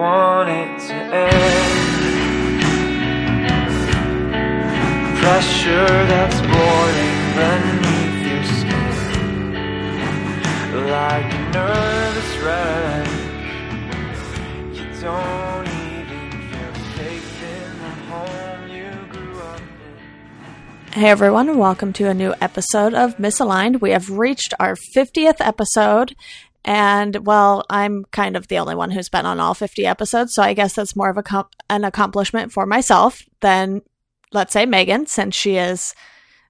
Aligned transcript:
want 0.00 0.48
it 0.48 0.80
to 0.88 0.94
end. 0.94 1.90
Pressure 5.18 6.06
that's 6.10 6.40
boiling 6.40 7.20
beneath 7.36 8.20
your 8.30 8.44
skin, 8.44 9.52
like 10.88 11.30
a 11.34 11.42
nervous 11.52 12.32
wreck. 12.42 13.08
You 14.72 14.86
don't 15.02 15.68
in 17.42 17.70
the 17.78 17.92
home 18.08 18.68
you 18.70 18.90
grew 19.12 19.38
up 19.40 19.60
in. 19.60 20.92
Hey 20.92 21.10
everyone, 21.10 21.58
welcome 21.58 21.92
to 21.94 22.08
a 22.08 22.14
new 22.14 22.32
episode 22.40 22.94
of 22.94 23.18
Misaligned. 23.18 23.82
We 23.82 23.90
have 23.90 24.08
reached 24.08 24.54
our 24.58 24.76
50th 24.96 25.40
episode, 25.40 26.16
and 26.64 27.26
well, 27.26 27.64
I'm 27.70 28.04
kind 28.06 28.36
of 28.36 28.48
the 28.48 28.58
only 28.58 28.74
one 28.74 28.90
who's 28.90 29.08
been 29.08 29.26
on 29.26 29.40
all 29.40 29.54
50 29.54 29.86
episodes, 29.86 30.34
so 30.34 30.42
I 30.42 30.54
guess 30.54 30.74
that's 30.74 30.96
more 30.96 31.10
of 31.10 31.16
a 31.16 31.22
com- 31.22 31.48
an 31.68 31.84
accomplishment 31.84 32.52
for 32.52 32.66
myself 32.66 33.22
than, 33.40 33.82
let's 34.32 34.52
say, 34.52 34.66
Megan, 34.66 35.06
since 35.06 35.34
she 35.34 35.56
is 35.56 35.94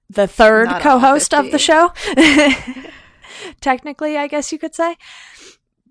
the 0.09 0.27
third 0.27 0.67
Not 0.67 0.81
co 0.81 0.99
host 0.99 1.33
of 1.33 1.51
the 1.51 1.59
show. 1.59 1.93
Technically, 3.61 4.17
I 4.17 4.27
guess 4.27 4.51
you 4.51 4.59
could 4.59 4.75
say. 4.75 4.97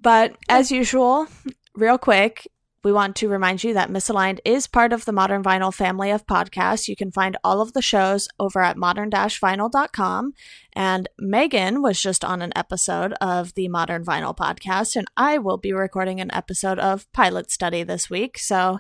But 0.01 0.37
as 0.48 0.71
usual, 0.71 1.27
real 1.74 1.98
quick, 1.98 2.46
we 2.83 2.93
want 2.93 3.16
to 3.16 3.29
remind 3.29 3.62
you 3.62 3.75
that 3.75 3.91
Misaligned 3.91 4.41
is 4.45 4.66
part 4.66 4.93
of 4.93 5.05
the 5.05 5.12
Modern 5.12 5.43
Vinyl 5.43 5.73
family 5.73 6.11
of 6.11 6.27
podcasts. 6.27 6.88
You 6.88 6.97
can 6.97 7.12
find 7.12 7.37
all 7.45 7.61
of 7.61 7.75
the 7.75 7.83
shows 7.83 8.29
over 8.38 8.62
at 8.62 8.77
modern-vinyl.com. 8.77 10.33
And 10.73 11.09
Megan 11.19 11.83
was 11.83 12.01
just 12.01 12.24
on 12.24 12.41
an 12.41 12.52
episode 12.57 13.13
of 13.21 13.52
the 13.54 13.69
Modern 13.69 14.04
Vinyl 14.04 14.37
podcast, 14.37 14.96
and 14.96 15.09
I 15.16 15.38
will 15.38 15.59
be 15.59 15.73
recording 15.73 16.21
an 16.21 16.32
episode 16.32 16.79
of 16.79 17.10
Pilot 17.13 17.51
Study 17.51 17.82
this 17.82 18.09
week. 18.09 18.38
So 18.38 18.79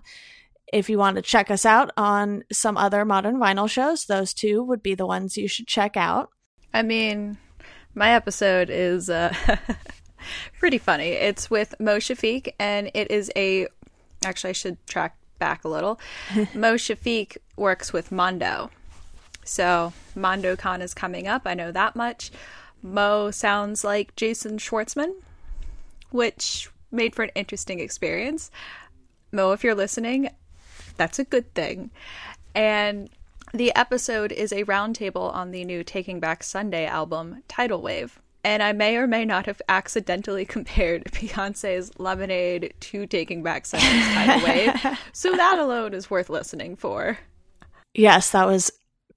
if 0.72 0.88
you 0.88 0.98
want 0.98 1.16
to 1.16 1.22
check 1.22 1.50
us 1.50 1.66
out 1.66 1.90
on 1.96 2.44
some 2.52 2.76
other 2.76 3.04
Modern 3.04 3.36
Vinyl 3.36 3.68
shows, 3.68 4.06
those 4.06 4.32
two 4.32 4.62
would 4.62 4.82
be 4.82 4.94
the 4.94 5.06
ones 5.06 5.36
you 5.36 5.48
should 5.48 5.66
check 5.66 5.96
out. 5.96 6.30
I 6.72 6.82
mean, 6.82 7.38
my 7.94 8.12
episode 8.12 8.70
is 8.70 9.10
uh, 9.10 9.34
pretty 10.58 10.78
funny. 10.78 11.10
It's 11.10 11.50
with 11.50 11.74
Mo 11.80 11.96
Shafiq, 11.96 12.54
and 12.58 12.90
it 12.94 13.10
is 13.10 13.30
a. 13.36 13.66
Actually, 14.24 14.50
I 14.50 14.54
should 14.54 14.86
track 14.86 15.16
back 15.38 15.64
a 15.64 15.68
little. 15.68 15.98
Mo 16.54 16.74
Shafiq 16.74 17.36
works 17.56 17.92
with 17.92 18.12
Mondo. 18.12 18.70
So, 19.44 19.92
MondoCon 20.16 20.80
is 20.80 20.94
coming 20.94 21.26
up. 21.26 21.42
I 21.46 21.54
know 21.54 21.72
that 21.72 21.96
much. 21.96 22.30
Mo 22.82 23.30
sounds 23.30 23.84
like 23.84 24.14
Jason 24.16 24.58
Schwartzman, 24.58 25.14
which 26.10 26.70
made 26.90 27.14
for 27.14 27.22
an 27.22 27.30
interesting 27.34 27.80
experience. 27.80 28.50
Mo, 29.32 29.52
if 29.52 29.64
you're 29.64 29.74
listening, 29.74 30.30
that's 30.96 31.18
a 31.18 31.24
good 31.24 31.52
thing. 31.54 31.90
And 32.54 33.10
the 33.52 33.74
episode 33.74 34.32
is 34.32 34.52
a 34.52 34.64
roundtable 34.64 35.34
on 35.34 35.50
the 35.50 35.64
new 35.64 35.82
Taking 35.82 36.20
Back 36.20 36.42
Sunday 36.42 36.86
album, 36.86 37.42
Tidal 37.48 37.82
Wave. 37.82 38.20
And 38.42 38.62
I 38.62 38.72
may 38.72 38.96
or 38.96 39.06
may 39.06 39.24
not 39.24 39.46
have 39.46 39.60
accidentally 39.68 40.44
compared 40.46 41.04
Beyonce's 41.04 41.90
Lemonade 41.98 42.74
to 42.80 43.06
Taking 43.06 43.42
Back 43.42 43.66
Sunday's 43.66 44.14
Tidal 44.14 44.44
Wave. 44.44 44.98
So 45.12 45.32
that 45.32 45.58
alone 45.58 45.94
is 45.94 46.10
worth 46.10 46.30
listening 46.30 46.76
for. 46.76 47.18
Yes, 47.94 48.30
that 48.30 48.46
was 48.46 48.70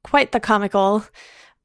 quite 0.04 0.32
the 0.32 0.40
comical 0.40 1.06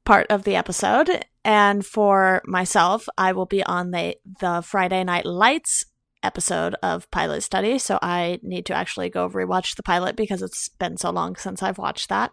part 0.05 0.27
of 0.29 0.43
the 0.43 0.55
episode. 0.55 1.25
And 1.43 1.85
for 1.85 2.41
myself, 2.45 3.07
I 3.17 3.31
will 3.33 3.45
be 3.45 3.63
on 3.63 3.91
the 3.91 4.17
the 4.39 4.61
Friday 4.61 5.03
Night 5.03 5.25
Lights 5.25 5.85
episode 6.23 6.75
of 6.83 7.09
Pilot 7.11 7.41
Study, 7.41 7.79
so 7.79 7.99
I 8.01 8.39
need 8.43 8.65
to 8.67 8.73
actually 8.73 9.09
go 9.09 9.29
rewatch 9.29 9.75
the 9.75 9.83
pilot 9.83 10.15
because 10.15 10.41
it's 10.41 10.69
been 10.69 10.97
so 10.97 11.09
long 11.09 11.35
since 11.35 11.63
I've 11.63 11.77
watched 11.77 12.09
that. 12.09 12.31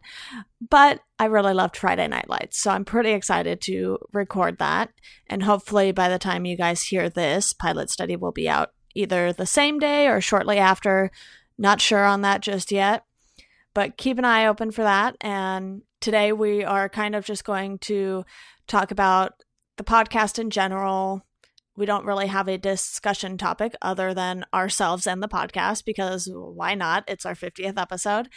But 0.69 1.01
I 1.19 1.27
really 1.27 1.55
loved 1.55 1.77
Friday 1.77 2.09
Night 2.09 2.29
Lights, 2.29 2.61
so 2.61 2.71
I'm 2.71 2.85
pretty 2.85 3.11
excited 3.11 3.61
to 3.63 3.99
record 4.13 4.59
that. 4.59 4.91
And 5.29 5.43
hopefully 5.43 5.93
by 5.93 6.09
the 6.09 6.19
time 6.19 6.45
you 6.45 6.57
guys 6.57 6.83
hear 6.83 7.09
this, 7.09 7.53
Pilot 7.53 7.91
Study 7.91 8.17
will 8.17 8.33
be 8.33 8.49
out 8.49 8.73
either 8.95 9.33
the 9.33 9.47
same 9.47 9.79
day 9.79 10.09
or 10.09 10.21
shortly 10.21 10.59
after. 10.59 11.11
Not 11.59 11.81
sure 11.81 12.05
on 12.05 12.23
that 12.23 12.43
just 12.43 12.73
yet 12.73 13.05
but 13.77 13.99
keep 13.99 14.17
an 14.17 14.25
eye 14.25 14.47
open 14.47 14.71
for 14.71 14.85
that. 14.85 15.19
And 15.21 15.83
today 16.01 16.33
we 16.33 16.65
are 16.65 16.89
kind 16.89 17.15
of 17.15 17.27
just 17.27 17.45
going 17.45 17.77
to 17.81 18.25
talk 18.67 18.91
about 18.91 19.43
the 19.77 19.85
podcast 19.85 20.39
in 20.39 20.49
general. 20.49 21.26
We 21.77 21.87
don't 21.87 22.07
really 22.07 22.27
have 22.27 22.49
a 22.49 22.59
discussion 22.59 23.37
topic 23.39 23.75
other 23.83 24.15
than 24.15 24.45
ourselves 24.55 25.07
and 25.07 25.23
the 25.23 25.29
podcast 25.29 25.85
because 25.85 26.29
why 26.33 26.75
not? 26.75 27.05
It's 27.07 27.27
our 27.27 27.35
50th 27.35 27.81
episode. 27.81 28.29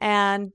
And 0.00 0.52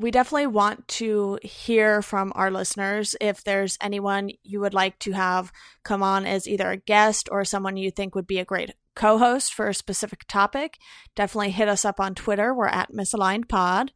we 0.00 0.10
definitely 0.10 0.46
want 0.46 0.88
to 0.88 1.38
hear 1.42 2.00
from 2.00 2.32
our 2.34 2.50
listeners 2.50 3.14
if 3.20 3.44
there's 3.44 3.76
anyone 3.82 4.30
you 4.42 4.58
would 4.60 4.72
like 4.72 4.98
to 5.00 5.12
have 5.12 5.52
come 5.84 6.02
on 6.02 6.24
as 6.24 6.48
either 6.48 6.70
a 6.70 6.78
guest 6.78 7.28
or 7.30 7.44
someone 7.44 7.76
you 7.76 7.90
think 7.90 8.14
would 8.14 8.26
be 8.26 8.38
a 8.38 8.44
great 8.44 8.70
co-host 8.96 9.52
for 9.52 9.68
a 9.68 9.74
specific 9.74 10.24
topic 10.26 10.78
definitely 11.14 11.50
hit 11.50 11.68
us 11.68 11.84
up 11.84 12.00
on 12.00 12.14
twitter 12.14 12.52
we're 12.52 12.66
at 12.66 12.90
misalignedpod 12.92 13.90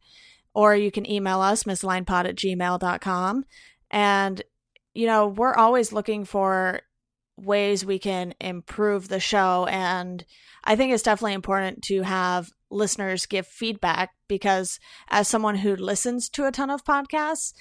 or 0.53 0.75
you 0.75 0.89
can 0.89 1.09
email 1.09 1.41
us 1.41 1.63
misalignedpod 1.63 2.25
at 2.25 2.35
gmail.com 2.35 3.43
and 3.91 4.41
you 4.93 5.05
know 5.05 5.27
we're 5.27 5.55
always 5.55 5.91
looking 5.91 6.23
for 6.23 6.81
ways 7.37 7.85
we 7.85 7.99
can 7.99 8.33
improve 8.39 9.07
the 9.07 9.19
show 9.19 9.65
and 9.69 10.25
i 10.63 10.75
think 10.75 10.93
it's 10.93 11.03
definitely 11.03 11.33
important 11.33 11.81
to 11.81 12.01
have 12.01 12.49
listeners 12.69 13.25
give 13.25 13.45
feedback 13.45 14.11
because 14.27 14.79
as 15.09 15.27
someone 15.27 15.55
who 15.55 15.75
listens 15.75 16.29
to 16.29 16.45
a 16.45 16.51
ton 16.51 16.69
of 16.69 16.83
podcasts 16.85 17.53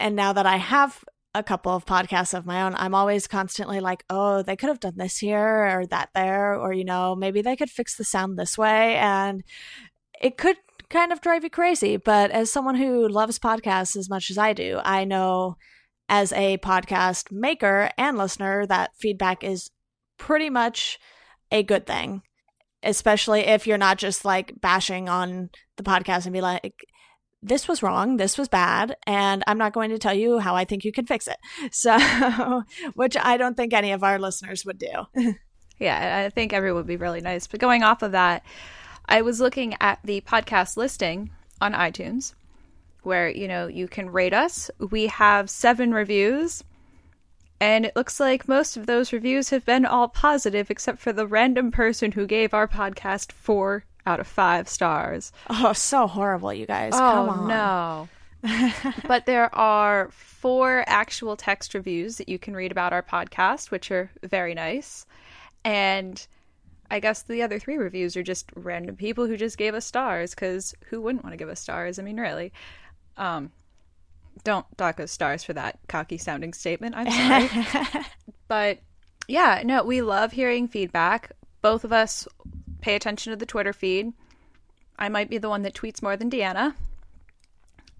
and 0.00 0.16
now 0.16 0.32
that 0.32 0.46
i 0.46 0.56
have 0.56 1.04
a 1.34 1.42
couple 1.42 1.74
of 1.74 1.86
podcasts 1.86 2.36
of 2.36 2.46
my 2.46 2.62
own 2.62 2.74
i'm 2.76 2.94
always 2.94 3.28
constantly 3.28 3.78
like 3.78 4.04
oh 4.10 4.42
they 4.42 4.56
could 4.56 4.68
have 4.68 4.80
done 4.80 4.96
this 4.96 5.18
here 5.18 5.78
or 5.78 5.86
that 5.86 6.08
there 6.14 6.54
or 6.54 6.72
you 6.72 6.84
know 6.84 7.14
maybe 7.14 7.40
they 7.40 7.56
could 7.56 7.70
fix 7.70 7.96
the 7.96 8.04
sound 8.04 8.36
this 8.36 8.58
way 8.58 8.96
and 8.96 9.44
it 10.20 10.36
could 10.36 10.56
kind 10.90 11.12
of 11.12 11.20
drive 11.20 11.44
you 11.44 11.50
crazy 11.50 11.96
but 11.96 12.30
as 12.30 12.50
someone 12.50 12.74
who 12.74 13.06
loves 13.08 13.38
podcasts 13.38 13.94
as 13.94 14.08
much 14.10 14.30
as 14.30 14.38
i 14.38 14.52
do 14.52 14.80
i 14.84 15.04
know 15.04 15.56
as 16.08 16.32
a 16.32 16.58
podcast 16.58 17.30
maker 17.30 17.90
and 17.98 18.16
listener 18.16 18.66
that 18.66 18.90
feedback 18.98 19.44
is 19.44 19.70
pretty 20.18 20.50
much 20.50 20.98
a 21.50 21.62
good 21.62 21.86
thing 21.86 22.22
especially 22.82 23.40
if 23.40 23.66
you're 23.66 23.78
not 23.78 23.98
just 23.98 24.24
like 24.24 24.60
bashing 24.60 25.08
on 25.08 25.50
the 25.76 25.82
podcast 25.82 26.24
and 26.24 26.32
be 26.32 26.40
like 26.40 26.84
this 27.42 27.68
was 27.68 27.82
wrong 27.82 28.16
this 28.16 28.36
was 28.38 28.48
bad 28.48 28.96
and 29.06 29.44
i'm 29.46 29.58
not 29.58 29.72
going 29.72 29.90
to 29.90 29.98
tell 29.98 30.14
you 30.14 30.38
how 30.38 30.54
i 30.54 30.64
think 30.64 30.84
you 30.84 30.92
can 30.92 31.06
fix 31.06 31.28
it. 31.28 31.36
So 31.72 32.62
which 32.94 33.16
i 33.16 33.36
don't 33.36 33.56
think 33.56 33.72
any 33.72 33.92
of 33.92 34.02
our 34.02 34.18
listeners 34.18 34.64
would 34.64 34.78
do. 34.78 35.34
Yeah, 35.78 36.24
I 36.26 36.30
think 36.30 36.52
everyone 36.52 36.78
would 36.78 36.86
be 36.86 36.96
really 36.96 37.20
nice. 37.20 37.46
But 37.46 37.60
going 37.60 37.82
off 37.82 38.02
of 38.02 38.12
that, 38.12 38.44
I 39.06 39.22
was 39.22 39.40
looking 39.40 39.76
at 39.80 40.00
the 40.04 40.20
podcast 40.22 40.76
listing 40.76 41.30
on 41.60 41.72
iTunes 41.72 42.34
where, 43.02 43.28
you 43.28 43.48
know, 43.48 43.66
you 43.66 43.88
can 43.88 44.10
rate 44.10 44.34
us. 44.34 44.70
We 44.90 45.06
have 45.06 45.48
seven 45.50 45.92
reviews. 45.92 46.62
And 47.60 47.84
it 47.84 47.96
looks 47.96 48.20
like 48.20 48.46
most 48.46 48.76
of 48.76 48.86
those 48.86 49.12
reviews 49.12 49.50
have 49.50 49.64
been 49.64 49.84
all 49.84 50.08
positive, 50.08 50.70
except 50.70 50.98
for 51.00 51.12
the 51.12 51.26
random 51.26 51.72
person 51.72 52.12
who 52.12 52.26
gave 52.26 52.54
our 52.54 52.68
podcast 52.68 53.32
four 53.32 53.84
out 54.06 54.20
of 54.20 54.26
five 54.26 54.68
stars. 54.68 55.32
oh 55.50 55.72
so 55.72 56.06
horrible 56.06 56.52
you 56.54 56.66
guys 56.66 56.92
Oh, 56.94 56.98
come 56.98 57.28
on 57.28 57.48
no. 57.48 58.08
but 59.08 59.26
there 59.26 59.52
are 59.54 60.08
four 60.12 60.84
actual 60.86 61.36
text 61.36 61.74
reviews 61.74 62.16
that 62.18 62.28
you 62.28 62.38
can 62.38 62.54
read 62.54 62.70
about 62.70 62.92
our 62.92 63.02
podcast, 63.02 63.70
which 63.72 63.90
are 63.90 64.10
very 64.22 64.54
nice. 64.54 65.04
And 65.64 66.24
I 66.90 67.00
guess 67.00 67.22
the 67.22 67.42
other 67.42 67.58
three 67.58 67.76
reviews 67.76 68.16
are 68.16 68.22
just 68.22 68.50
random 68.54 68.94
people 68.96 69.26
who 69.26 69.36
just 69.36 69.58
gave 69.58 69.74
us 69.74 69.84
stars 69.84 70.30
because 70.34 70.74
who 70.88 71.00
wouldn't 71.02 71.24
want 71.24 71.32
to 71.32 71.36
give 71.36 71.48
us 71.48 71.60
stars? 71.60 71.98
I 71.98 72.02
mean, 72.02 72.18
really. 72.20 72.52
Um, 73.18 73.52
don't 74.44 74.66
dock 74.76 75.00
us 75.00 75.12
stars 75.12 75.44
for 75.44 75.52
that 75.52 75.78
cocky 75.88 76.16
sounding 76.16 76.52
statement. 76.52 76.94
I'm 76.96 77.10
sorry. 77.10 78.04
but 78.48 78.78
yeah, 79.26 79.62
no, 79.64 79.82
we 79.82 80.00
love 80.00 80.32
hearing 80.32 80.68
feedback. 80.68 81.32
Both 81.60 81.84
of 81.84 81.92
us 81.92 82.26
pay 82.80 82.94
attention 82.94 83.32
to 83.32 83.36
the 83.36 83.46
Twitter 83.46 83.72
feed. 83.72 84.12
I 84.98 85.08
might 85.08 85.28
be 85.28 85.38
the 85.38 85.48
one 85.48 85.62
that 85.62 85.74
tweets 85.74 86.02
more 86.02 86.16
than 86.16 86.30
Deanna. 86.30 86.74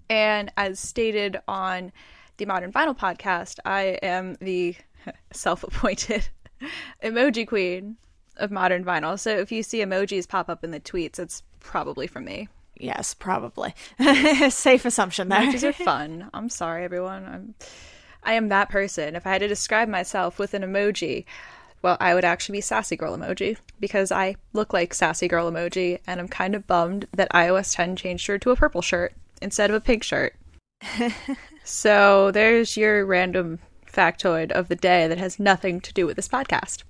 And 0.09 0.51
as 0.57 0.81
stated 0.81 1.39
on 1.47 1.93
the 2.39 2.47
Modern 2.47 2.73
Vinyl 2.73 2.97
podcast, 2.97 3.59
I 3.65 3.99
am 4.03 4.37
the 4.41 4.77
self 5.33 5.63
appointed 5.63 6.29
emoji 7.03 7.47
queen 7.47 7.97
of 8.37 8.51
Modern 8.51 8.85
Vinyl. 8.85 9.19
So 9.19 9.31
if 9.37 9.53
you 9.53 9.63
see 9.63 9.79
emojis 9.79 10.29
pop 10.29 10.49
up 10.49 10.65
in 10.65 10.71
the 10.71 10.81
tweets, 10.81 11.19
it's 11.19 11.43
probably 11.61 12.07
from 12.07 12.25
me. 12.25 12.49
Yes 12.79 13.15
probably 13.15 13.75
safe 14.51 14.85
assumption 14.85 15.29
there 15.29 15.41
Emojis 15.41 15.69
are 15.69 15.73
fun. 15.85 16.31
I'm 16.33 16.49
sorry, 16.49 16.85
everyone. 16.85 17.25
I'm, 17.27 17.55
I 18.23 18.33
am 18.35 18.49
that 18.49 18.69
person. 18.71 19.17
If 19.17 19.27
I 19.27 19.31
had 19.33 19.41
to 19.41 19.49
describe 19.49 19.89
myself 19.89 20.39
with 20.39 20.55
an 20.55 20.63
emoji, 20.63 21.25
Well, 21.83 21.97
I 22.01 22.15
would 22.15 22.25
actually 22.25 22.59
be 22.59 22.63
sassy 22.63 22.97
girl 22.97 23.17
emoji 23.17 23.57
because 23.79 24.11
I 24.11 24.37
look 24.53 24.73
like 24.73 24.93
sassy 24.95 25.29
girl 25.29 25.51
emoji, 25.51 26.01
and 26.07 26.21
I'm 26.21 26.29
kind 26.29 26.55
of 26.55 26.67
bummed 26.67 27.07
that 27.15 27.31
iOS 27.33 27.75
10 27.75 27.97
changed 27.97 28.27
her 28.27 28.39
to 28.39 28.51
a 28.51 28.57
purple 28.57 28.83
shirt 28.83 29.15
instead 29.41 29.71
of 29.71 29.77
a 29.77 29.81
pink 29.81 30.03
shirt. 30.03 30.35
so 31.65 32.31
there's 32.31 32.77
your 32.77 33.05
random 33.07 33.59
factoid 33.91 34.51
of 34.53 34.69
the 34.69 34.77
day 34.77 35.07
that 35.09 35.19
has 35.19 35.39
nothing 35.41 35.81
to 35.81 35.93
do 35.93 36.07
with 36.07 36.17
this 36.17 36.29
podcast. 36.29 36.83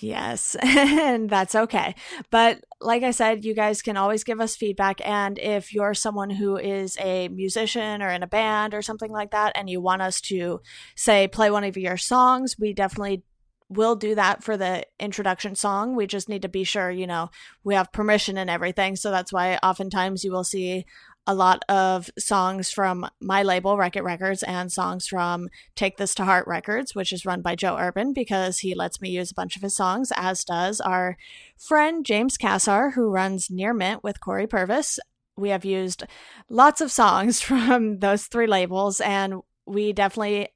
Yes, 0.00 0.56
and 0.62 1.28
that's 1.28 1.54
okay. 1.56 1.94
But 2.30 2.62
like 2.80 3.02
I 3.02 3.10
said, 3.10 3.44
you 3.44 3.54
guys 3.54 3.82
can 3.82 3.96
always 3.96 4.24
give 4.24 4.40
us 4.40 4.56
feedback. 4.56 5.00
And 5.06 5.38
if 5.38 5.74
you're 5.74 5.94
someone 5.94 6.30
who 6.30 6.56
is 6.56 6.96
a 7.00 7.28
musician 7.28 8.02
or 8.02 8.10
in 8.10 8.22
a 8.22 8.28
band 8.28 8.74
or 8.74 8.82
something 8.82 9.10
like 9.10 9.32
that, 9.32 9.52
and 9.56 9.68
you 9.68 9.80
want 9.80 10.02
us 10.02 10.20
to 10.22 10.60
say, 10.94 11.26
play 11.28 11.50
one 11.50 11.64
of 11.64 11.76
your 11.76 11.96
songs, 11.96 12.56
we 12.58 12.72
definitely 12.72 13.24
will 13.68 13.96
do 13.96 14.14
that 14.14 14.42
for 14.42 14.56
the 14.56 14.84
introduction 14.98 15.54
song. 15.54 15.94
We 15.94 16.06
just 16.06 16.28
need 16.28 16.42
to 16.42 16.48
be 16.48 16.64
sure, 16.64 16.90
you 16.90 17.06
know, 17.06 17.30
we 17.64 17.74
have 17.74 17.92
permission 17.92 18.38
and 18.38 18.48
everything. 18.48 18.96
So 18.96 19.10
that's 19.10 19.32
why 19.32 19.58
oftentimes 19.62 20.24
you 20.24 20.32
will 20.32 20.44
see 20.44 20.86
a 21.28 21.34
lot 21.34 21.62
of 21.68 22.10
songs 22.18 22.70
from 22.70 23.06
my 23.20 23.42
label, 23.42 23.76
Wreck 23.76 23.96
It 23.96 24.02
Records, 24.02 24.42
and 24.42 24.72
songs 24.72 25.06
from 25.06 25.50
Take 25.76 25.98
This 25.98 26.14
to 26.14 26.24
Heart 26.24 26.46
Records, 26.46 26.94
which 26.94 27.12
is 27.12 27.26
run 27.26 27.42
by 27.42 27.54
Joe 27.54 27.76
Urban 27.78 28.14
because 28.14 28.60
he 28.60 28.74
lets 28.74 28.98
me 29.02 29.10
use 29.10 29.30
a 29.30 29.34
bunch 29.34 29.54
of 29.54 29.60
his 29.60 29.76
songs, 29.76 30.10
as 30.16 30.42
does 30.42 30.80
our 30.80 31.18
friend 31.58 32.06
James 32.06 32.38
Cassar, 32.38 32.92
who 32.92 33.10
runs 33.10 33.50
Near 33.50 33.74
Mint 33.74 34.02
with 34.02 34.20
Corey 34.20 34.46
Purvis. 34.46 34.98
We 35.36 35.50
have 35.50 35.66
used 35.66 36.04
lots 36.48 36.80
of 36.80 36.90
songs 36.90 37.40
from 37.42 37.98
those 37.98 38.24
three 38.24 38.46
labels, 38.46 38.98
and 38.98 39.42
we 39.66 39.92
definitely 39.92 40.48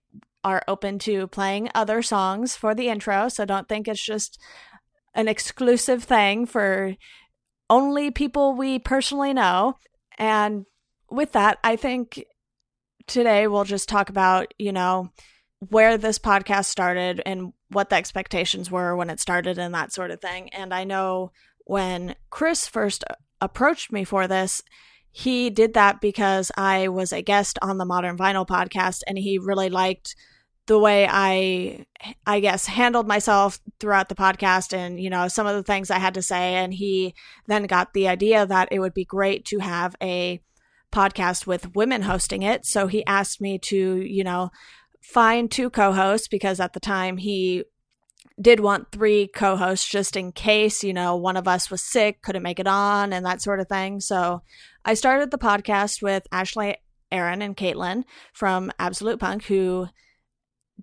are 0.43 0.65
open 0.67 0.99
to 1.01 1.27
playing 1.27 1.69
other 1.75 2.01
songs 2.01 2.57
for 2.57 2.75
the 2.75 2.89
intro. 2.89 3.29
So 3.29 3.45
don't 3.45 3.69
think 3.69 3.87
it's 3.89 4.03
just 4.03 4.41
an 5.15 5.29
exclusive 5.29 6.03
thing 6.03 6.47
for 6.47 6.97
only 7.69 8.11
people 8.11 8.55
we 8.55 8.79
personally 8.79 9.35
know. 9.35 9.77
And 10.19 10.67
with 11.11 11.33
that, 11.33 11.59
I 11.63 11.77
think 11.77 12.25
today 13.07 13.47
we'll 13.47 13.65
just 13.65 13.89
talk 13.89 14.09
about, 14.09 14.55
you 14.59 14.73
know, 14.73 15.11
where 15.69 15.97
this 15.97 16.19
podcast 16.19 16.67
started 16.67 17.23
and 17.25 17.53
what 17.69 17.91
the 17.91 17.97
expectations 17.97 18.71
were 18.71 18.97
when 18.97 19.11
it 19.11 19.21
started 19.21 19.59
and 19.59 19.75
that 19.75 19.93
sort 19.93 20.11
of 20.11 20.21
thing. 20.21 20.49
And 20.51 20.75
I 20.75 20.85
know 20.85 21.33
when 21.65 22.17
Chris 22.31 22.67
first 22.67 23.05
approached 23.41 23.93
me 23.93 24.05
for 24.05 24.27
this, 24.27 24.63
he 25.11 25.51
did 25.51 25.75
that 25.75 26.01
because 26.01 26.51
I 26.57 26.89
was 26.89 27.13
a 27.13 27.23
guest 27.23 27.59
on 27.63 27.79
the 27.79 27.85
Modern 27.85 28.17
Vinyl 28.17 28.47
podcast 28.47 29.03
and 29.07 29.19
he 29.19 29.39
really 29.39 29.69
liked 29.69 30.17
the 30.67 30.79
way 30.79 31.07
I 31.11 31.87
I 32.27 32.41
guess 32.41 32.67
handled 32.67 33.07
myself 33.07 33.61
throughout 33.81 34.09
the 34.09 34.15
podcast 34.15 34.73
and 34.73 35.01
you 35.01 35.11
know 35.11 35.29
some 35.29 35.47
of 35.47 35.57
the 35.57 35.63
things 35.63 35.91
I 35.91 35.99
had 35.99 36.15
to 36.15 36.23
say. 36.23 36.55
And 36.55 36.73
he 36.73 37.15
then 37.47 37.65
got 37.65 37.95
the 37.95 38.09
idea 38.09 38.47
that 38.47 38.69
it 38.71 38.79
would 38.79 38.95
be 38.95 39.05
great 39.05 39.45
to 39.47 39.59
have 39.59 39.97
a 40.03 40.41
podcast 40.93 41.47
with 41.47 41.75
women 41.75 42.03
hosting 42.03 42.43
it. 42.43 42.67
So 42.67 42.87
he 42.87 43.05
asked 43.07 43.41
me 43.41 43.59
to 43.59 43.97
you 44.03 44.25
know 44.25 44.51
find 45.01 45.51
two 45.51 45.69
co-hosts 45.69 46.29
because 46.29 46.61
at 46.61 46.75
the 46.75 46.81
time 46.81 47.17
he 47.17 47.65
did 48.41 48.61
want 48.61 48.93
three 48.93 49.27
co-hosts 49.27 49.89
just 49.89 50.17
in 50.17 50.33
case 50.33 50.83
you 50.83 50.93
know 50.93 51.17
one 51.17 51.37
of 51.37 51.49
us 51.49 51.71
was 51.71 51.83
sick 51.83 52.23
couldn't 52.23 52.43
make 52.43 52.59
it 52.59 52.67
on 52.69 53.13
and 53.13 53.27
that 53.27 53.43
sort 53.43 53.59
of 53.59 53.69
thing. 53.69 54.01
So 54.01 54.43
I 54.85 54.95
started 54.95 55.31
the 55.31 55.39
podcast 55.39 56.03
with 56.03 56.27
Ashley 56.31 56.77
Aaron 57.11 57.43
and 57.43 57.57
Caitlin 57.57 58.05
from 58.33 58.71
Absolute 58.79 59.19
Punk 59.19 59.45
who 59.45 59.89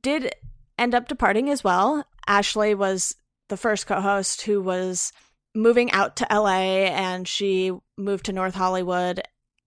did 0.01 0.33
end 0.77 0.95
up 0.95 1.07
departing 1.07 1.49
as 1.49 1.63
well. 1.63 2.03
Ashley 2.27 2.75
was 2.75 3.15
the 3.49 3.57
first 3.57 3.87
co 3.87 3.99
host 3.99 4.43
who 4.43 4.61
was 4.61 5.11
moving 5.55 5.91
out 5.91 6.15
to 6.17 6.27
LA 6.31 6.85
and 6.89 7.27
she 7.27 7.71
moved 7.97 8.25
to 8.25 8.33
North 8.33 8.55
Hollywood. 8.55 9.21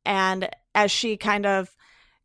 And 0.04 0.48
as 0.74 0.90
she 0.90 1.16
kind 1.16 1.44
of 1.44 1.68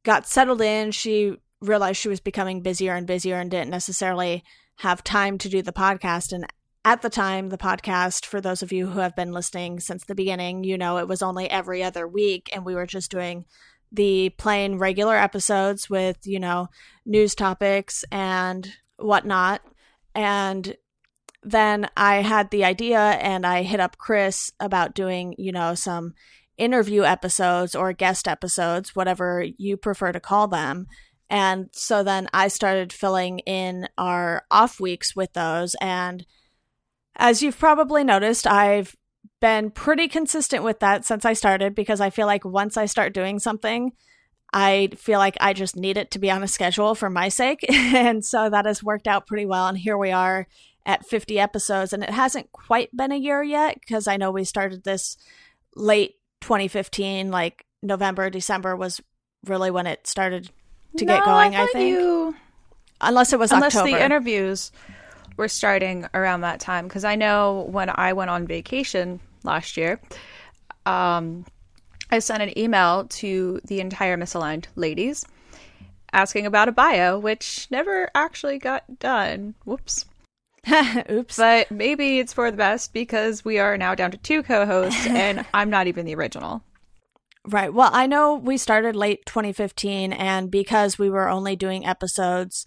got 0.03 0.27
settled 0.27 0.61
in, 0.61 0.91
she 0.91 1.37
realized 1.59 1.99
she 1.99 2.09
was 2.09 2.19
becoming 2.19 2.61
busier 2.61 2.93
and 2.93 3.07
busier 3.07 3.35
and 3.35 3.49
didn't 3.49 3.71
necessarily 3.71 4.43
have 4.77 5.03
time 5.03 5.37
to 5.39 5.49
do 5.49 5.61
the 5.61 5.73
podcast. 5.73 6.31
And 6.31 6.45
at 6.85 7.01
the 7.01 7.09
time, 7.09 7.49
the 7.49 7.57
podcast, 7.57 8.25
for 8.25 8.39
those 8.39 8.61
of 8.61 8.71
you 8.71 8.87
who 8.87 8.99
have 8.99 9.15
been 9.15 9.33
listening 9.33 9.79
since 9.79 10.05
the 10.05 10.15
beginning, 10.15 10.63
you 10.63 10.77
know, 10.77 10.97
it 10.97 11.07
was 11.07 11.21
only 11.21 11.49
every 11.49 11.83
other 11.83 12.07
week 12.07 12.49
and 12.53 12.63
we 12.63 12.75
were 12.75 12.85
just 12.85 13.11
doing 13.11 13.45
the 13.91 14.29
plain 14.37 14.77
regular 14.77 15.15
episodes 15.15 15.89
with, 15.89 16.17
you 16.25 16.39
know, 16.39 16.67
news 17.05 17.35
topics 17.35 18.03
and 18.11 18.69
whatnot. 18.97 19.61
And 20.13 20.75
then 21.43 21.89
I 21.95 22.17
had 22.17 22.51
the 22.51 22.65
idea 22.65 22.99
and 22.99 23.45
I 23.45 23.63
hit 23.63 23.79
up 23.79 23.97
Chris 23.97 24.51
about 24.59 24.95
doing, 24.95 25.35
you 25.37 25.51
know, 25.51 25.75
some 25.75 26.13
interview 26.57 27.03
episodes 27.03 27.75
or 27.75 27.93
guest 27.93 28.27
episodes, 28.27 28.95
whatever 28.95 29.45
you 29.57 29.77
prefer 29.77 30.11
to 30.11 30.19
call 30.19 30.47
them. 30.47 30.87
And 31.29 31.69
so 31.71 32.03
then 32.03 32.29
I 32.33 32.47
started 32.47 32.91
filling 32.91 33.39
in 33.39 33.87
our 33.97 34.43
off 34.49 34.79
weeks 34.79 35.15
with 35.15 35.33
those. 35.33 35.75
And 35.81 36.25
as 37.15 37.41
you've 37.41 37.59
probably 37.59 38.03
noticed, 38.03 38.47
I've 38.47 38.95
been 39.39 39.71
pretty 39.71 40.07
consistent 40.07 40.63
with 40.63 40.79
that 40.79 41.05
since 41.05 41.25
I 41.25 41.33
started 41.33 41.75
because 41.75 42.01
I 42.01 42.09
feel 42.09 42.27
like 42.27 42.45
once 42.45 42.77
I 42.77 42.85
start 42.85 43.13
doing 43.13 43.39
something, 43.39 43.93
I 44.53 44.89
feel 44.97 45.19
like 45.19 45.37
I 45.39 45.53
just 45.53 45.75
need 45.75 45.97
it 45.97 46.11
to 46.11 46.19
be 46.19 46.31
on 46.31 46.43
a 46.43 46.47
schedule 46.47 46.95
for 46.95 47.09
my 47.09 47.29
sake. 47.29 47.65
and 47.69 48.23
so 48.23 48.49
that 48.49 48.65
has 48.65 48.83
worked 48.83 49.07
out 49.07 49.27
pretty 49.27 49.45
well. 49.45 49.67
And 49.67 49.77
here 49.77 49.97
we 49.97 50.11
are 50.11 50.47
at 50.85 51.05
50 51.05 51.39
episodes. 51.39 51.93
And 51.93 52.03
it 52.03 52.09
hasn't 52.09 52.51
quite 52.51 52.95
been 52.95 53.11
a 53.11 53.17
year 53.17 53.43
yet 53.43 53.79
because 53.79 54.07
I 54.07 54.17
know 54.17 54.31
we 54.31 54.43
started 54.43 54.83
this 54.83 55.17
late 55.75 56.15
2015, 56.41 57.29
like 57.29 57.65
November, 57.83 58.29
December 58.29 58.75
was 58.75 59.01
really 59.45 59.71
when 59.71 59.87
it 59.87 60.07
started 60.07 60.49
to 60.97 61.05
no, 61.05 61.15
get 61.15 61.25
going, 61.25 61.55
I, 61.55 61.63
I 61.63 61.67
think. 61.67 61.89
You... 61.89 62.35
Unless 63.01 63.33
it 63.33 63.39
was 63.39 63.51
Unless 63.51 63.75
October. 63.75 63.97
the 63.97 64.03
interviews 64.03 64.71
were 65.37 65.47
starting 65.47 66.07
around 66.13 66.41
that 66.41 66.59
time 66.59 66.87
because 66.87 67.03
I 67.05 67.15
know 67.15 67.67
when 67.69 67.89
I 67.93 68.13
went 68.13 68.29
on 68.29 68.47
vacation 68.47 69.19
last 69.43 69.77
year, 69.77 69.99
um, 70.85 71.45
I 72.11 72.19
sent 72.19 72.43
an 72.43 72.57
email 72.57 73.05
to 73.05 73.61
the 73.65 73.79
entire 73.79 74.17
misaligned 74.17 74.65
ladies 74.75 75.25
asking 76.13 76.45
about 76.45 76.69
a 76.69 76.71
bio, 76.71 77.19
which 77.19 77.67
never 77.69 78.09
actually 78.15 78.57
got 78.59 78.99
done. 78.99 79.55
Whoops. 79.65 80.05
Oops. 81.11 81.37
But 81.37 81.71
maybe 81.71 82.19
it's 82.19 82.33
for 82.33 82.51
the 82.51 82.57
best 82.57 82.93
because 82.93 83.45
we 83.45 83.59
are 83.59 83.77
now 83.77 83.95
down 83.95 84.11
to 84.11 84.17
two 84.17 84.43
co 84.43 84.65
hosts 84.65 85.05
and 85.07 85.45
I'm 85.53 85.69
not 85.69 85.87
even 85.87 86.05
the 86.05 86.15
original. 86.15 86.63
Right. 87.45 87.73
Well, 87.73 87.89
I 87.93 88.07
know 88.07 88.35
we 88.35 88.57
started 88.57 88.93
late 88.93 89.25
2015, 89.25 90.11
and 90.11 90.51
because 90.51 90.99
we 90.99 91.09
were 91.09 91.29
only 91.29 91.55
doing 91.55 91.85
episodes 91.85 92.65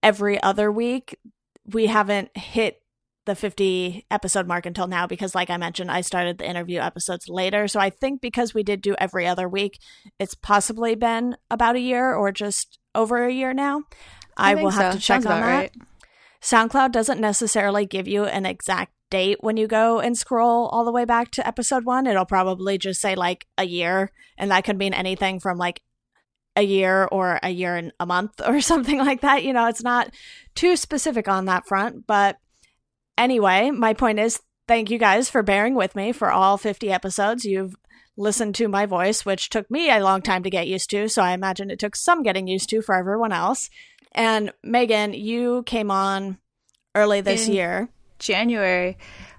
every 0.00 0.40
other 0.40 0.70
week, 0.70 1.18
we 1.66 1.86
haven't 1.86 2.36
hit 2.36 2.82
the 3.24 3.34
50 3.36 4.04
episode 4.10 4.48
mark 4.48 4.66
until 4.66 4.88
now 4.88 5.06
because 5.06 5.32
like 5.32 5.48
i 5.48 5.56
mentioned 5.56 5.90
i 5.92 6.00
started 6.00 6.38
the 6.38 6.48
interview 6.48 6.80
episodes 6.80 7.28
later. 7.28 7.68
So 7.68 7.78
i 7.78 7.88
think 7.88 8.20
because 8.20 8.52
we 8.52 8.62
did 8.62 8.82
do 8.82 8.96
every 8.98 9.26
other 9.26 9.48
week 9.48 9.78
it's 10.18 10.34
possibly 10.34 10.94
been 10.94 11.36
about 11.50 11.76
a 11.76 11.80
year 11.80 12.14
or 12.14 12.32
just 12.32 12.78
over 12.94 13.24
a 13.24 13.32
year 13.32 13.54
now. 13.54 13.84
I, 14.36 14.52
I 14.52 14.54
will 14.56 14.70
have 14.70 14.92
so. 14.92 14.98
to 14.98 15.04
check 15.04 15.22
Sounds 15.22 15.26
on 15.26 15.40
that. 15.40 15.46
right. 15.46 15.72
soundcloud 16.40 16.92
doesn't 16.92 17.20
necessarily 17.20 17.86
give 17.86 18.08
you 18.08 18.24
an 18.24 18.46
exact 18.46 18.92
date 19.10 19.38
when 19.40 19.56
you 19.56 19.66
go 19.66 20.00
and 20.00 20.16
scroll 20.16 20.68
all 20.68 20.84
the 20.84 20.92
way 20.92 21.04
back 21.04 21.30
to 21.32 21.46
episode 21.46 21.84
one. 21.84 22.06
It'll 22.06 22.24
probably 22.24 22.78
just 22.78 23.00
say 23.00 23.14
like 23.14 23.46
a 23.58 23.64
year 23.64 24.10
and 24.38 24.50
that 24.50 24.64
could 24.64 24.78
mean 24.78 24.94
anything 24.94 25.38
from 25.38 25.58
like 25.58 25.82
a 26.56 26.62
year 26.62 27.08
or 27.12 27.38
a 27.42 27.50
year 27.50 27.76
and 27.76 27.92
a 28.00 28.06
month 28.06 28.40
or 28.46 28.60
something 28.60 28.98
like 28.98 29.20
that. 29.20 29.44
You 29.44 29.52
know 29.52 29.66
it's 29.66 29.82
not 29.82 30.10
too 30.54 30.76
specific 30.76 31.28
on 31.28 31.44
that 31.46 31.66
front 31.66 32.06
but 32.06 32.36
anyway, 33.18 33.70
my 33.70 33.94
point 33.94 34.18
is 34.18 34.40
thank 34.68 34.90
you 34.90 34.98
guys 34.98 35.28
for 35.28 35.42
bearing 35.42 35.74
with 35.74 35.94
me 35.94 36.12
for 36.12 36.30
all 36.30 36.56
50 36.56 36.90
episodes. 36.90 37.44
You've 37.44 37.76
listened 38.16 38.54
to 38.56 38.68
my 38.68 38.86
voice, 38.86 39.24
which 39.24 39.48
took 39.48 39.70
me 39.70 39.90
a 39.90 40.00
long 40.02 40.22
time 40.22 40.42
to 40.42 40.50
get 40.50 40.68
used 40.68 40.90
to. 40.90 41.08
So 41.08 41.22
I 41.22 41.32
imagine 41.32 41.70
it 41.70 41.78
took 41.78 41.96
some 41.96 42.22
getting 42.22 42.46
used 42.46 42.68
to 42.70 42.82
for 42.82 42.94
everyone 42.94 43.32
else. 43.32 43.70
And 44.12 44.52
Megan, 44.62 45.14
you 45.14 45.62
came 45.64 45.90
on 45.90 46.38
early 46.94 47.20
this 47.20 47.46
In 47.46 47.54
year. 47.54 47.88
January. 48.18 48.98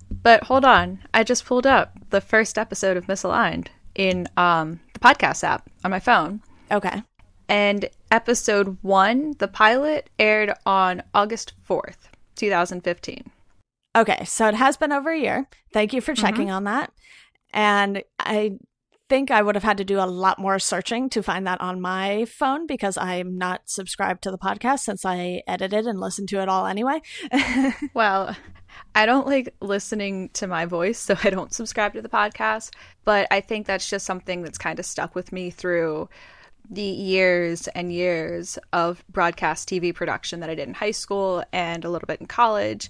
But 0.10 0.44
hold 0.44 0.66
on, 0.66 1.00
I 1.14 1.24
just 1.24 1.46
pulled 1.46 1.66
up 1.66 1.98
the 2.10 2.22
first 2.22 2.58
episode 2.58 2.98
of 2.98 3.08
Misaligned 3.08 3.68
in 3.96 4.28
um, 4.38 4.80
the 4.94 5.00
podcast 5.00 5.44
app 5.44 5.70
on 5.84 5.92
my 5.92 6.00
phone. 6.00 6.42
Okay. 6.72 7.02
And 7.50 7.90
episode 8.14 8.78
one, 8.84 9.34
the 9.40 9.48
pilot, 9.48 10.08
aired 10.20 10.54
on 10.68 11.02
August 11.16 11.54
4th, 11.68 11.98
2015. 12.36 13.32
Okay. 13.96 14.24
So 14.26 14.48
it 14.48 14.54
has 14.54 14.78
been 14.78 14.92
over 14.92 15.12
a 15.12 15.20
year. 15.20 15.48
Thank 15.74 15.94
you 15.94 16.00
for 16.00 16.14
checking 16.14 16.46
mm-hmm. 16.46 16.56
on 16.56 16.64
that. 16.66 16.94
And 17.54 18.04
I 18.20 18.60
think 19.10 19.32
I 19.32 19.42
would 19.42 19.56
have 19.56 19.64
had 19.64 19.78
to 19.78 19.84
do 19.84 20.00
a 20.00 20.06
lot 20.06 20.38
more 20.38 20.60
searching 20.60 21.10
to 21.10 21.24
find 21.24 21.48
that 21.48 21.60
on 21.60 21.82
my 21.82 22.26
phone 22.26 22.68
because 22.68 22.98
I'm 22.98 23.38
not 23.38 23.62
subscribed 23.66 24.24
to 24.24 24.32
the 24.32 24.38
podcast 24.38 24.80
since 24.80 25.06
I 25.06 25.42
edited 25.48 25.88
and 25.88 26.00
listened 26.00 26.30
to 26.30 26.42
it 26.42 26.50
all 26.50 26.68
anyway. 26.68 27.02
well, 27.96 28.36
I 28.94 29.08
don't 29.08 29.26
like 29.26 29.56
listening 29.60 30.30
to 30.34 30.46
my 30.46 30.66
voice, 30.66 31.00
so 31.00 31.16
I 31.24 31.32
don't 31.32 31.54
subscribe 31.54 31.94
to 31.94 32.02
the 32.02 32.10
podcast. 32.10 32.74
But 33.06 33.28
I 33.32 33.42
think 33.42 33.66
that's 33.66 33.90
just 33.90 34.06
something 34.06 34.44
that's 34.44 34.60
kind 34.60 34.78
of 34.78 34.86
stuck 34.86 35.16
with 35.16 35.32
me 35.32 35.50
through 35.50 36.10
the 36.70 36.82
years 36.82 37.68
and 37.70 37.92
years 37.92 38.58
of 38.72 39.04
broadcast 39.10 39.70
TV 39.70 39.94
production 39.94 40.40
that 40.40 40.50
I 40.50 40.56
did 40.56 40.68
in 40.68 40.74
high 40.74 40.92
school 40.92 41.44
and 41.52 41.84
a 41.86 41.90
little 41.90 42.08
bit 42.08 42.22
in 42.22 42.28
college. 42.28 42.90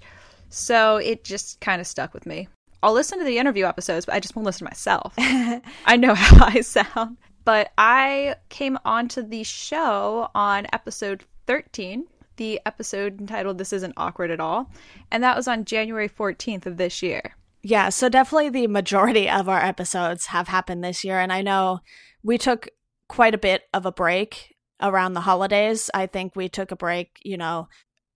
So 0.50 0.98
it 0.98 1.24
just 1.24 1.60
kind 1.60 1.82
of 1.82 1.88
stuck 1.88 2.14
with 2.14 2.26
me. 2.26 2.48
I'll 2.84 2.94
listen 2.94 3.18
to 3.20 3.26
the 3.26 3.38
interview 3.38 3.66
episodes, 3.66 4.06
but 4.06 4.14
I 4.14 4.20
just 4.20 4.36
won't 4.36 4.46
listen 4.46 4.66
to 4.66 4.72
myself. 4.72 5.14
I 5.18 5.98
know 5.98 6.14
how 6.14 6.46
I 6.46 6.62
sound. 6.62 7.18
But 7.46 7.72
I 7.78 8.36
came 8.50 8.78
onto 8.86 9.22
the 9.22 9.44
show 9.44 10.30
on 10.34 10.68
episode 10.72 11.24
13, 11.48 12.06
the 12.38 12.60
episode 12.66 13.20
entitled 13.20 13.58
This 13.58 13.74
Isn't 13.74 13.94
Awkward 13.98 14.32
at 14.32 14.40
All. 14.40 14.70
And 15.12 15.24
that 15.24 15.36
was 15.36 15.48
on 15.48 15.66
January 15.66 16.08
14th 16.08 16.66
of 16.66 16.78
this 16.78 17.02
year. 17.02 17.36
Yeah, 17.62 17.90
so 17.90 18.10
definitely 18.10 18.50
the 18.50 18.68
majority 18.68 19.30
of 19.30 19.48
our 19.48 19.62
episodes 19.62 20.28
have 20.28 20.50
happened 20.50 20.84
this 20.84 21.04
year. 21.04 21.20
And 21.20 21.32
I 21.32 21.42
know 21.42 21.80
we 22.22 22.38
took 22.38 22.68
quite 23.14 23.36
a 23.36 23.38
bit 23.38 23.62
of 23.76 23.86
a 23.86 23.92
break 23.92 24.56
around 24.82 25.14
the 25.14 25.22
holidays. 25.22 25.88
I 25.94 26.08
think 26.08 26.36
we 26.36 26.50
took 26.50 26.72
a 26.72 26.76
break, 26.76 27.20
you 27.22 27.38
know, 27.38 27.68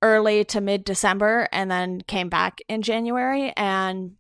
early 0.02 0.44
to 0.46 0.60
mid 0.60 0.84
December 0.84 1.48
and 1.52 1.70
then 1.70 2.02
came 2.02 2.30
back 2.30 2.62
in 2.68 2.82
January. 2.82 3.54
And, 3.56 4.14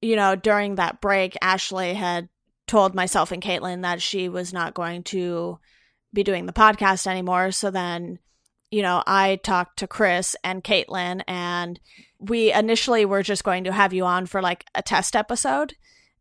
you 0.00 0.14
know, 0.14 0.36
during 0.36 0.76
that 0.76 1.00
break, 1.00 1.36
Ashley 1.42 1.94
had 1.94 2.28
told 2.68 2.94
myself 2.94 3.32
and 3.32 3.42
Caitlin 3.42 3.82
that 3.82 4.00
she 4.00 4.28
was 4.28 4.52
not 4.52 4.72
going 4.72 5.02
to 5.02 5.58
be 6.12 6.22
doing 6.22 6.46
the 6.46 6.52
podcast 6.52 7.08
anymore. 7.08 7.50
So 7.50 7.72
then, 7.72 8.20
you 8.70 8.82
know, 8.82 9.02
I 9.08 9.40
talked 9.42 9.80
to 9.80 9.88
Chris 9.88 10.36
and 10.44 10.62
Caitlin, 10.62 11.22
and 11.26 11.80
we 12.20 12.52
initially 12.52 13.04
were 13.04 13.24
just 13.24 13.42
going 13.42 13.64
to 13.64 13.72
have 13.72 13.92
you 13.92 14.04
on 14.04 14.26
for 14.26 14.40
like 14.40 14.64
a 14.76 14.82
test 14.82 15.16
episode. 15.16 15.74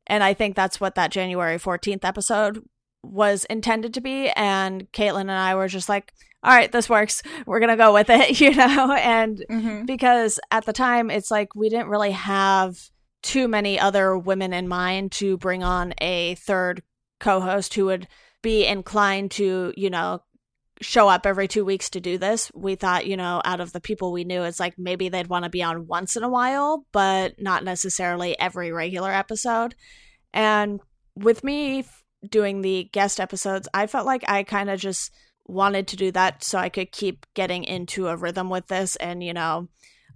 And 0.08 0.24
I 0.24 0.34
think 0.34 0.56
that's 0.56 0.82
what 0.82 0.96
that 0.96 1.12
January 1.12 1.60
14th 1.60 2.04
episode 2.04 2.64
was 3.04 3.46
intended 3.46 3.94
to 3.96 4.02
be. 4.02 4.30
And 4.30 4.92
Caitlin 4.92 5.22
and 5.22 5.32
I 5.32 5.56
were 5.56 5.68
just 5.68 5.90
like, 5.90 6.14
all 6.44 6.52
right, 6.52 6.72
this 6.72 6.90
works. 6.90 7.24
We're 7.46 7.60
going 7.60 7.70
to 7.70 7.78
go 7.78 7.94
with 7.94 8.10
it, 8.10 8.40
you 8.42 8.54
know? 8.54 8.94
And 8.94 9.44
mm-hmm. 9.50 9.86
because 9.86 10.40
at 10.52 10.66
the 10.66 10.74
time, 10.74 11.10
it's 11.10 11.32
like 11.32 11.56
we 11.56 11.70
didn't 11.70 11.88
really 11.88 12.12
have 12.12 12.78
too 13.22 13.48
many 13.48 13.80
other 13.80 14.18
women 14.18 14.52
in 14.54 14.68
mind 14.68 15.14
to 15.14 15.38
bring 15.38 15.64
on 15.64 15.94
a 16.00 16.36
third 16.36 16.84
co 17.20 17.40
host 17.40 17.74
who 17.74 17.86
would 17.86 18.08
be 18.42 18.66
inclined 18.66 19.32
to, 19.32 19.74
you 19.78 19.90
know, 19.90 20.22
show 20.82 21.08
up 21.08 21.26
every 21.26 21.48
two 21.48 21.64
weeks 21.64 21.90
to 21.92 22.02
do 22.02 22.18
this. 22.18 22.52
We 22.54 22.76
thought, 22.76 23.08
you 23.08 23.16
know, 23.16 23.42
out 23.46 23.62
of 23.62 23.72
the 23.72 23.80
people 23.80 24.12
we 24.12 24.26
knew, 24.26 24.44
it's 24.44 24.60
like 24.60 24.74
maybe 24.78 25.08
they'd 25.08 25.28
want 25.28 25.46
to 25.46 25.50
be 25.50 25.64
on 25.64 25.88
once 25.88 26.18
in 26.18 26.24
a 26.24 26.30
while, 26.30 26.86
but 26.92 27.42
not 27.42 27.64
necessarily 27.64 28.38
every 28.38 28.74
regular 28.74 29.12
episode. 29.12 29.76
And 30.34 30.82
with 31.16 31.44
me 31.44 31.86
doing 32.30 32.62
the 32.62 32.90
guest 32.92 33.20
episodes, 33.20 33.68
I 33.74 33.88
felt 33.88 34.06
like 34.06 34.24
I 34.28 34.44
kind 34.44 34.70
of 34.70 34.80
just 34.80 35.12
wanted 35.46 35.88
to 35.90 35.98
do 35.98 36.12
that 36.12 36.44
so 36.44 36.58
I 36.58 36.70
could 36.70 36.92
keep 36.92 37.26
getting 37.34 37.64
into 37.64 38.08
a 38.08 38.16
rhythm 38.16 38.50
with 38.50 38.68
this. 38.68 38.96
And, 38.96 39.24
you 39.24 39.34
know, 39.34 39.68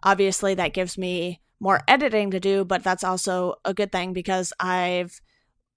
obviously 0.03 0.53
that 0.55 0.73
gives 0.73 0.97
me 0.97 1.41
more 1.59 1.81
editing 1.87 2.31
to 2.31 2.39
do, 2.39 2.63
but 2.63 2.83
that's 2.83 3.03
also 3.03 3.55
a 3.65 3.73
good 3.73 3.91
thing 3.91 4.13
because 4.13 4.53
I've 4.59 5.19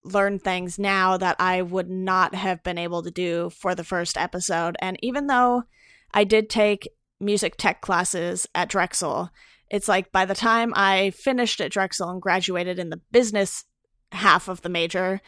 learned 0.04 0.42
things 0.42 0.78
now 0.78 1.16
that 1.16 1.37
I 1.38 1.62
would 1.62 1.90
not 1.90 2.34
have 2.34 2.62
been 2.62 2.78
able 2.78 3.02
to 3.02 3.10
do 3.10 3.50
for 3.50 3.75
the 3.75 3.84
first 3.84 4.16
episode. 4.16 4.76
And 4.80 4.99
even 5.02 5.26
though 5.26 5.64
I 6.12 6.25
did 6.25 6.49
take 6.49 6.88
music 7.18 7.56
tech 7.56 7.80
classes 7.80 8.46
at 8.54 8.68
Drexel, 8.68 9.30
it's 9.70 9.88
like 9.88 10.10
by 10.10 10.25
the 10.25 10.34
time 10.34 10.72
I 10.75 11.10
finished 11.10 11.60
at 11.60 11.70
Drexel 11.70 12.08
and 12.10 12.20
graduated 12.22 12.78
in 12.78 12.90
the 12.90 13.00
business 13.12 13.64
half 14.12 14.49
of 14.49 14.62
the 14.62 14.68
major, 14.68 15.20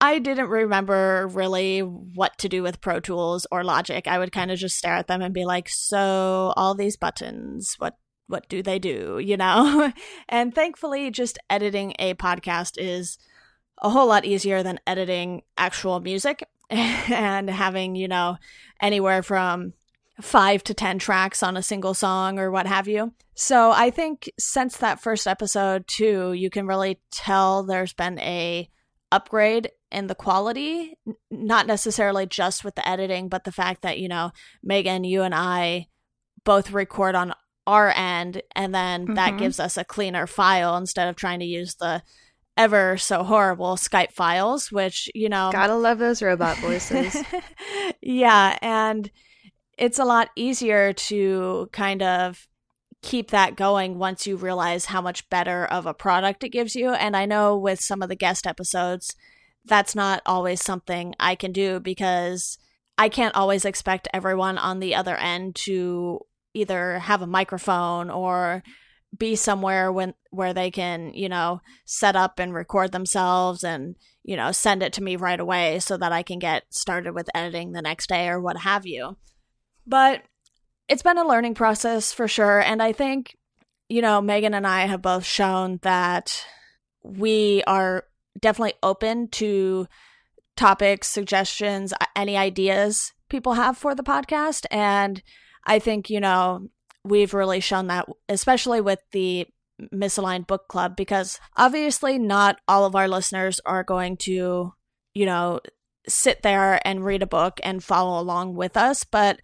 I 0.00 0.20
didn't 0.20 0.48
remember 0.48 1.26
really 1.28 1.80
what 1.80 2.38
to 2.38 2.48
do 2.48 2.62
with 2.62 2.80
Pro 2.80 3.00
Tools 3.00 3.46
or 3.50 3.64
Logic. 3.64 4.06
I 4.06 4.18
would 4.18 4.30
kind 4.30 4.50
of 4.50 4.58
just 4.58 4.76
stare 4.76 4.94
at 4.94 5.08
them 5.08 5.22
and 5.22 5.34
be 5.34 5.44
like, 5.44 5.68
"So 5.68 6.52
all 6.56 6.74
these 6.74 6.96
buttons, 6.96 7.74
what 7.78 7.96
what 8.28 8.48
do 8.48 8.62
they 8.62 8.78
do?" 8.78 9.18
You 9.24 9.36
know. 9.36 9.92
and 10.28 10.54
thankfully, 10.54 11.10
just 11.10 11.38
editing 11.50 11.94
a 11.98 12.14
podcast 12.14 12.74
is 12.78 13.18
a 13.82 13.90
whole 13.90 14.06
lot 14.06 14.24
easier 14.24 14.62
than 14.62 14.80
editing 14.86 15.42
actual 15.56 16.00
music 16.00 16.44
and 16.70 17.50
having 17.50 17.96
you 17.96 18.08
know 18.08 18.36
anywhere 18.80 19.22
from 19.22 19.72
five 20.20 20.62
to 20.64 20.74
ten 20.74 21.00
tracks 21.00 21.42
on 21.42 21.56
a 21.56 21.62
single 21.62 21.94
song 21.94 22.38
or 22.38 22.52
what 22.52 22.66
have 22.66 22.86
you. 22.86 23.12
So 23.34 23.72
I 23.72 23.90
think 23.90 24.30
since 24.38 24.76
that 24.76 25.00
first 25.00 25.26
episode 25.26 25.86
too, 25.88 26.32
you 26.34 26.50
can 26.50 26.66
really 26.66 27.00
tell 27.10 27.64
there's 27.64 27.92
been 27.92 28.18
a 28.20 28.68
upgrade 29.10 29.70
in 29.90 30.06
the 30.06 30.14
quality, 30.14 30.98
not 31.30 31.66
necessarily 31.66 32.26
just 32.26 32.64
with 32.64 32.74
the 32.74 32.86
editing, 32.86 33.28
but 33.28 33.44
the 33.44 33.52
fact 33.52 33.82
that, 33.82 33.98
you 33.98 34.08
know, 34.08 34.32
Megan, 34.62 35.04
you 35.04 35.22
and 35.22 35.34
I 35.34 35.86
both 36.44 36.72
record 36.72 37.14
on 37.14 37.34
our 37.66 37.90
end, 37.90 38.42
and 38.54 38.74
then 38.74 39.04
mm-hmm. 39.04 39.14
that 39.14 39.38
gives 39.38 39.60
us 39.60 39.76
a 39.76 39.84
cleaner 39.84 40.26
file 40.26 40.76
instead 40.76 41.08
of 41.08 41.16
trying 41.16 41.40
to 41.40 41.46
use 41.46 41.74
the 41.76 42.02
ever 42.56 42.96
so 42.96 43.22
horrible 43.22 43.76
Skype 43.76 44.12
files, 44.12 44.72
which, 44.72 45.08
you 45.14 45.28
know. 45.28 45.50
Gotta 45.52 45.76
love 45.76 45.98
those 45.98 46.22
robot 46.22 46.56
voices. 46.60 47.16
yeah. 48.02 48.58
And 48.60 49.10
it's 49.78 49.98
a 49.98 50.04
lot 50.04 50.30
easier 50.34 50.92
to 50.92 51.68
kind 51.72 52.02
of 52.02 52.48
keep 53.02 53.30
that 53.30 53.56
going 53.56 53.98
once 53.98 54.26
you 54.26 54.36
realize 54.36 54.86
how 54.86 55.00
much 55.00 55.28
better 55.30 55.64
of 55.66 55.86
a 55.86 55.94
product 55.94 56.42
it 56.42 56.48
gives 56.48 56.74
you. 56.74 56.90
And 56.90 57.16
I 57.16 57.26
know 57.26 57.56
with 57.56 57.80
some 57.80 58.02
of 58.02 58.08
the 58.08 58.16
guest 58.16 58.46
episodes, 58.46 59.14
that's 59.64 59.94
not 59.94 60.22
always 60.26 60.62
something 60.62 61.14
I 61.20 61.34
can 61.34 61.52
do 61.52 61.80
because 61.80 62.58
I 62.96 63.08
can't 63.08 63.34
always 63.34 63.64
expect 63.64 64.08
everyone 64.12 64.58
on 64.58 64.80
the 64.80 64.94
other 64.94 65.16
end 65.16 65.54
to 65.66 66.20
either 66.54 66.98
have 66.98 67.22
a 67.22 67.26
microphone 67.26 68.10
or 68.10 68.62
be 69.16 69.36
somewhere 69.36 69.90
when 69.90 70.14
where 70.30 70.52
they 70.52 70.70
can, 70.70 71.12
you 71.14 71.28
know, 71.28 71.60
set 71.86 72.16
up 72.16 72.38
and 72.38 72.52
record 72.52 72.92
themselves 72.92 73.64
and, 73.64 73.96
you 74.22 74.36
know, 74.36 74.52
send 74.52 74.82
it 74.82 74.92
to 74.94 75.02
me 75.02 75.16
right 75.16 75.40
away 75.40 75.78
so 75.78 75.96
that 75.96 76.12
I 76.12 76.22
can 76.22 76.38
get 76.38 76.64
started 76.70 77.14
with 77.14 77.30
editing 77.34 77.72
the 77.72 77.82
next 77.82 78.08
day 78.08 78.28
or 78.28 78.40
what 78.40 78.58
have 78.58 78.86
you. 78.86 79.16
But 79.86 80.22
it's 80.88 81.02
been 81.02 81.18
a 81.18 81.26
learning 81.26 81.54
process 81.54 82.12
for 82.12 82.28
sure. 82.28 82.60
And 82.60 82.82
I 82.82 82.92
think, 82.92 83.36
you 83.88 84.02
know, 84.02 84.20
Megan 84.20 84.54
and 84.54 84.66
I 84.66 84.86
have 84.86 85.00
both 85.00 85.24
shown 85.24 85.78
that 85.82 86.44
we 87.02 87.62
are 87.66 88.04
definitely 88.38 88.74
open 88.82 89.28
to 89.28 89.86
topics, 90.56 91.08
suggestions, 91.08 91.92
any 92.16 92.36
ideas 92.36 93.12
people 93.28 93.54
have 93.54 93.76
for 93.76 93.94
the 93.94 94.02
podcast. 94.02 94.66
And 94.70 95.22
I 95.64 95.78
think, 95.78 96.10
you 96.10 96.20
know, 96.20 96.68
we've 97.04 97.34
really 97.34 97.60
shown 97.60 97.86
that, 97.88 98.06
especially 98.28 98.80
with 98.80 99.00
the 99.12 99.46
misaligned 99.94 100.46
book 100.46 100.68
club, 100.68 100.96
because 100.96 101.38
obviously 101.56 102.18
not 102.18 102.58
all 102.66 102.84
of 102.84 102.96
our 102.96 103.08
listeners 103.08 103.60
are 103.64 103.84
going 103.84 104.16
to, 104.16 104.72
you 105.14 105.26
know, 105.26 105.60
sit 106.08 106.42
there 106.42 106.80
and 106.86 107.04
read 107.04 107.22
a 107.22 107.26
book 107.26 107.60
and 107.62 107.84
follow 107.84 108.20
along 108.20 108.54
with 108.54 108.76
us. 108.76 109.04
But 109.04 109.40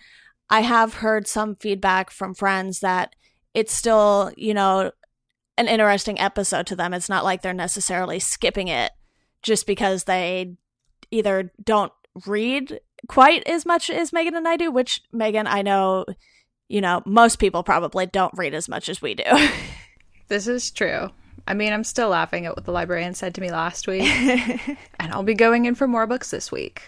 I 0.51 0.61
have 0.61 0.95
heard 0.95 1.27
some 1.27 1.57
feedback 1.57 2.11
from 2.11 2.35
friends 2.35 2.81
that 2.81 3.15
it's 3.55 3.75
still, 3.75 4.33
you 4.37 4.55
know, 4.55 4.91
an 5.57 5.69
interesting 5.69 6.19
episode 6.19 6.67
to 6.69 6.77
them. 6.77 6.95
It's 6.95 7.09
not 7.09 7.25
like 7.25 7.43
they're 7.43 7.53
necessarily 7.53 8.19
skipping 8.19 8.69
it 8.69 8.93
just 9.43 9.67
because 9.67 10.05
they 10.05 10.57
either 11.11 11.53
don't 11.63 11.93
read 12.27 12.81
quite 13.09 13.47
as 13.47 13.67
much 13.67 13.91
as 13.91 14.13
Megan 14.13 14.35
and 14.35 14.49
I 14.49 14.57
do, 14.57 14.71
which 14.71 15.03
Megan, 15.13 15.47
I 15.47 15.63
know, 15.63 16.07
you 16.69 16.81
know, 16.81 17.03
most 17.05 17.39
people 17.39 17.63
probably 17.63 18.07
don't 18.07 18.37
read 18.37 18.55
as 18.55 18.69
much 18.69 18.89
as 18.89 19.03
we 19.03 19.15
do. 19.15 19.25
this 20.29 20.47
is 20.47 20.71
true. 20.71 21.11
I 21.47 21.55
mean, 21.55 21.73
I'm 21.73 21.85
still 21.85 22.09
laughing 22.09 22.47
at 22.47 22.57
what 22.57 22.65
the 22.65 22.73
librarian 22.73 23.15
said 23.15 23.35
to 23.35 23.41
me 23.41 23.51
last 23.51 23.87
week, 23.87 24.03
and 24.99 25.13
I'll 25.13 25.23
be 25.23 25.35
going 25.35 25.67
in 25.67 25.75
for 25.75 25.87
more 25.87 26.07
books 26.07 26.31
this 26.31 26.51
week. 26.51 26.83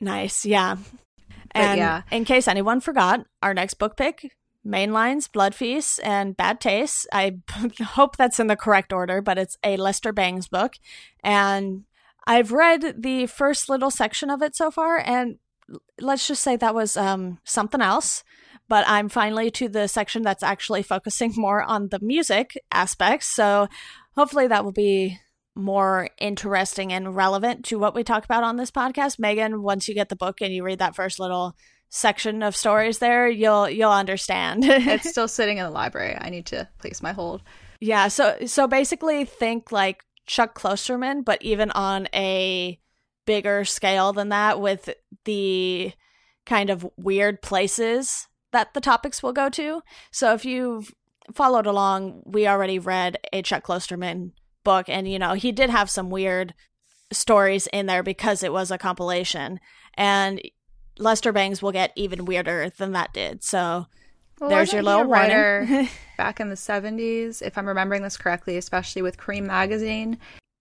Nice, 0.00 0.46
yeah. 0.46 0.76
And 1.52 1.78
yeah. 1.78 2.02
in 2.12 2.24
case 2.24 2.46
anyone 2.46 2.80
forgot, 2.80 3.26
our 3.42 3.52
next 3.52 3.74
book 3.74 3.96
pick 3.96 4.30
Mainlines, 4.66 5.30
Blood 5.30 5.54
and 6.02 6.36
Bad 6.36 6.60
Tastes. 6.60 7.06
I 7.12 7.38
hope 7.82 8.16
that's 8.16 8.40
in 8.40 8.46
the 8.46 8.56
correct 8.56 8.92
order, 8.92 9.22
but 9.22 9.38
it's 9.38 9.56
a 9.64 9.76
Lester 9.76 10.12
Bangs 10.12 10.48
book. 10.48 10.74
And 11.22 11.84
I've 12.26 12.52
read 12.52 13.02
the 13.02 13.26
first 13.26 13.68
little 13.68 13.90
section 13.90 14.30
of 14.30 14.42
it 14.42 14.54
so 14.54 14.70
far, 14.70 14.98
and 14.98 15.38
let's 16.00 16.26
just 16.26 16.42
say 16.42 16.56
that 16.56 16.74
was 16.74 16.96
um, 16.96 17.38
something 17.44 17.80
else. 17.80 18.22
But 18.68 18.84
I'm 18.86 19.08
finally 19.08 19.50
to 19.52 19.68
the 19.68 19.88
section 19.88 20.22
that's 20.22 20.42
actually 20.42 20.82
focusing 20.82 21.32
more 21.36 21.62
on 21.62 21.88
the 21.88 21.98
music 22.00 22.52
aspects. 22.70 23.34
So 23.34 23.68
hopefully 24.16 24.46
that 24.48 24.64
will 24.64 24.72
be 24.72 25.18
more 25.56 26.08
interesting 26.18 26.92
and 26.92 27.16
relevant 27.16 27.64
to 27.66 27.78
what 27.78 27.94
we 27.94 28.04
talk 28.04 28.24
about 28.24 28.44
on 28.44 28.56
this 28.56 28.70
podcast. 28.70 29.18
Megan, 29.18 29.62
once 29.62 29.88
you 29.88 29.94
get 29.94 30.08
the 30.08 30.16
book 30.16 30.40
and 30.40 30.54
you 30.54 30.62
read 30.62 30.78
that 30.78 30.94
first 30.94 31.18
little 31.18 31.56
section 31.90 32.42
of 32.42 32.56
stories 32.56 32.98
there, 32.98 33.28
you'll 33.28 33.68
you'll 33.68 33.90
understand. 33.90 34.64
it's 34.66 35.10
still 35.10 35.28
sitting 35.28 35.58
in 35.58 35.64
the 35.64 35.70
library. 35.70 36.16
I 36.18 36.30
need 36.30 36.46
to 36.46 36.68
place 36.78 37.02
my 37.02 37.12
hold. 37.12 37.42
Yeah, 37.80 38.08
so 38.08 38.38
so 38.46 38.66
basically 38.66 39.24
think 39.24 39.70
like 39.70 40.04
Chuck 40.26 40.58
Klosterman, 40.58 41.24
but 41.24 41.42
even 41.42 41.70
on 41.72 42.08
a 42.14 42.78
bigger 43.26 43.64
scale 43.64 44.12
than 44.12 44.30
that 44.30 44.60
with 44.60 44.90
the 45.24 45.92
kind 46.46 46.70
of 46.70 46.88
weird 46.96 47.42
places 47.42 48.26
that 48.52 48.74
the 48.74 48.80
topics 48.80 49.22
will 49.22 49.32
go 49.32 49.48
to. 49.48 49.82
So 50.10 50.32
if 50.34 50.44
you've 50.44 50.92
followed 51.34 51.66
along, 51.66 52.22
we 52.24 52.46
already 52.46 52.78
read 52.78 53.18
a 53.32 53.42
Chuck 53.42 53.64
Klosterman 53.64 54.32
book, 54.64 54.88
and 54.88 55.10
you 55.10 55.18
know, 55.18 55.34
he 55.34 55.52
did 55.52 55.70
have 55.70 55.90
some 55.90 56.10
weird 56.10 56.54
stories 57.12 57.66
in 57.72 57.86
there 57.86 58.02
because 58.02 58.42
it 58.42 58.52
was 58.52 58.70
a 58.70 58.78
compilation. 58.78 59.58
And 59.94 60.40
Lester 61.00 61.32
Bangs 61.32 61.62
will 61.62 61.72
get 61.72 61.92
even 61.96 62.24
weirder 62.24 62.70
than 62.76 62.92
that 62.92 63.12
did. 63.12 63.42
So 63.42 63.86
well, 64.40 64.50
there's 64.50 64.72
your 64.72 64.82
little 64.82 65.04
warning. 65.04 65.88
back 66.16 66.38
in 66.40 66.48
the 66.50 66.54
70s, 66.54 67.40
if 67.42 67.56
I'm 67.56 67.66
remembering 67.66 68.02
this 68.02 68.16
correctly, 68.16 68.56
especially 68.56 69.02
with 69.02 69.16
Creem 69.16 69.44
magazine. 69.44 70.18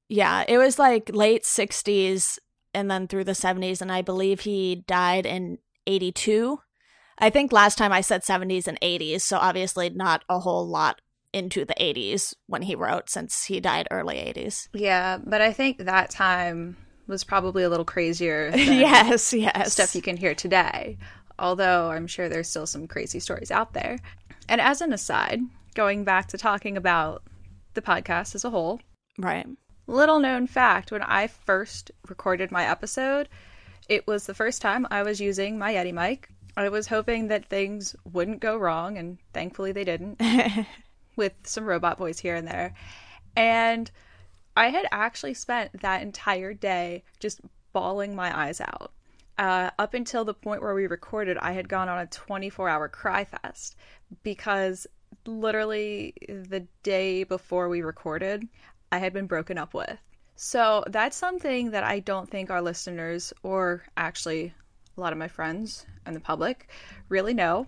Yeah, 0.08 0.44
it 0.48 0.58
was 0.58 0.80
like 0.80 1.12
late 1.14 1.44
60s 1.44 2.40
and 2.74 2.90
then 2.90 3.08
through 3.08 3.26
the 3.26 3.34
70s 3.34 3.82
and 3.82 3.92
I 3.92 4.02
believe 4.02 4.42
he 4.42 4.84
died 4.88 5.26
in 5.26 5.60
82. 5.86 6.60
I 7.18 7.30
think 7.30 7.52
last 7.52 7.78
time 7.78 7.92
I 7.92 8.02
said 8.02 8.24
70s 8.24 8.68
and 8.68 8.80
80s, 8.80 9.22
so 9.22 9.38
obviously 9.38 9.90
not 9.90 10.24
a 10.30 10.40
whole 10.40 10.68
lot 10.68 11.02
into 11.34 11.66
the 11.66 11.76
80s 11.80 12.34
when 12.48 12.64
he 12.64 12.76
wrote 12.76 13.10
since 13.10 13.46
he 13.46 13.60
died 13.60 13.88
early 13.92 14.16
80s. 14.16 14.70
Yeah, 14.74 15.20
but 15.24 15.42
I 15.42 15.54
think 15.54 15.80
that 15.80 16.10
time 16.10 16.78
was 17.10 17.24
probably 17.24 17.64
a 17.64 17.70
little 17.70 17.86
crazier 17.86 18.52
yes, 18.56 19.34
yes. 19.34 19.74
stuff 19.74 19.96
you 19.96 20.02
can 20.02 20.16
hear 20.16 20.36
today. 20.36 20.98
Although 21.38 21.92
I'm 21.92 22.08
sure 22.08 22.30
there's 22.30 22.50
still 22.50 22.68
some 22.68 22.88
crazy 22.88 23.20
stories 23.20 23.52
out 23.52 23.74
there. 23.74 23.98
And 24.48 24.62
as 24.62 24.82
an 24.82 24.94
aside, 24.94 25.42
going 25.74 26.04
back 26.04 26.28
to 26.30 26.38
talking 26.38 26.78
about 26.78 27.24
the 27.74 27.82
podcast 27.82 28.36
as 28.36 28.46
a 28.46 28.50
whole. 28.50 28.80
Right. 29.18 29.48
Little 29.88 30.20
known 30.20 30.48
fact 30.48 30.92
when 30.92 31.02
I 31.02 31.28
first 31.28 31.92
recorded 32.08 32.52
my 32.52 32.66
episode, 32.66 33.28
it 33.88 34.06
was 34.06 34.26
the 34.26 34.34
first 34.34 34.62
time 34.62 34.86
I 34.92 35.04
was 35.04 35.20
using 35.20 35.58
my 35.58 35.74
Yeti 35.74 35.94
mic. 35.94 36.30
I 36.56 36.70
was 36.70 36.88
hoping 36.88 37.28
that 37.30 37.46
things 37.46 37.96
wouldn't 38.12 38.42
go 38.42 38.58
wrong, 38.58 38.98
and 38.98 39.18
thankfully 39.34 39.72
they 39.72 39.86
didn't, 39.86 40.22
with 41.16 41.34
some 41.44 41.66
robot 41.66 41.98
voice 41.98 42.20
here 42.20 42.36
and 42.36 42.48
there. 42.48 42.74
And 43.36 43.90
I 44.60 44.72
had 44.72 44.88
actually 44.92 45.36
spent 45.36 45.82
that 45.82 46.02
entire 46.02 46.54
day 46.54 47.04
just 47.22 47.40
bawling 47.72 48.14
my 48.14 48.38
eyes 48.38 48.60
out. 48.60 48.92
Uh, 49.38 49.70
up 49.80 49.94
until 49.94 50.26
the 50.26 50.34
point 50.34 50.62
where 50.62 50.76
we 50.76 50.86
recorded, 50.86 51.38
I 51.38 51.54
had 51.54 51.70
gone 51.70 51.88
on 51.88 52.00
a 52.00 52.08
24 52.08 52.68
hour 52.68 52.90
cry 52.90 53.24
fest 53.24 53.78
because 54.22 54.86
literally 55.26 56.14
the 56.28 56.68
day 56.84 57.24
before 57.24 57.70
we 57.70 57.84
recorded, 57.84 58.50
I 58.92 58.98
had 58.98 59.14
been 59.14 59.28
broken 59.28 59.58
up 59.58 59.74
with. 59.74 59.98
So 60.36 60.84
that's 60.88 61.16
something 61.16 61.72
that 61.72 61.86
I 61.86 62.02
don't 62.02 62.30
think 62.30 62.50
our 62.50 62.62
listeners, 62.62 63.32
or 63.44 63.86
actually 63.96 64.54
a 64.98 65.00
lot 65.00 65.14
of 65.14 65.20
my 65.20 65.30
friends 65.30 65.86
and 66.06 66.14
the 66.14 66.20
public, 66.20 66.68
really 67.08 67.34
know 67.34 67.66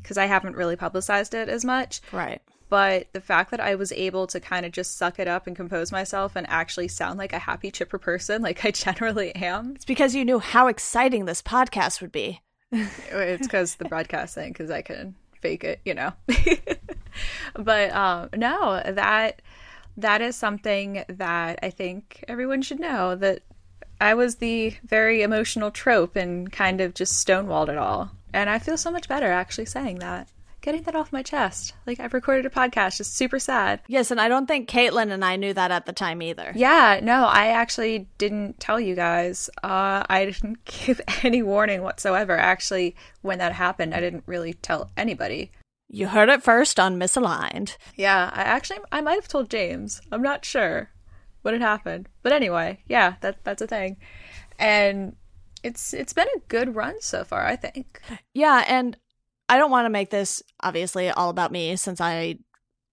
because 0.00 0.16
I 0.16 0.26
haven't 0.26 0.54
really 0.54 0.76
publicized 0.76 1.34
it 1.34 1.48
as 1.48 1.64
much. 1.64 2.02
Right. 2.12 2.40
But 2.70 3.12
the 3.12 3.20
fact 3.20 3.50
that 3.50 3.60
I 3.60 3.74
was 3.74 3.92
able 3.92 4.28
to 4.28 4.38
kind 4.38 4.64
of 4.64 4.70
just 4.70 4.96
suck 4.96 5.18
it 5.18 5.26
up 5.26 5.48
and 5.48 5.56
compose 5.56 5.90
myself 5.90 6.36
and 6.36 6.48
actually 6.48 6.86
sound 6.88 7.18
like 7.18 7.32
a 7.32 7.38
happy, 7.40 7.70
chipper 7.70 7.98
person, 7.98 8.40
like 8.50 8.64
I 8.64 8.70
generally 8.70 9.34
am. 9.34 9.72
It's 9.74 9.84
because 9.84 10.14
you 10.14 10.24
knew 10.24 10.38
how 10.38 10.68
exciting 10.68 11.26
this 11.26 11.42
podcast 11.42 12.00
would 12.00 12.12
be. 12.12 12.40
it's 12.72 13.46
because 13.46 13.74
the 13.74 13.86
broadcast 13.86 14.36
thing, 14.36 14.52
because 14.52 14.70
I 14.70 14.82
can 14.82 15.16
fake 15.42 15.64
it, 15.64 15.80
you 15.84 15.94
know. 15.94 16.12
but 17.54 17.92
um, 17.92 18.28
no, 18.36 18.80
that 18.86 19.42
that 19.96 20.22
is 20.22 20.36
something 20.36 21.04
that 21.08 21.58
I 21.62 21.70
think 21.70 22.24
everyone 22.28 22.62
should 22.62 22.78
know 22.78 23.16
that 23.16 23.42
I 24.00 24.14
was 24.14 24.36
the 24.36 24.76
very 24.84 25.22
emotional 25.22 25.72
trope 25.72 26.14
and 26.14 26.50
kind 26.50 26.80
of 26.80 26.94
just 26.94 27.26
stonewalled 27.26 27.68
it 27.68 27.76
all. 27.76 28.12
And 28.32 28.48
I 28.48 28.60
feel 28.60 28.76
so 28.76 28.92
much 28.92 29.08
better 29.08 29.26
actually 29.26 29.66
saying 29.66 29.98
that. 29.98 30.28
Getting 30.62 30.82
that 30.82 30.94
off 30.94 31.12
my 31.12 31.22
chest. 31.22 31.74
Like 31.86 32.00
I've 32.00 32.12
recorded 32.12 32.44
a 32.44 32.50
podcast, 32.50 32.98
just 32.98 33.16
super 33.16 33.38
sad. 33.38 33.80
Yes, 33.88 34.10
and 34.10 34.20
I 34.20 34.28
don't 34.28 34.46
think 34.46 34.68
Caitlin 34.68 35.10
and 35.10 35.24
I 35.24 35.36
knew 35.36 35.54
that 35.54 35.70
at 35.70 35.86
the 35.86 35.92
time 35.92 36.20
either. 36.20 36.52
Yeah, 36.54 37.00
no, 37.02 37.24
I 37.24 37.48
actually 37.48 38.08
didn't 38.18 38.60
tell 38.60 38.78
you 38.78 38.94
guys. 38.94 39.48
Uh, 39.62 40.04
I 40.08 40.26
didn't 40.26 40.64
give 40.86 41.00
any 41.22 41.42
warning 41.42 41.82
whatsoever. 41.82 42.36
Actually, 42.36 42.94
when 43.22 43.38
that 43.38 43.52
happened, 43.52 43.94
I 43.94 44.00
didn't 44.00 44.24
really 44.26 44.52
tell 44.52 44.90
anybody. 44.96 45.50
You 45.88 46.08
heard 46.08 46.28
it 46.28 46.42
first 46.42 46.78
on 46.78 46.98
Misaligned. 46.98 47.76
Yeah, 47.96 48.30
I 48.32 48.42
actually 48.42 48.80
I 48.92 49.00
might 49.00 49.16
have 49.16 49.28
told 49.28 49.50
James. 49.50 50.00
I'm 50.12 50.22
not 50.22 50.44
sure 50.44 50.90
what 51.42 51.54
had 51.54 51.62
happened. 51.62 52.08
But 52.22 52.32
anyway, 52.32 52.82
yeah, 52.86 53.14
that 53.22 53.42
that's 53.44 53.62
a 53.62 53.66
thing. 53.66 53.96
And 54.58 55.16
it's 55.62 55.94
it's 55.94 56.12
been 56.12 56.28
a 56.36 56.40
good 56.48 56.74
run 56.74 57.00
so 57.00 57.24
far, 57.24 57.44
I 57.44 57.56
think. 57.56 58.00
Yeah, 58.34 58.64
and 58.66 58.96
I 59.50 59.58
don't 59.58 59.70
want 59.70 59.84
to 59.84 59.90
make 59.90 60.10
this 60.10 60.42
obviously 60.60 61.10
all 61.10 61.28
about 61.28 61.52
me 61.52 61.76
since 61.76 62.00
I 62.00 62.36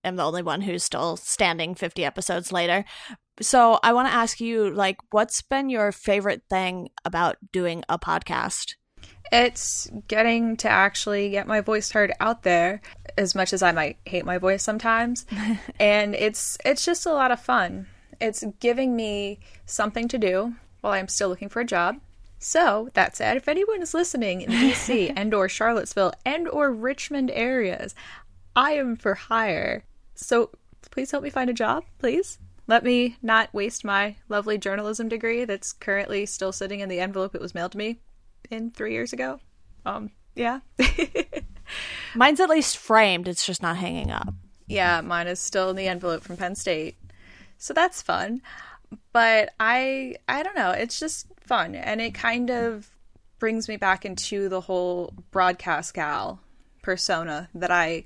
am 0.04 0.16
the 0.16 0.26
only 0.26 0.42
one 0.42 0.62
who's 0.62 0.84
still 0.84 1.16
standing 1.16 1.76
50 1.76 2.04
episodes 2.04 2.52
later. 2.52 2.84
So, 3.40 3.80
I 3.84 3.94
want 3.94 4.08
to 4.08 4.14
ask 4.14 4.42
you 4.42 4.72
like 4.72 4.98
what's 5.12 5.44
been 5.44 5.70
your 5.70 5.92
favorite 5.92 6.42
thing 6.50 6.90
about 7.06 7.38
doing 7.54 7.84
a 7.88 8.00
podcast? 8.00 8.74
it's 9.32 9.90
getting 10.08 10.56
to 10.58 10.70
actually 10.70 11.30
get 11.30 11.48
my 11.48 11.62
voice 11.62 11.92
heard 11.92 12.14
out 12.20 12.44
there 12.44 12.82
as 13.18 13.36
much 13.36 13.54
as 13.54 13.62
I 13.62 13.72
might 13.72 13.98
hate 14.06 14.26
my 14.26 14.38
voice 14.38 14.64
sometimes. 14.64 15.26
and 15.80 16.16
it's 16.16 16.58
it's 16.66 16.86
just 16.86 17.06
a 17.06 17.14
lot 17.14 17.32
of 17.32 17.40
fun. 17.40 17.88
It's 18.20 18.44
giving 18.60 18.96
me 18.96 19.40
something 19.66 20.08
to 20.08 20.18
do 20.18 20.56
while 20.82 20.94
I'm 20.94 21.08
still 21.08 21.30
looking 21.30 21.50
for 21.50 21.60
a 21.60 21.66
job. 21.66 21.98
So, 22.40 22.90
that 22.94 23.16
said, 23.16 23.38
if 23.38 23.48
anyone 23.48 23.82
is 23.82 23.94
listening 23.94 24.42
in 24.42 24.52
DC 24.52 25.12
and 25.16 25.34
or 25.34 25.50
Charlottesville 25.50 26.14
and 26.26 26.48
or 26.48 26.72
Richmond 26.72 27.32
areas, 27.32 27.96
I 28.56 28.72
am 28.72 28.96
for 28.96 29.16
hire. 29.16 29.84
So, 30.16 30.52
please 30.92 31.12
help 31.12 31.24
me 31.24 31.30
find 31.30 31.50
a 31.50 31.54
job, 31.54 31.84
please. 32.00 32.40
Let 32.68 32.84
me 32.84 33.18
not 33.22 33.54
waste 33.54 33.86
my 33.86 34.18
lovely 34.28 34.58
journalism 34.58 35.08
degree 35.08 35.46
that's 35.46 35.74
currently 35.74 36.26
still 36.26 36.52
sitting 36.52 36.82
in 36.82 36.90
the 36.90 37.00
envelope 37.00 37.34
it 37.34 37.42
was 37.42 37.56
mailed 37.56 37.72
to 37.72 37.78
me 37.78 38.00
in 38.52 38.72
three 38.72 38.92
years 38.92 39.14
ago. 39.14 39.40
Um, 39.86 40.12
yeah. 40.36 40.60
Mine's 42.16 42.40
at 42.40 42.50
least 42.50 42.78
framed. 42.78 43.28
It's 43.28 43.46
just 43.46 43.62
not 43.62 43.78
hanging 43.78 44.12
up. 44.12 44.34
Yeah, 44.68 45.00
mine 45.02 45.28
is 45.28 45.40
still 45.40 45.70
in 45.70 45.76
the 45.78 45.88
envelope 45.88 46.24
from 46.24 46.38
Penn 46.38 46.56
State. 46.56 46.98
So 47.58 47.74
that's 47.74 48.02
fun. 48.02 48.42
But 49.14 49.54
I 49.60 50.16
I 50.28 50.44
don't 50.44 50.56
know, 50.56 50.72
it's 50.72 51.00
just 51.00 51.28
fun 51.48 51.76
and 51.76 52.02
it 52.02 52.14
kind 52.14 52.50
of 52.50 52.90
brings 53.40 53.68
me 53.68 53.78
back 53.78 54.06
into 54.06 54.50
the 54.50 54.62
whole 54.62 55.14
broadcast 55.32 55.94
gal 55.94 56.40
persona 56.82 57.50
that 57.54 57.72
I 57.72 58.06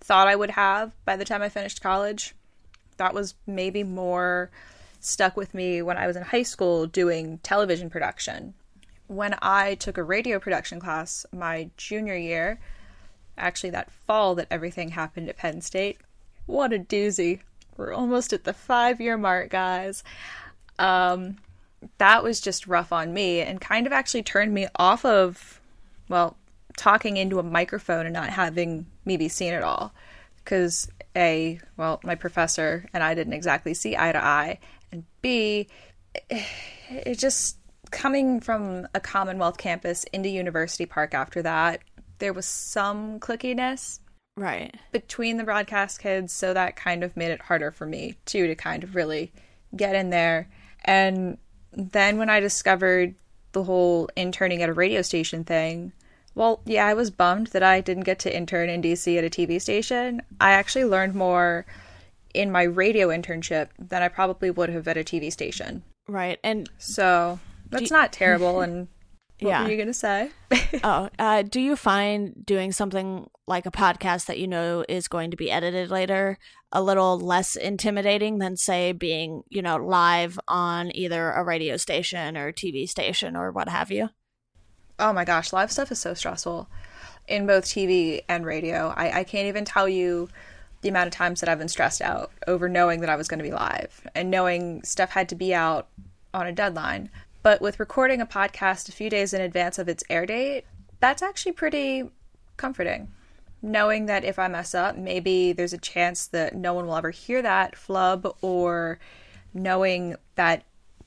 thought 0.00 0.28
I 0.28 0.36
would 0.36 0.50
have 0.50 0.92
by 1.04 1.16
the 1.16 1.24
time 1.24 1.42
I 1.42 1.48
finished 1.48 1.82
college. 1.82 2.34
That 2.96 3.14
was 3.14 3.34
maybe 3.46 3.84
more 3.84 4.50
stuck 5.00 5.36
with 5.36 5.54
me 5.54 5.82
when 5.82 5.96
I 5.96 6.06
was 6.06 6.16
in 6.16 6.22
high 6.22 6.42
school 6.42 6.86
doing 6.86 7.38
television 7.38 7.90
production 7.90 8.54
when 9.12 9.36
I 9.42 9.74
took 9.74 9.98
a 9.98 10.02
radio 10.02 10.38
production 10.38 10.80
class 10.80 11.26
my 11.32 11.70
junior 11.76 12.16
year, 12.16 12.58
actually 13.36 13.70
that 13.70 13.90
fall 13.90 14.34
that 14.36 14.48
everything 14.50 14.90
happened 14.90 15.28
at 15.28 15.36
Penn 15.36 15.60
State, 15.60 15.98
what 16.46 16.72
a 16.72 16.78
doozy. 16.78 17.40
We're 17.76 17.92
almost 17.92 18.32
at 18.32 18.44
the 18.44 18.52
five 18.52 19.00
year 19.00 19.16
mark, 19.16 19.50
guys. 19.50 20.02
Um, 20.78 21.36
that 21.98 22.22
was 22.22 22.40
just 22.40 22.66
rough 22.66 22.92
on 22.92 23.12
me 23.12 23.40
and 23.40 23.60
kind 23.60 23.86
of 23.86 23.92
actually 23.92 24.22
turned 24.22 24.52
me 24.54 24.66
off 24.76 25.04
of, 25.04 25.60
well, 26.08 26.36
talking 26.76 27.16
into 27.16 27.38
a 27.38 27.42
microphone 27.42 28.06
and 28.06 28.12
not 28.12 28.30
having 28.30 28.86
me 29.04 29.16
be 29.16 29.28
seen 29.28 29.52
at 29.52 29.62
all. 29.62 29.92
Because, 30.36 30.90
A, 31.16 31.60
well, 31.76 32.00
my 32.02 32.14
professor 32.14 32.86
and 32.92 33.02
I 33.02 33.14
didn't 33.14 33.32
exactly 33.34 33.74
see 33.74 33.96
eye 33.96 34.12
to 34.12 34.24
eye. 34.24 34.58
And 34.90 35.04
B, 35.20 35.68
it 36.30 37.18
just 37.18 37.58
coming 37.90 38.40
from 38.40 38.88
a 38.94 39.00
Commonwealth 39.00 39.58
campus 39.58 40.04
into 40.12 40.28
University 40.28 40.86
Park 40.86 41.14
after 41.14 41.42
that, 41.42 41.82
there 42.18 42.32
was 42.32 42.46
some 42.46 43.20
clickiness 43.20 44.00
right 44.36 44.74
between 44.92 45.36
the 45.36 45.44
broadcast 45.44 46.00
kids, 46.00 46.32
so 46.32 46.54
that 46.54 46.74
kind 46.74 47.04
of 47.04 47.16
made 47.16 47.30
it 47.30 47.42
harder 47.42 47.70
for 47.70 47.84
me 47.84 48.16
too 48.24 48.46
to 48.46 48.54
kind 48.54 48.82
of 48.82 48.94
really 48.94 49.30
get 49.76 49.94
in 49.94 50.10
there. 50.10 50.48
And 50.84 51.38
then 51.72 52.18
when 52.18 52.30
I 52.30 52.40
discovered 52.40 53.14
the 53.52 53.64
whole 53.64 54.08
interning 54.16 54.62
at 54.62 54.68
a 54.68 54.72
radio 54.72 55.02
station 55.02 55.44
thing, 55.44 55.92
well, 56.34 56.60
yeah, 56.64 56.86
I 56.86 56.94
was 56.94 57.10
bummed 57.10 57.48
that 57.48 57.62
I 57.62 57.80
didn't 57.80 58.04
get 58.04 58.18
to 58.20 58.34
intern 58.34 58.70
in 58.70 58.80
DC 58.82 59.18
at 59.18 59.24
a 59.24 59.30
TV 59.30 59.60
station. 59.60 60.22
I 60.40 60.52
actually 60.52 60.86
learned 60.86 61.14
more 61.14 61.66
in 62.32 62.50
my 62.50 62.62
radio 62.62 63.08
internship 63.08 63.68
than 63.78 64.02
I 64.02 64.08
probably 64.08 64.50
would 64.50 64.70
have 64.70 64.88
at 64.88 64.96
a 64.96 65.04
TV 65.04 65.30
station. 65.30 65.82
Right. 66.08 66.38
And 66.42 66.70
So 66.78 67.38
that's 67.70 67.88
Do- 67.90 67.94
not 67.94 68.12
terrible. 68.12 68.60
And 68.62 68.88
what 69.42 69.50
Yeah. 69.50 69.64
were 69.64 69.70
you 69.70 69.76
going 69.76 69.86
to 69.88 69.94
say? 69.94 70.30
oh, 70.84 71.08
uh, 71.18 71.42
do 71.42 71.60
you 71.60 71.76
find 71.76 72.34
doing 72.44 72.72
something 72.72 73.28
like 73.46 73.66
a 73.66 73.70
podcast 73.70 74.26
that 74.26 74.38
you 74.38 74.46
know 74.46 74.84
is 74.88 75.08
going 75.08 75.30
to 75.30 75.36
be 75.36 75.50
edited 75.50 75.90
later 75.90 76.38
a 76.72 76.82
little 76.82 77.18
less 77.18 77.54
intimidating 77.54 78.38
than, 78.38 78.56
say, 78.56 78.92
being, 78.92 79.42
you 79.50 79.60
know, 79.60 79.76
live 79.76 80.38
on 80.48 80.90
either 80.96 81.30
a 81.32 81.44
radio 81.44 81.76
station 81.76 82.36
or 82.36 82.50
TV 82.52 82.88
station 82.88 83.36
or 83.36 83.52
what 83.52 83.68
have 83.68 83.90
you? 83.90 84.08
oh 84.98 85.12
my 85.12 85.24
gosh, 85.24 85.52
live 85.52 85.72
stuff 85.72 85.90
is 85.90 85.98
so 85.98 86.14
stressful 86.14 86.68
in 87.26 87.44
both 87.46 87.64
TV 87.64 88.20
and 88.28 88.46
radio. 88.46 88.92
I, 88.96 89.20
I 89.20 89.24
can't 89.24 89.48
even 89.48 89.64
tell 89.64 89.88
you 89.88 90.28
the 90.82 90.88
amount 90.88 91.08
of 91.08 91.12
times 91.12 91.40
that 91.40 91.48
I've 91.48 91.58
been 91.58 91.66
stressed 91.68 92.00
out 92.02 92.30
over 92.46 92.68
knowing 92.68 93.00
that 93.00 93.08
I 93.10 93.16
was 93.16 93.26
going 93.26 93.38
to 93.38 93.44
be 93.44 93.50
live 93.50 94.06
and 94.14 94.30
knowing 94.30 94.82
stuff 94.84 95.10
had 95.10 95.28
to 95.30 95.34
be 95.34 95.52
out 95.54 95.88
on 96.32 96.46
a 96.46 96.52
deadline. 96.52 97.10
But 97.42 97.60
with 97.60 97.80
recording 97.80 98.20
a 98.20 98.26
podcast 98.26 98.88
a 98.88 98.92
few 98.92 99.10
days 99.10 99.34
in 99.34 99.40
advance 99.40 99.78
of 99.78 99.88
its 99.88 100.04
air 100.08 100.26
date, 100.26 100.64
that's 101.00 101.22
actually 101.22 101.52
pretty 101.52 102.04
comforting. 102.56 103.08
Knowing 103.60 104.06
that 104.06 104.24
if 104.24 104.38
I 104.38 104.48
mess 104.48 104.74
up, 104.74 104.96
maybe 104.96 105.52
there's 105.52 105.72
a 105.72 105.78
chance 105.78 106.26
that 106.28 106.54
no 106.54 106.74
one 106.74 106.86
will 106.86 106.96
ever 106.96 107.10
hear 107.10 107.42
that 107.42 107.76
flub, 107.76 108.36
or 108.42 108.98
knowing 109.54 110.16
that 110.36 110.64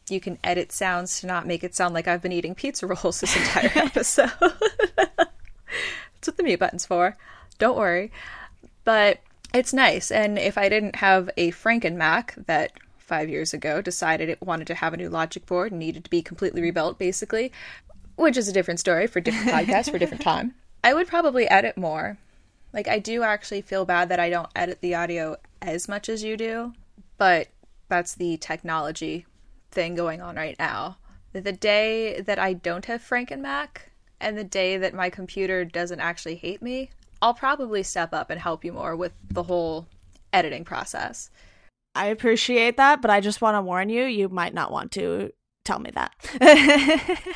you 0.09 0.19
can 0.19 0.37
edit 0.43 0.71
sounds 0.71 1.21
to 1.21 1.27
not 1.27 1.47
make 1.47 1.63
it 1.63 1.73
sound 1.73 1.93
like 1.93 2.07
I've 2.07 2.21
been 2.21 2.31
eating 2.31 2.55
pizza 2.55 2.85
rolls 3.03 3.21
this 3.21 3.35
entire 3.35 3.71
episode. 3.75 4.31
That's 4.97 6.27
what 6.27 6.37
the 6.37 6.43
mute 6.43 6.59
button's 6.59 6.85
for. 6.85 7.17
Don't 7.59 7.77
worry. 7.77 8.11
But 8.83 9.19
it's 9.53 9.73
nice. 9.73 10.11
And 10.11 10.37
if 10.37 10.57
I 10.57 10.69
didn't 10.69 10.97
have 10.97 11.29
a 11.37 11.51
Franken 11.51 11.95
Mac 11.95 12.35
that 12.45 12.73
five 13.05 13.29
years 13.29 13.53
ago 13.53 13.81
decided 13.81 14.29
it 14.29 14.41
wanted 14.41 14.67
to 14.67 14.75
have 14.75 14.93
a 14.93 14.97
new 14.97 15.09
logic 15.09 15.45
board 15.45 15.71
and 15.71 15.79
needed 15.79 16.03
to 16.03 16.09
be 16.09 16.21
completely 16.21 16.61
rebuilt, 16.61 16.97
basically, 16.97 17.51
which 18.15 18.37
is 18.37 18.47
a 18.47 18.53
different 18.53 18.79
story 18.79 19.07
for 19.07 19.19
different 19.19 19.49
podcasts 19.67 19.91
for 19.91 19.97
different 19.97 20.23
time, 20.23 20.53
I 20.83 20.93
would 20.93 21.07
probably 21.07 21.47
edit 21.47 21.77
more. 21.77 22.17
Like, 22.73 22.87
I 22.87 22.99
do 22.99 23.23
actually 23.23 23.61
feel 23.61 23.85
bad 23.85 24.09
that 24.09 24.19
I 24.19 24.29
don't 24.29 24.49
edit 24.55 24.81
the 24.81 24.95
audio 24.95 25.37
as 25.61 25.87
much 25.87 26.09
as 26.09 26.23
you 26.23 26.35
do, 26.37 26.73
but 27.17 27.47
that's 27.87 28.15
the 28.15 28.37
technology 28.37 29.25
thing 29.71 29.95
going 29.95 30.21
on 30.21 30.35
right 30.35 30.57
now. 30.59 30.97
The 31.33 31.51
day 31.51 32.21
that 32.21 32.39
I 32.39 32.53
don't 32.53 32.85
have 32.85 33.01
Franken 33.01 33.39
Mac 33.39 33.91
and 34.19 34.37
the 34.37 34.43
day 34.43 34.77
that 34.77 34.93
my 34.93 35.09
computer 35.09 35.65
doesn't 35.65 35.99
actually 35.99 36.35
hate 36.35 36.61
me, 36.61 36.89
I'll 37.21 37.33
probably 37.33 37.83
step 37.83 38.13
up 38.13 38.29
and 38.29 38.39
help 38.39 38.63
you 38.63 38.73
more 38.73 38.95
with 38.95 39.13
the 39.29 39.43
whole 39.43 39.87
editing 40.31 40.63
process. 40.63 41.29
I 41.95 42.07
appreciate 42.07 42.77
that, 42.77 43.01
but 43.01 43.09
I 43.09 43.21
just 43.21 43.41
want 43.41 43.55
to 43.55 43.61
warn 43.61 43.89
you, 43.89 44.03
you 44.03 44.29
might 44.29 44.53
not 44.53 44.71
want 44.71 44.91
to 44.93 45.31
tell 45.63 45.79
me 45.79 45.91
that. 45.91 46.13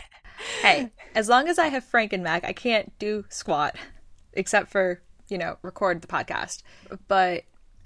Hey, 0.62 0.92
as 1.16 1.30
long 1.30 1.48
as 1.48 1.60
I 1.60 1.68
have 1.68 1.84
Frank 1.84 2.14
and 2.14 2.24
Mac, 2.24 2.44
I 2.44 2.54
can't 2.54 2.98
do 3.00 3.26
squat 3.30 3.76
except 4.34 4.72
for, 4.72 5.02
you 5.28 5.38
know, 5.38 5.58
record 5.62 6.02
the 6.02 6.08
podcast. 6.08 6.64
But 7.08 7.44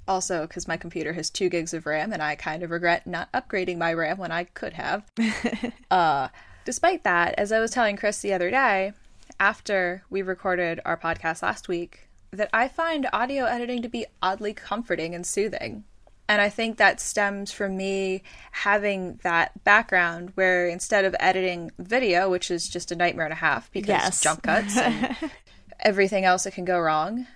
also 0.08 0.46
because 0.46 0.68
my 0.68 0.78
computer 0.78 1.14
has 1.14 1.30
two 1.30 1.50
gigs 1.50 1.74
of 1.74 1.86
RAM 1.86 2.12
and 2.12 2.22
I 2.22 2.36
kind 2.36 2.62
of 2.62 2.72
regret 2.72 3.08
not 3.08 3.32
upgrading 3.32 3.78
my 3.78 3.94
RAM 3.94 4.18
when 4.18 4.32
I 4.32 4.46
could 4.46 4.74
have. 4.74 5.06
uh, 5.92 6.28
despite 6.66 7.04
that, 7.04 7.36
as 7.38 7.52
I 7.52 7.60
was 7.60 7.72
telling 7.72 7.96
Chris 7.96 8.22
the 8.22 8.34
other 8.34 8.52
day, 8.52 8.94
after 9.40 10.04
we 10.10 10.22
recorded 10.22 10.80
our 10.86 10.98
podcast 10.98 11.42
last 11.42 11.68
week, 11.68 12.10
that 12.32 12.50
I 12.52 12.68
find 12.68 13.08
audio 13.14 13.46
editing 13.46 13.82
to 13.84 13.90
be 13.90 14.06
oddly 14.22 14.54
comforting 14.54 15.16
and 15.16 15.26
soothing. 15.26 15.86
And 16.30 16.42
I 16.42 16.50
think 16.50 16.78
that 16.78 17.02
stems 17.02 17.52
from 17.52 17.76
me 17.76 18.24
having 18.52 19.20
that 19.24 19.64
background 19.64 20.32
where 20.36 20.68
instead 20.68 21.06
of 21.06 21.16
editing 21.20 21.72
video, 21.78 22.30
which 22.30 22.50
is 22.50 22.70
just 22.70 22.92
a 22.92 22.96
nightmare 22.96 23.26
and 23.26 23.34
a 23.34 23.38
half 23.38 23.72
because 23.72 23.90
Yes. 23.90 24.22
jump 24.22 24.42
cuts 24.44 24.78
and 24.78 25.16
everything 25.82 26.24
else 26.24 26.46
that 26.46 26.54
can 26.54 26.64
go 26.66 26.80
wrong, 26.80 27.28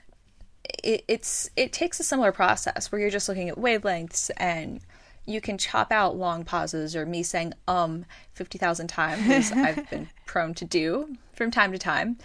it, 0.84 1.04
it's 1.08 1.50
it 1.56 1.74
takes 1.74 2.00
a 2.00 2.04
similar 2.04 2.32
process 2.32 2.92
where 2.92 3.02
you're 3.02 3.10
just 3.10 3.28
looking 3.28 3.50
at 3.50 3.58
wavelengths 3.58 4.30
and 4.38 4.80
you 5.26 5.42
can 5.42 5.58
chop 5.58 5.92
out 5.92 6.16
long 6.16 6.46
pauses 6.46 6.96
or 6.96 7.06
me 7.06 7.22
saying 7.24 7.54
um 7.68 8.06
50,000 8.34 8.88
times 8.88 9.30
as 9.30 9.52
I've 9.52 9.90
been 9.90 10.08
prone 10.26 10.54
to 10.56 10.64
do 10.66 11.18
from 11.34 11.52
time 11.52 11.72
to 11.74 11.78
time 11.78 12.18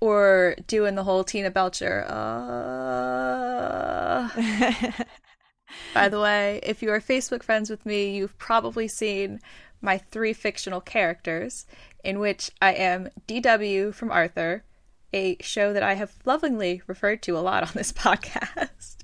or 0.00 0.56
doing 0.66 0.94
the 0.96 1.04
whole 1.04 1.22
Tina 1.24 1.50
Belcher 1.50 2.04
uh 2.08 4.28
By 5.94 6.08
the 6.08 6.20
way, 6.20 6.60
if 6.62 6.82
you 6.82 6.90
are 6.90 7.00
Facebook 7.00 7.42
friends 7.42 7.70
with 7.70 7.84
me, 7.84 8.16
you've 8.16 8.38
probably 8.38 8.88
seen 8.88 9.40
my 9.80 9.98
three 9.98 10.32
fictional 10.32 10.80
characters 10.80 11.66
in 12.04 12.18
which 12.18 12.50
I 12.60 12.72
am 12.72 13.08
DW 13.26 13.94
from 13.94 14.10
Arthur, 14.10 14.64
a 15.12 15.36
show 15.40 15.72
that 15.72 15.82
I 15.82 15.94
have 15.94 16.14
lovingly 16.24 16.82
referred 16.86 17.22
to 17.22 17.36
a 17.36 17.40
lot 17.40 17.62
on 17.62 17.70
this 17.74 17.92
podcast. 17.94 18.96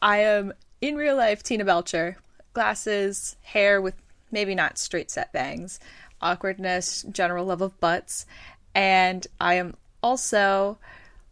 I 0.00 0.18
am 0.18 0.52
in 0.80 0.96
real 0.96 1.16
life 1.16 1.42
Tina 1.42 1.64
Belcher, 1.64 2.16
glasses, 2.52 3.36
hair 3.42 3.80
with 3.80 3.94
maybe 4.30 4.54
not 4.54 4.78
straight 4.78 5.10
set 5.10 5.32
bangs, 5.32 5.78
awkwardness, 6.20 7.04
general 7.10 7.46
love 7.46 7.60
of 7.60 7.78
butts, 7.80 8.26
and 8.74 9.26
I 9.40 9.54
am 9.54 9.76
also 10.02 10.78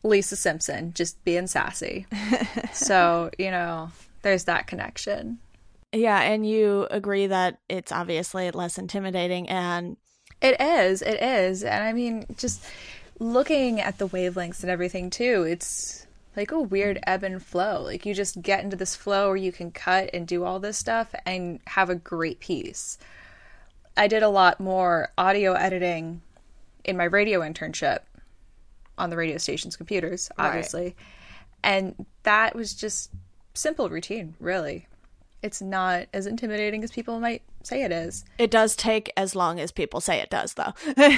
Lisa 0.03 0.37
Simpson, 0.37 0.93
just 0.95 1.23
being 1.25 1.47
sassy. 1.47 2.07
so, 2.73 3.31
you 3.39 3.51
know, 3.51 3.91
there's 4.23 4.45
that 4.45 4.67
connection. 4.67 5.39
yeah, 5.93 6.21
and 6.23 6.47
you 6.47 6.87
agree 6.91 7.27
that 7.27 7.59
it's 7.69 7.93
obviously 7.93 8.51
less 8.51 8.79
intimidating 8.79 9.49
and 9.49 9.97
It 10.41 10.61
is, 10.61 11.03
it 11.03 11.21
is. 11.23 11.63
And 11.65 11.83
I 11.85 11.93
mean, 11.93 12.27
just 12.37 12.65
looking 13.19 13.81
at 13.81 13.99
the 13.99 14.09
wavelengths 14.09 14.63
and 14.63 14.71
everything 14.71 15.11
too, 15.11 15.43
it's 15.43 16.07
like 16.37 16.53
a 16.53 16.61
weird 16.61 17.01
ebb 17.07 17.23
and 17.25 17.43
flow. 17.43 17.83
Like 17.83 18.07
you 18.07 18.15
just 18.15 18.41
get 18.41 18.63
into 18.63 18.77
this 18.77 18.95
flow 18.97 19.29
where 19.29 19.37
you 19.37 19.53
can 19.53 19.71
cut 19.73 20.11
and 20.15 20.27
do 20.27 20.45
all 20.45 20.61
this 20.61 20.79
stuff 20.79 21.13
and 21.27 21.61
have 21.67 21.91
a 21.91 21.95
great 21.97 22.39
piece. 22.41 22.97
I 23.97 24.07
did 24.07 24.23
a 24.23 24.29
lot 24.29 24.61
more 24.61 25.11
audio 25.19 25.53
editing 25.55 26.23
in 26.85 26.97
my 26.97 27.05
radio 27.05 27.41
internship 27.41 27.99
on 28.97 29.11
the 29.11 29.17
radio 29.17 29.39
station's 29.39 29.77
computers, 29.77 30.31
Right. 30.39 30.47
obviously. 30.47 30.95
And 31.65 32.07
that 32.23 32.55
was 32.55 32.73
just 32.75 33.11
simple 33.55 33.89
routine, 33.89 34.35
really. 34.41 34.87
It's 35.43 35.63
not 35.63 36.07
as 36.13 36.27
intimidating 36.27 36.85
as 36.85 36.91
people 36.91 37.19
might 37.19 37.41
say 37.63 37.83
it 37.83 37.93
is. 37.93 38.25
it 38.39 38.51
does 38.51 38.77
take 38.77 39.11
as 39.17 39.35
long 39.35 39.59
as 39.59 39.73
people 39.73 40.01
say 40.01 40.19
it 40.21 40.29
does 40.31 40.55
though. 40.55 40.73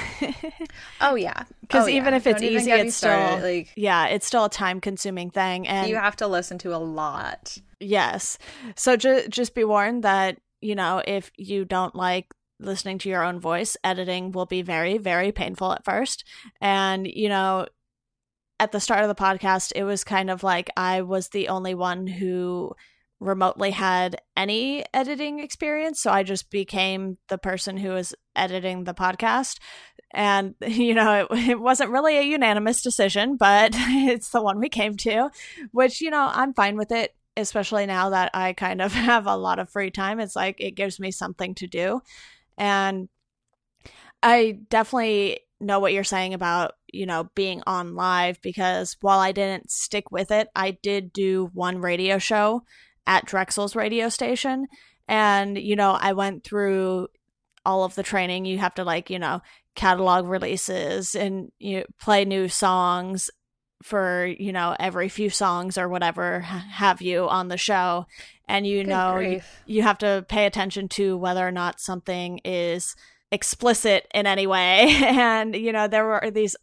Oh 1.01 1.15
yeah, 1.15 1.43
Because 1.61 1.85
Oh, 1.85 1.87
yeah. 1.87 1.97
even 1.97 2.13
if 2.13 2.25
it's 2.27 2.41
Don't 2.41 2.49
easy, 2.49 2.71
it's 2.71 2.95
still 2.95 3.09
started. 3.11 3.43
like 3.43 3.73
yeah, 3.75 4.07
it's 4.07 4.25
still 4.25 4.45
a 4.45 4.49
time 4.49 4.79
consuming 4.79 5.29
thing. 5.29 5.67
And 5.67 5.89
you 5.89 5.95
have 5.95 6.15
to 6.17 6.27
listen 6.27 6.57
to 6.59 6.73
a 6.75 6.77
lot. 6.77 7.57
yes, 7.79 8.37
so 8.75 8.95
ju- 8.95 9.27
just 9.29 9.53
be 9.55 9.63
warned 9.63 10.03
that 10.03 10.39
you 10.61 10.75
know 10.75 11.01
if 11.05 11.31
you 11.37 11.65
don't 11.65 11.95
like 11.95 12.33
listening 12.59 12.97
to 12.99 13.09
your 13.09 13.23
own 13.23 13.39
voice, 13.39 13.75
editing 13.83 14.31
will 14.31 14.45
be 14.45 14.61
very 14.61 14.97
very 14.97 15.31
painful 15.31 15.73
at 15.73 15.83
first. 15.83 16.23
And 16.61 17.05
you 17.07 17.27
know, 17.29 17.67
at 18.59 18.71
the 18.71 18.79
start 18.79 19.01
of 19.01 19.07
the 19.07 19.15
podcast, 19.15 19.71
it 19.75 19.83
was 19.83 20.03
kind 20.03 20.29
of 20.29 20.43
like 20.43 20.69
I 20.77 21.01
was 21.01 21.29
the 21.29 21.49
only 21.49 21.75
one 21.75 22.07
who 22.07 22.75
remotely 23.23 23.71
had 23.71 24.21
any 24.35 24.83
editing 24.93 25.39
experience. 25.39 26.01
So 26.01 26.11
i 26.11 26.23
just 26.23 26.51
became 26.51 27.17
the 27.29 27.37
person 27.37 27.77
who 27.77 27.89
was 27.91 28.13
editing 28.35 28.83
the 28.83 28.93
podcast. 28.93 29.59
And 30.13 30.55
you 30.67 30.93
know 30.93 31.27
it, 31.31 31.49
it 31.49 31.59
wasn't 31.59 31.91
really 31.91 32.17
a 32.17 32.23
unanimous 32.23 32.81
decision 32.81 33.37
but 33.37 33.71
it's 33.75 34.29
the 34.29 34.43
one 34.43 34.59
we 34.59 34.69
came 34.69 34.95
to 34.97 35.29
which 35.71 36.01
you 36.01 36.11
know 36.11 36.29
i'm 36.31 36.53
fine 36.53 36.77
with 36.77 36.91
it 36.91 37.15
especially 37.35 37.87
now 37.87 38.11
that 38.11 38.29
i 38.33 38.53
kind 38.53 38.79
of 38.81 38.93
have 39.11 39.25
a 39.25 39.35
lot 39.35 39.59
of 39.59 39.69
free 39.69 39.89
time. 39.89 40.19
It's 40.19 40.35
like 40.35 40.59
it 40.59 40.71
gives 40.71 40.99
me 40.99 41.11
something 41.11 41.55
to 41.55 41.67
do. 41.67 42.01
And 42.57 43.09
i 44.21 44.59
definitely 44.69 45.39
know 45.63 45.79
what 45.79 45.93
you're 45.93 46.03
saying 46.03 46.33
about 46.33 46.73
you 46.91 47.05
know 47.05 47.29
being 47.35 47.61
on 47.65 47.95
live 47.95 48.41
because 48.41 48.95
while 49.01 49.19
i 49.19 49.31
didn't 49.31 49.71
stick 49.71 50.11
with 50.11 50.31
it 50.31 50.47
i 50.55 50.71
did 50.71 51.11
do 51.13 51.49
one 51.53 51.79
radio 51.79 52.17
show 52.17 52.63
at 53.05 53.25
drexel's 53.25 53.75
radio 53.75 54.09
station. 54.09 54.67
And 55.07 55.57
you 55.57 55.75
know 55.75 55.91
i 55.91 56.13
went 56.13 56.43
through 56.43 57.07
all 57.65 57.83
of 57.83 57.95
the 57.95 58.03
training. 58.03 58.45
You 58.45 58.57
have 58.59 58.75
to 58.75 58.83
like 58.83 59.09
you 59.09 59.19
know 59.19 59.41
catalog 59.75 60.27
releases 60.27 61.15
and 61.15 61.51
you 61.59 61.79
know, 61.79 61.85
play 61.99 62.25
new 62.25 62.47
songs 62.47 63.29
for 63.83 64.25
you 64.25 64.53
know 64.53 64.75
every 64.79 65.09
few 65.09 65.29
songs 65.29 65.77
or 65.77 65.89
whatever 65.89 66.39
have 66.41 67.01
you 67.01 67.27
on 67.27 67.47
the 67.47 67.57
show. 67.57 68.05
And 68.47 68.67
you 68.67 68.83
Good 68.83 68.89
know 68.89 69.19
you, 69.19 69.41
you 69.65 69.81
have 69.83 69.97
to 69.99 70.25
pay 70.27 70.45
attention 70.45 70.89
to 70.89 71.17
whether 71.17 71.45
or 71.45 71.51
not 71.51 71.79
something 71.79 72.39
is 72.43 72.95
explicit 73.33 74.07
in 74.13 74.27
any 74.27 74.45
way 74.45 74.85
and 75.03 75.55
you 75.55 75.71
know 75.71 75.87
there 75.87 76.05
were 76.05 76.29
these 76.31 76.55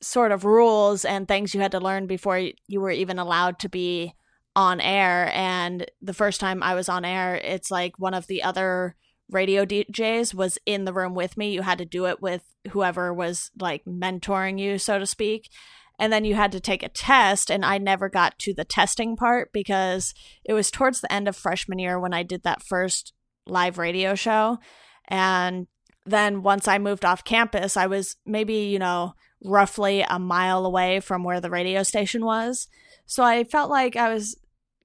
sort 0.00 0.32
of 0.32 0.44
rules 0.44 1.04
and 1.04 1.26
things 1.26 1.54
you 1.54 1.60
had 1.60 1.72
to 1.72 1.80
learn 1.80 2.06
before 2.06 2.38
you 2.38 2.80
were 2.80 2.90
even 2.90 3.18
allowed 3.18 3.58
to 3.58 3.68
be 3.68 4.14
on 4.54 4.80
air. 4.80 5.30
And 5.34 5.86
the 6.00 6.14
first 6.14 6.40
time 6.40 6.62
I 6.62 6.74
was 6.74 6.88
on 6.88 7.04
air, 7.04 7.34
it's 7.36 7.70
like 7.70 7.98
one 7.98 8.14
of 8.14 8.26
the 8.26 8.42
other 8.42 8.96
radio 9.30 9.64
DJs 9.64 10.34
was 10.34 10.58
in 10.66 10.84
the 10.84 10.92
room 10.92 11.14
with 11.14 11.36
me. 11.36 11.52
You 11.52 11.62
had 11.62 11.78
to 11.78 11.84
do 11.84 12.06
it 12.06 12.20
with 12.20 12.42
whoever 12.70 13.12
was 13.12 13.50
like 13.58 13.84
mentoring 13.84 14.58
you, 14.58 14.78
so 14.78 14.98
to 14.98 15.06
speak. 15.06 15.50
And 15.98 16.12
then 16.12 16.24
you 16.24 16.34
had 16.34 16.52
to 16.52 16.60
take 16.60 16.82
a 16.82 16.88
test, 16.88 17.50
and 17.50 17.64
I 17.64 17.78
never 17.78 18.08
got 18.08 18.38
to 18.40 18.54
the 18.54 18.64
testing 18.64 19.14
part 19.14 19.52
because 19.52 20.14
it 20.44 20.52
was 20.52 20.70
towards 20.70 21.00
the 21.00 21.12
end 21.12 21.28
of 21.28 21.36
freshman 21.36 21.78
year 21.78 22.00
when 22.00 22.14
I 22.14 22.22
did 22.22 22.42
that 22.42 22.62
first 22.62 23.12
live 23.46 23.78
radio 23.78 24.14
show. 24.14 24.58
And 25.06 25.66
then 26.04 26.42
once 26.42 26.66
I 26.66 26.78
moved 26.78 27.04
off 27.04 27.24
campus, 27.24 27.76
I 27.76 27.86
was 27.86 28.16
maybe, 28.26 28.54
you 28.54 28.78
know, 28.78 29.14
roughly 29.44 30.04
a 30.08 30.18
mile 30.18 30.66
away 30.66 31.00
from 31.00 31.24
where 31.24 31.40
the 31.40 31.50
radio 31.50 31.82
station 31.82 32.24
was. 32.24 32.68
So 33.06 33.22
I 33.22 33.44
felt 33.44 33.70
like 33.70 33.96
I 33.96 34.12
was 34.12 34.36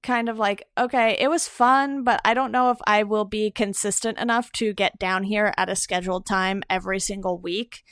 kind 0.02 0.28
of 0.28 0.38
like, 0.38 0.64
okay, 0.76 1.16
it 1.18 1.28
was 1.28 1.48
fun, 1.48 2.04
but 2.04 2.20
I 2.24 2.34
don't 2.34 2.52
know 2.52 2.70
if 2.70 2.78
I 2.86 3.02
will 3.02 3.24
be 3.24 3.50
consistent 3.50 4.18
enough 4.18 4.52
to 4.52 4.72
get 4.72 4.98
down 4.98 5.24
here 5.24 5.52
at 5.56 5.68
a 5.68 5.76
scheduled 5.76 6.26
time 6.26 6.62
every 6.70 7.00
single 7.00 7.38
week 7.38 7.82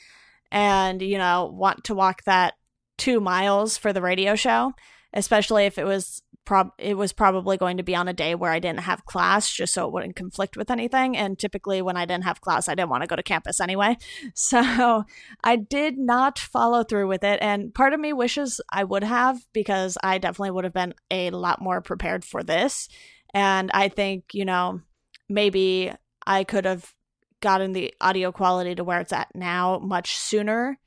and, 0.51 1.01
you 1.01 1.17
know, 1.17 1.51
want 1.53 1.83
to 1.85 1.95
walk 1.95 2.23
that 2.23 2.53
two 2.97 3.19
miles 3.19 3.77
for 3.77 3.91
the 3.91 4.01
radio 4.01 4.35
show, 4.35 4.73
especially 5.13 5.65
if 5.65 5.77
it 5.77 5.85
was 5.85 6.21
prob 6.47 6.71
it 6.77 6.95
was 6.95 7.11
probably 7.11 7.57
going 7.57 7.75
to 7.75 7.83
be 7.83 7.93
on 7.93 8.07
a 8.07 8.13
day 8.13 8.33
where 8.33 8.53
I 8.53 8.59
didn't 8.59 8.79
have 8.79 9.05
class 9.05 9.51
just 9.51 9.73
so 9.73 9.85
it 9.85 9.91
wouldn't 9.91 10.15
conflict 10.15 10.55
with 10.55 10.71
anything. 10.71 11.17
And 11.17 11.37
typically 11.37 11.81
when 11.81 11.97
I 11.97 12.05
didn't 12.05 12.23
have 12.23 12.39
class 12.39 12.69
I 12.69 12.73
didn't 12.73 12.89
want 12.89 13.03
to 13.03 13.07
go 13.07 13.17
to 13.17 13.23
campus 13.23 13.59
anyway. 13.59 13.97
So 14.33 15.03
I 15.43 15.57
did 15.57 15.97
not 15.97 16.39
follow 16.39 16.83
through 16.83 17.07
with 17.07 17.23
it. 17.23 17.39
And 17.41 17.73
part 17.73 17.93
of 17.93 17.99
me 17.99 18.13
wishes 18.13 18.61
I 18.71 18.83
would 18.83 19.03
have 19.03 19.39
because 19.51 19.97
I 20.01 20.19
definitely 20.19 20.51
would 20.51 20.63
have 20.63 20.73
been 20.73 20.93
a 21.11 21.31
lot 21.31 21.61
more 21.61 21.81
prepared 21.81 22.23
for 22.23 22.43
this. 22.43 22.87
And 23.33 23.69
I 23.73 23.89
think, 23.89 24.33
you 24.33 24.45
know, 24.45 24.79
maybe 25.27 25.91
I 26.25 26.45
could 26.45 26.63
have 26.63 26.93
gotten 27.41 27.73
the 27.73 27.93
audio 27.99 28.31
quality 28.31 28.75
to 28.75 28.85
where 28.85 29.01
it's 29.01 29.11
at 29.13 29.35
now 29.35 29.79
much 29.79 30.15
sooner 30.15 30.79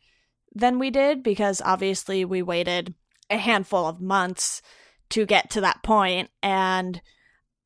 than 0.55 0.79
we 0.79 0.91
did 0.91 1.23
because 1.23 1.61
obviously 1.63 2.25
we 2.25 2.41
waited 2.41 2.95
a 3.29 3.37
handful 3.37 3.87
of 3.87 4.01
months 4.01 4.63
to 5.11 5.27
get 5.27 5.51
to 5.51 5.61
that 5.61 5.83
point. 5.83 6.31
And 6.43 7.01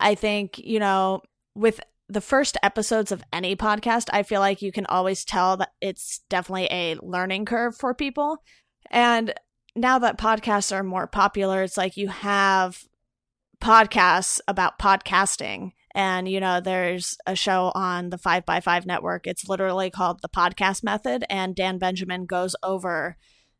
I 0.00 0.14
think, 0.14 0.58
you 0.58 0.78
know, 0.78 1.22
with 1.54 1.80
the 2.08 2.20
first 2.20 2.56
episodes 2.62 3.12
of 3.12 3.24
any 3.32 3.56
podcast, 3.56 4.08
I 4.12 4.22
feel 4.22 4.40
like 4.40 4.62
you 4.62 4.72
can 4.72 4.86
always 4.86 5.24
tell 5.24 5.56
that 5.56 5.72
it's 5.80 6.20
definitely 6.28 6.68
a 6.70 6.96
learning 6.96 7.46
curve 7.46 7.76
for 7.76 7.94
people. 7.94 8.38
And 8.90 9.32
now 9.74 9.98
that 10.00 10.18
podcasts 10.18 10.74
are 10.74 10.82
more 10.82 11.06
popular, 11.06 11.62
it's 11.62 11.76
like 11.76 11.96
you 11.96 12.08
have 12.08 12.84
podcasts 13.60 14.40
about 14.46 14.78
podcasting. 14.78 15.72
And, 15.94 16.28
you 16.28 16.40
know, 16.40 16.60
there's 16.60 17.16
a 17.26 17.36
show 17.36 17.70
on 17.74 18.10
the 18.10 18.18
5 18.18 18.44
by 18.44 18.60
5 18.60 18.84
network. 18.84 19.26
It's 19.26 19.48
literally 19.48 19.90
called 19.90 20.20
The 20.22 20.28
Podcast 20.28 20.82
Method. 20.82 21.24
And 21.30 21.54
Dan 21.54 21.78
Benjamin 21.78 22.26
goes 22.26 22.56
over 22.62 23.16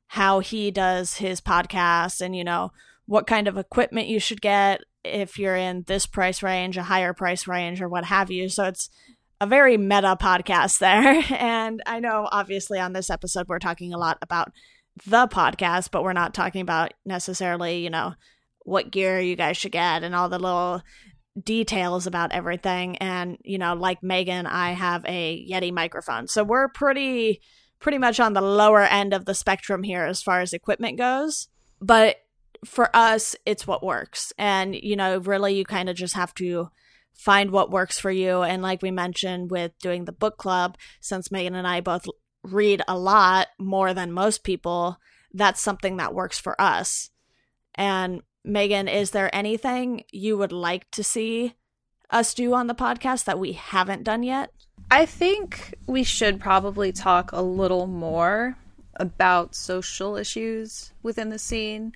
how 0.09 0.41
he 0.41 0.71
does 0.71 1.15
his 1.15 1.41
podcast 1.41 2.21
and, 2.21 2.37
you 2.37 2.45
know, 2.45 2.73
what 3.07 3.27
kind 3.27 3.49
of 3.49 3.59
equipment 3.59 4.09
you 4.09 4.19
should 4.19 4.41
get 4.41 4.81
if 5.05 5.39
you're 5.39 5.57
in 5.57 5.85
this 5.87 6.07
price 6.07 6.43
range, 6.43 6.77
a 6.77 6.83
higher 6.83 7.13
price 7.13 7.47
range, 7.47 7.83
or 7.83 7.89
what 7.89 8.07
have 8.07 8.31
you. 8.31 8.49
So 8.49 8.65
it's 8.65 8.89
a 9.41 9.47
very 9.47 9.77
meta 9.77 10.17
podcast 10.21 10.79
there. 10.79 11.23
And 11.31 11.83
I 11.87 12.01
know, 12.01 12.29
obviously, 12.31 12.79
on 12.79 12.93
this 12.93 13.11
episode, 13.11 13.49
we're 13.49 13.59
talking 13.59 13.93
a 13.93 13.99
lot 13.99 14.19
about 14.23 14.53
the 15.07 15.27
podcast, 15.27 15.91
but 15.91 16.05
we're 16.05 16.13
not 16.13 16.35
talking 16.35 16.61
about 16.61 16.95
necessarily, 17.05 17.79
you 17.79 17.91
know, 17.91 18.15
what 18.61 18.91
gear 18.91 19.21
you 19.21 19.37
guys 19.37 19.57
should 19.57 19.73
get 19.73 20.03
and 20.03 20.15
all 20.15 20.29
the 20.29 20.39
little 20.39 20.83
details 21.43 22.07
about 22.07 22.33
everything. 22.33 22.97
And, 22.99 23.37
you 23.43 23.59
know, 23.59 23.75
like 23.75 24.03
Megan, 24.03 24.47
I 24.47 24.73
have 24.73 25.05
a 25.07 25.47
Yeti 25.51 25.73
microphone. 25.73 26.29
So 26.29 26.45
we're 26.45 26.69
pretty 26.69 27.41
pretty 27.81 27.99
much 27.99 28.19
on 28.19 28.33
the 28.33 28.41
lower 28.41 28.83
end 28.83 29.13
of 29.13 29.27
the 29.27 29.35
spectrum 29.35 29.83
here 29.83 30.05
as 30.05 30.23
far 30.23 30.41
as 30.41 30.53
equipment 30.55 30.97
goes. 30.97 31.49
But 31.81 32.17
for 32.65 32.95
us, 32.95 33.37
it's 33.47 33.67
what 33.67 33.85
works. 33.85 34.33
And, 34.39 34.75
you 34.75 34.97
know, 34.97 35.19
really, 35.19 35.55
you 35.55 35.65
kind 35.65 35.89
of 35.89 35.97
just 35.97 36.15
have 36.15 36.35
to 36.35 36.71
find 37.13 37.51
what 37.51 37.71
works 37.71 37.99
for 37.99 38.11
you. 38.11 38.43
And, 38.43 38.63
like 38.63 38.83
we 38.83 38.91
mentioned 38.91 39.51
with 39.51 39.73
doing 39.81 40.05
the 40.05 40.13
book 40.13 40.37
club, 40.37 40.77
since 41.01 41.31
Megan 41.31 41.55
and 41.55 41.67
I 41.67 41.81
both 41.81 42.07
read 42.43 42.83
a 42.87 42.99
lot 42.99 43.49
more 43.59 43.95
than 43.95 44.13
most 44.13 44.45
people, 44.45 44.99
that's 45.33 45.63
something 45.63 45.97
that 45.97 46.15
works 46.15 46.39
for 46.39 46.61
us. 46.61 47.11
And, 47.75 48.23
Megan, 48.45 48.89
is 48.89 49.11
there 49.11 49.35
anything 49.35 50.05
you 50.13 50.37
would 50.37 50.53
like 50.53 50.91
to 50.93 51.03
see 51.03 51.55
us 52.11 52.35
do 52.35 52.55
on 52.55 52.67
the 52.67 52.75
podcast 52.75 53.25
that 53.25 53.39
we 53.39 53.53
haven't 53.53 54.05
done 54.05 54.23
yet? 54.23 54.51
I 54.91 55.07
think 55.07 55.75
we 55.87 56.05
should 56.05 56.41
probably 56.41 56.93
talk 56.93 57.33
a 57.33 57.43
little 57.43 57.87
more 57.87 58.57
about 58.97 59.55
social 59.55 60.17
issues 60.17 60.93
within 61.03 61.31
the 61.31 61.39
scene 61.39 61.93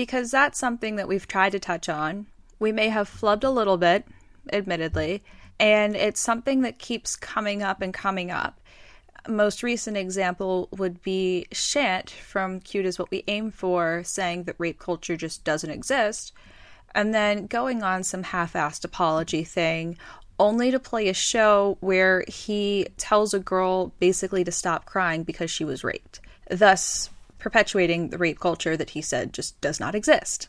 because 0.00 0.30
that's 0.30 0.58
something 0.58 0.96
that 0.96 1.08
we've 1.08 1.28
tried 1.28 1.52
to 1.52 1.58
touch 1.58 1.86
on. 1.86 2.24
We 2.58 2.72
may 2.72 2.88
have 2.88 3.06
flubbed 3.06 3.44
a 3.44 3.50
little 3.50 3.76
bit, 3.76 4.06
admittedly, 4.50 5.22
and 5.58 5.94
it's 5.94 6.22
something 6.22 6.62
that 6.62 6.78
keeps 6.78 7.16
coming 7.16 7.62
up 7.62 7.82
and 7.82 7.92
coming 7.92 8.30
up. 8.30 8.58
Most 9.28 9.62
recent 9.62 9.98
example 9.98 10.70
would 10.70 11.02
be 11.02 11.44
Shaant 11.52 12.08
from 12.08 12.60
Cute 12.60 12.86
is 12.86 12.98
What 12.98 13.10
We 13.10 13.24
Aim 13.28 13.50
For 13.50 14.00
saying 14.02 14.44
that 14.44 14.56
rape 14.56 14.78
culture 14.78 15.18
just 15.18 15.44
doesn't 15.44 15.68
exist, 15.68 16.32
and 16.94 17.12
then 17.12 17.46
going 17.46 17.82
on 17.82 18.02
some 18.02 18.22
half 18.22 18.54
assed 18.54 18.86
apology 18.86 19.44
thing, 19.44 19.98
only 20.38 20.70
to 20.70 20.80
play 20.80 21.10
a 21.10 21.14
show 21.14 21.76
where 21.80 22.24
he 22.26 22.86
tells 22.96 23.34
a 23.34 23.38
girl 23.38 23.92
basically 23.98 24.44
to 24.44 24.50
stop 24.50 24.86
crying 24.86 25.24
because 25.24 25.50
she 25.50 25.62
was 25.62 25.84
raped, 25.84 26.20
thus 26.48 27.10
perpetuating 27.40 28.10
the 28.10 28.18
rape 28.18 28.38
culture 28.38 28.76
that 28.76 28.90
he 28.90 29.02
said 29.02 29.32
just 29.32 29.60
does 29.60 29.80
not 29.80 29.94
exist. 29.94 30.48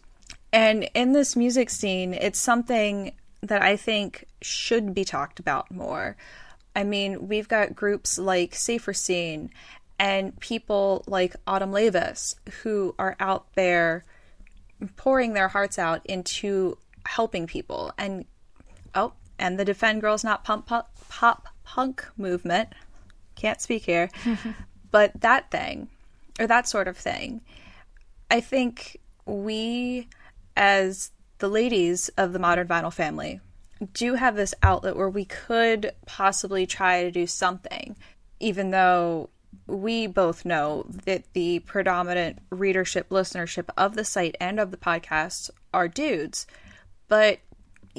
And 0.54 0.90
in 0.94 1.14
this 1.14 1.36
music 1.36 1.70
scene, 1.70 2.14
it's 2.14 2.40
something 2.40 3.14
that 3.42 3.62
I 3.62 3.76
think 3.78 4.26
should 4.42 4.94
be 4.94 5.04
talked 5.04 5.40
about 5.40 5.72
more. 5.72 6.16
I 6.76 6.84
mean, 6.84 7.28
we've 7.28 7.48
got 7.48 7.76
groups 7.76 8.18
like 8.18 8.54
Safer 8.54 8.94
Scene 8.94 9.50
and 9.98 10.38
people 10.40 11.04
like 11.08 11.36
Autumn 11.48 11.72
Levis 11.72 12.36
who 12.62 12.96
are 13.00 13.16
out 13.20 13.54
there 13.56 14.06
pouring 14.96 15.34
their 15.34 15.48
hearts 15.48 15.80
out 15.80 16.06
into 16.06 16.78
helping 17.06 17.48
people. 17.48 17.92
And 17.98 18.26
oh, 18.94 19.14
and 19.40 19.60
the 19.60 19.66
Defend 19.66 20.02
Girls 20.02 20.24
Not 20.24 20.44
Pump 20.44 20.68
Pop, 20.68 20.92
pop 21.10 21.48
Punk 21.64 22.06
movement. 22.18 22.70
Can't 23.36 23.62
speak 23.62 23.84
here. 23.84 24.10
but 24.92 25.12
that 25.22 25.50
thing 25.52 25.88
or 26.42 26.48
that 26.48 26.68
sort 26.68 26.88
of 26.88 26.98
thing. 26.98 27.42
I 28.32 28.40
think 28.40 29.00
we, 29.26 30.08
as 30.58 31.12
the 31.38 31.48
ladies 31.48 32.10
of 32.18 32.34
the 32.34 32.40
modern 32.40 32.68
vinyl 32.68 32.92
family, 32.92 33.40
do 33.94 34.16
have 34.16 34.36
this 34.36 34.56
outlet 34.64 34.96
where 34.96 35.10
we 35.10 35.26
could 35.26 35.92
possibly 36.08 36.66
try 36.66 37.04
to 37.04 37.12
do 37.12 37.28
something, 37.28 37.96
even 38.40 38.72
though 38.72 39.30
we 39.68 40.08
both 40.08 40.46
know 40.46 40.86
that 41.06 41.32
the 41.34 41.60
predominant 41.60 42.40
readership, 42.50 43.10
listenership 43.10 43.70
of 43.78 43.96
the 43.96 44.06
site 44.06 44.36
and 44.42 44.60
of 44.60 44.72
the 44.72 44.78
podcast 44.78 45.52
are 45.74 45.88
dudes. 45.88 46.48
But 47.08 47.40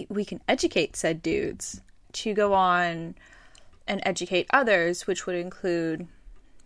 we 0.09 0.25
can 0.25 0.41
educate 0.49 0.97
said 0.97 1.23
dudes 1.23 1.81
to 2.15 2.35
go 2.35 2.55
on 2.55 3.15
and 3.87 4.01
educate 4.05 4.49
others, 4.53 5.07
which 5.07 5.27
would 5.27 5.37
include 5.37 6.09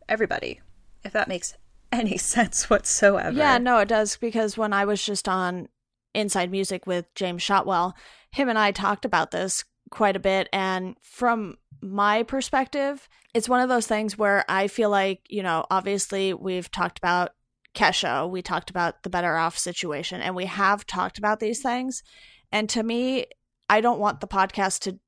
everybody 0.08 0.60
if 1.06 1.12
that 1.12 1.28
makes 1.28 1.54
any 1.96 2.16
sense 2.18 2.68
whatsoever. 2.70 3.36
Yeah, 3.36 3.58
no, 3.58 3.78
it 3.78 3.88
does 3.88 4.16
because 4.16 4.56
when 4.56 4.72
I 4.72 4.84
was 4.84 5.04
just 5.04 5.28
on 5.28 5.68
Inside 6.14 6.50
Music 6.50 6.86
with 6.86 7.06
James 7.14 7.42
Shotwell, 7.42 7.94
him 8.32 8.48
and 8.48 8.58
I 8.58 8.72
talked 8.72 9.04
about 9.04 9.30
this 9.30 9.64
quite 9.90 10.16
a 10.16 10.20
bit. 10.20 10.48
And 10.52 10.96
from 11.02 11.56
my 11.80 12.22
perspective, 12.22 13.08
it's 13.34 13.48
one 13.48 13.60
of 13.60 13.68
those 13.68 13.86
things 13.86 14.16
where 14.16 14.44
I 14.48 14.68
feel 14.68 14.90
like, 14.90 15.20
you 15.28 15.42
know, 15.42 15.64
obviously 15.70 16.34
we've 16.34 16.70
talked 16.70 16.98
about 16.98 17.30
Kesha, 17.74 18.28
we 18.28 18.40
talked 18.40 18.70
about 18.70 19.02
the 19.02 19.10
better 19.10 19.36
off 19.36 19.58
situation, 19.58 20.22
and 20.22 20.34
we 20.34 20.46
have 20.46 20.86
talked 20.86 21.18
about 21.18 21.40
these 21.40 21.60
things. 21.60 22.02
And 22.50 22.68
to 22.70 22.82
me, 22.82 23.26
I 23.68 23.80
don't 23.80 24.00
want 24.00 24.20
the 24.20 24.26
podcast 24.26 24.80
to 24.80 24.98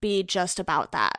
be 0.00 0.22
just 0.22 0.58
about 0.58 0.92
that. 0.92 1.18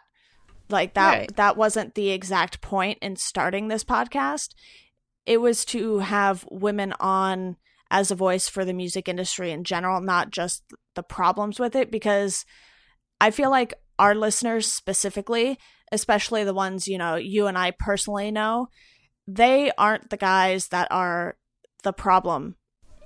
Like 0.70 0.94
that 0.96 1.18
right. 1.18 1.36
that 1.36 1.58
wasn't 1.58 1.96
the 1.96 2.10
exact 2.10 2.62
point 2.62 3.00
in 3.02 3.16
starting 3.16 3.68
this 3.68 3.84
podcast. 3.84 4.50
It 5.26 5.42
was 5.42 5.66
to 5.66 6.00
have 6.00 6.46
women 6.50 6.94
on 7.00 7.58
as 7.90 8.12
a 8.12 8.16
voice 8.16 8.50
for 8.50 8.66
the 8.66 8.74
music 8.74 9.08
industry 9.08 9.52
in 9.52 9.64
general, 9.64 10.02
not 10.02 10.32
just 10.32 10.64
the 10.96 11.04
problems 11.04 11.60
with 11.60 11.76
it 11.76 11.92
because 11.92 12.46
I 13.22 13.32
feel 13.32 13.50
like 13.50 13.74
our 13.98 14.14
listeners 14.14 14.72
specifically, 14.72 15.58
especially 15.92 16.44
the 16.44 16.54
ones, 16.54 16.88
you 16.88 16.98
know, 16.98 17.16
you 17.16 17.48
and 17.48 17.58
I 17.58 17.72
personally 17.72 18.32
know, 18.32 18.68
they 19.28 19.72
aren't 19.78 20.10
the 20.10 20.18
guys 20.18 20.68
that 20.70 20.88
are 20.92 21.38
the 21.84 21.94
problem 21.94 22.56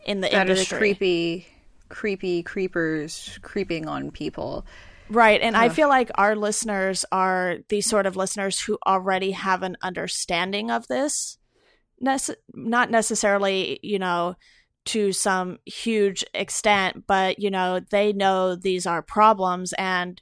in 0.06 0.21
the 0.21 0.30
that 0.30 0.50
industry. 0.50 0.78
Creepy 0.78 1.47
creepy 1.89 2.41
creepers 2.41 3.38
creeping 3.41 3.88
on 3.88 4.12
people. 4.12 4.65
Right. 5.12 5.41
And 5.41 5.56
Ugh. 5.56 5.63
I 5.63 5.69
feel 5.69 5.89
like 5.89 6.10
our 6.15 6.36
listeners 6.36 7.04
are 7.12 7.58
these 7.67 7.86
sort 7.86 8.06
of 8.06 8.15
listeners 8.15 8.62
who 8.62 8.78
already 8.88 9.32
have 9.32 9.62
an 9.62 9.76
understanding 9.82 10.71
of 10.71 10.88
this. 10.88 11.38
Nece- 12.04 12.36
not 12.54 12.89
necessarily, 12.89 13.80
you 13.84 14.00
know, 14.00 14.36
to 14.86 15.12
some 15.12 15.60
huge 15.65 16.24
extent, 16.34 17.04
but, 17.08 17.39
you 17.39 17.52
know, 17.52 17.82
they 17.91 18.13
know 18.13 18.56
these 18.56 18.88
are 18.88 19.02
problems. 19.02 19.74
And 19.74 20.21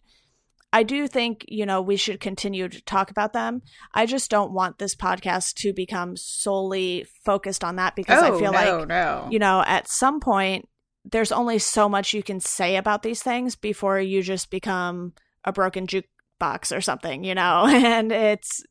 I 0.74 0.84
do 0.84 1.08
think, 1.08 1.46
you 1.48 1.66
know, 1.66 1.82
we 1.82 1.96
should 1.96 2.20
continue 2.20 2.68
to 2.68 2.82
talk 2.82 3.12
about 3.12 3.32
them. 3.32 3.62
I 3.94 4.08
just 4.08 4.32
don't 4.32 4.52
want 4.52 4.80
this 4.80 4.96
podcast 4.96 5.54
to 5.58 5.72
become 5.72 6.18
solely 6.18 7.06
focused 7.24 7.64
on 7.64 7.76
that 7.76 7.96
because 7.96 8.22
oh, 8.24 8.36
I 8.36 8.40
feel 8.40 8.52
no, 8.52 8.78
like, 8.78 8.88
no. 8.88 9.28
you 9.30 9.40
know, 9.40 9.64
at 9.66 9.88
some 9.88 10.20
point, 10.20 10.68
there's 11.12 11.32
only 11.32 11.60
so 11.60 11.90
much 11.90 12.14
you 12.14 12.24
can 12.24 12.40
say 12.40 12.76
about 12.76 13.04
these 13.04 13.22
things 13.22 13.56
before 13.56 14.00
you 14.00 14.22
just 14.22 14.50
become 14.50 15.14
a 15.44 15.52
broken 15.52 15.88
jukebox 15.88 16.76
or 16.76 16.82
something, 16.82 17.24
you 17.24 17.36
know? 17.36 17.66
And 17.70 18.12
it's 18.12 18.64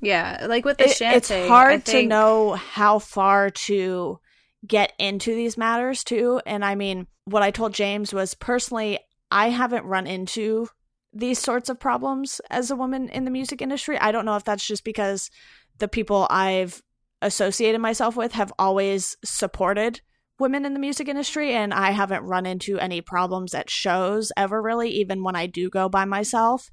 yeah, 0.00 0.46
like 0.48 0.64
with 0.64 0.78
the 0.78 0.88
it, 0.88 1.00
it's 1.00 1.30
hard 1.30 1.84
think... 1.84 2.04
to 2.04 2.08
know 2.08 2.54
how 2.54 2.98
far 2.98 3.50
to 3.50 4.20
get 4.66 4.92
into 4.98 5.34
these 5.34 5.56
matters 5.56 6.04
too. 6.04 6.40
And 6.46 6.64
I 6.64 6.74
mean, 6.74 7.06
what 7.24 7.42
I 7.42 7.50
told 7.50 7.74
James 7.74 8.12
was 8.12 8.34
personally, 8.34 8.98
I 9.30 9.48
haven't 9.48 9.84
run 9.84 10.06
into 10.06 10.68
these 11.12 11.38
sorts 11.38 11.68
of 11.68 11.80
problems 11.80 12.40
as 12.50 12.70
a 12.70 12.76
woman 12.76 13.08
in 13.08 13.24
the 13.24 13.30
music 13.30 13.62
industry. 13.62 13.98
I 13.98 14.12
don't 14.12 14.26
know 14.26 14.36
if 14.36 14.44
that's 14.44 14.66
just 14.66 14.84
because 14.84 15.30
the 15.78 15.88
people 15.88 16.26
I've 16.30 16.82
associated 17.22 17.80
myself 17.80 18.16
with 18.16 18.32
have 18.32 18.52
always 18.58 19.16
supported 19.24 20.00
women 20.38 20.66
in 20.66 20.74
the 20.74 20.80
music 20.80 21.08
industry 21.08 21.52
and 21.54 21.72
I 21.72 21.90
haven't 21.90 22.24
run 22.24 22.46
into 22.46 22.78
any 22.78 23.00
problems 23.00 23.54
at 23.54 23.70
shows 23.70 24.32
ever 24.36 24.60
really 24.60 24.90
even 24.90 25.22
when 25.22 25.36
I 25.36 25.46
do 25.46 25.70
go 25.70 25.88
by 25.88 26.04
myself. 26.04 26.70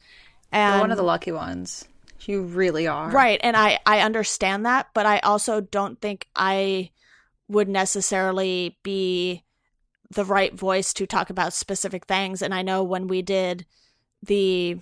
And 0.52 0.74
You're 0.74 0.82
one 0.82 0.92
of 0.92 0.98
the 0.98 1.04
lucky 1.04 1.32
ones. 1.32 1.86
You 2.22 2.44
really 2.44 2.88
are. 2.88 3.10
Right, 3.10 3.40
and 3.44 3.58
I 3.58 3.80
I 3.86 4.00
understand 4.00 4.66
that, 4.66 4.88
but 4.94 5.06
I 5.06 5.20
also 5.20 5.60
don't 5.60 6.00
think 6.00 6.28
I 6.36 6.92
would 7.50 7.68
necessarily 7.68 8.78
be 8.84 9.44
the 10.10 10.24
right 10.24 10.54
voice 10.54 10.94
to 10.94 11.08
talk 11.08 11.30
about 11.30 11.54
specific 11.54 12.06
things 12.06 12.42
and 12.42 12.54
I 12.54 12.62
know 12.62 12.84
when 12.84 13.08
we 13.08 13.22
did 13.22 13.66
the 14.22 14.78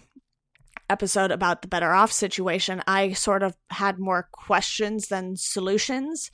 episode 0.89 1.32
about 1.32 1.62
the 1.62 1.67
better 1.70 1.94
off 1.94 2.12
situation, 2.12 2.84
I 2.86 3.13
sort 3.13 3.44
of 3.44 3.56
had 3.70 3.98
more 3.98 4.28
questions 4.32 5.08
than 5.08 5.38
solutions 5.38 6.30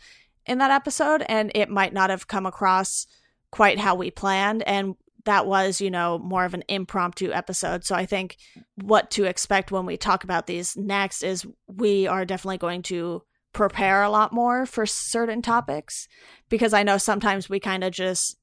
in 0.47 0.57
that 0.59 0.71
episode 0.71 1.23
and 1.27 1.51
it 1.55 1.69
might 1.69 1.93
not 1.93 2.09
have 2.09 2.27
come 2.27 2.45
across 2.45 3.07
quite 3.51 3.79
how 3.79 3.95
we 3.95 4.11
planned 4.11 4.63
and 4.63 4.95
that 5.25 5.45
was 5.45 5.81
you 5.81 5.91
know 5.91 6.17
more 6.17 6.45
of 6.45 6.53
an 6.53 6.63
impromptu 6.67 7.31
episode. 7.31 7.83
So 7.83 7.95
i 7.95 8.05
think 8.05 8.37
what 8.75 9.11
to 9.11 9.25
expect 9.25 9.71
when 9.71 9.85
we 9.85 9.97
talk 9.97 10.23
about 10.23 10.47
these 10.47 10.75
next 10.75 11.21
is 11.21 11.45
we 11.67 12.07
are 12.07 12.25
definitely 12.25 12.57
going 12.57 12.81
to 12.83 13.23
prepare 13.53 14.03
a 14.03 14.09
lot 14.09 14.33
more 14.33 14.65
for 14.65 14.85
certain 14.85 15.41
topics 15.41 16.07
because 16.49 16.73
i 16.73 16.83
know 16.83 16.97
sometimes 16.97 17.49
we 17.49 17.59
kind 17.59 17.83
of 17.83 17.91
just 17.91 18.37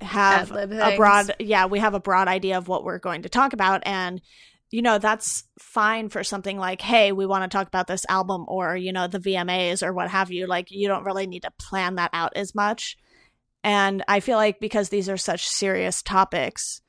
have 0.00 0.50
a 0.52 0.94
broad 0.96 1.34
yeah 1.38 1.66
we 1.66 1.78
have 1.78 1.94
a 1.94 2.00
broad 2.00 2.28
idea 2.28 2.56
of 2.56 2.68
what 2.68 2.84
we're 2.84 2.98
going 2.98 3.22
to 3.22 3.28
talk 3.28 3.52
about 3.52 3.82
and 3.84 4.20
you 4.70 4.82
know, 4.82 4.98
that's 4.98 5.44
fine 5.58 6.08
for 6.08 6.22
something 6.22 6.56
like, 6.56 6.80
hey, 6.80 7.10
we 7.12 7.26
want 7.26 7.42
to 7.42 7.54
talk 7.54 7.66
about 7.66 7.88
this 7.88 8.06
album 8.08 8.44
or, 8.46 8.76
you 8.76 8.92
know, 8.92 9.08
the 9.08 9.18
VMAs 9.18 9.82
or 9.82 9.92
what 9.92 10.10
have 10.10 10.30
you. 10.30 10.46
Like, 10.46 10.70
you 10.70 10.86
don't 10.86 11.04
really 11.04 11.26
need 11.26 11.42
to 11.42 11.52
plan 11.58 11.96
that 11.96 12.10
out 12.12 12.32
as 12.36 12.54
much. 12.54 12.96
And 13.64 14.04
I 14.06 14.20
feel 14.20 14.36
like 14.36 14.60
because 14.60 14.88
these 14.88 15.08
are 15.08 15.16
such 15.16 15.46
serious 15.46 16.02
topics, 16.02 16.82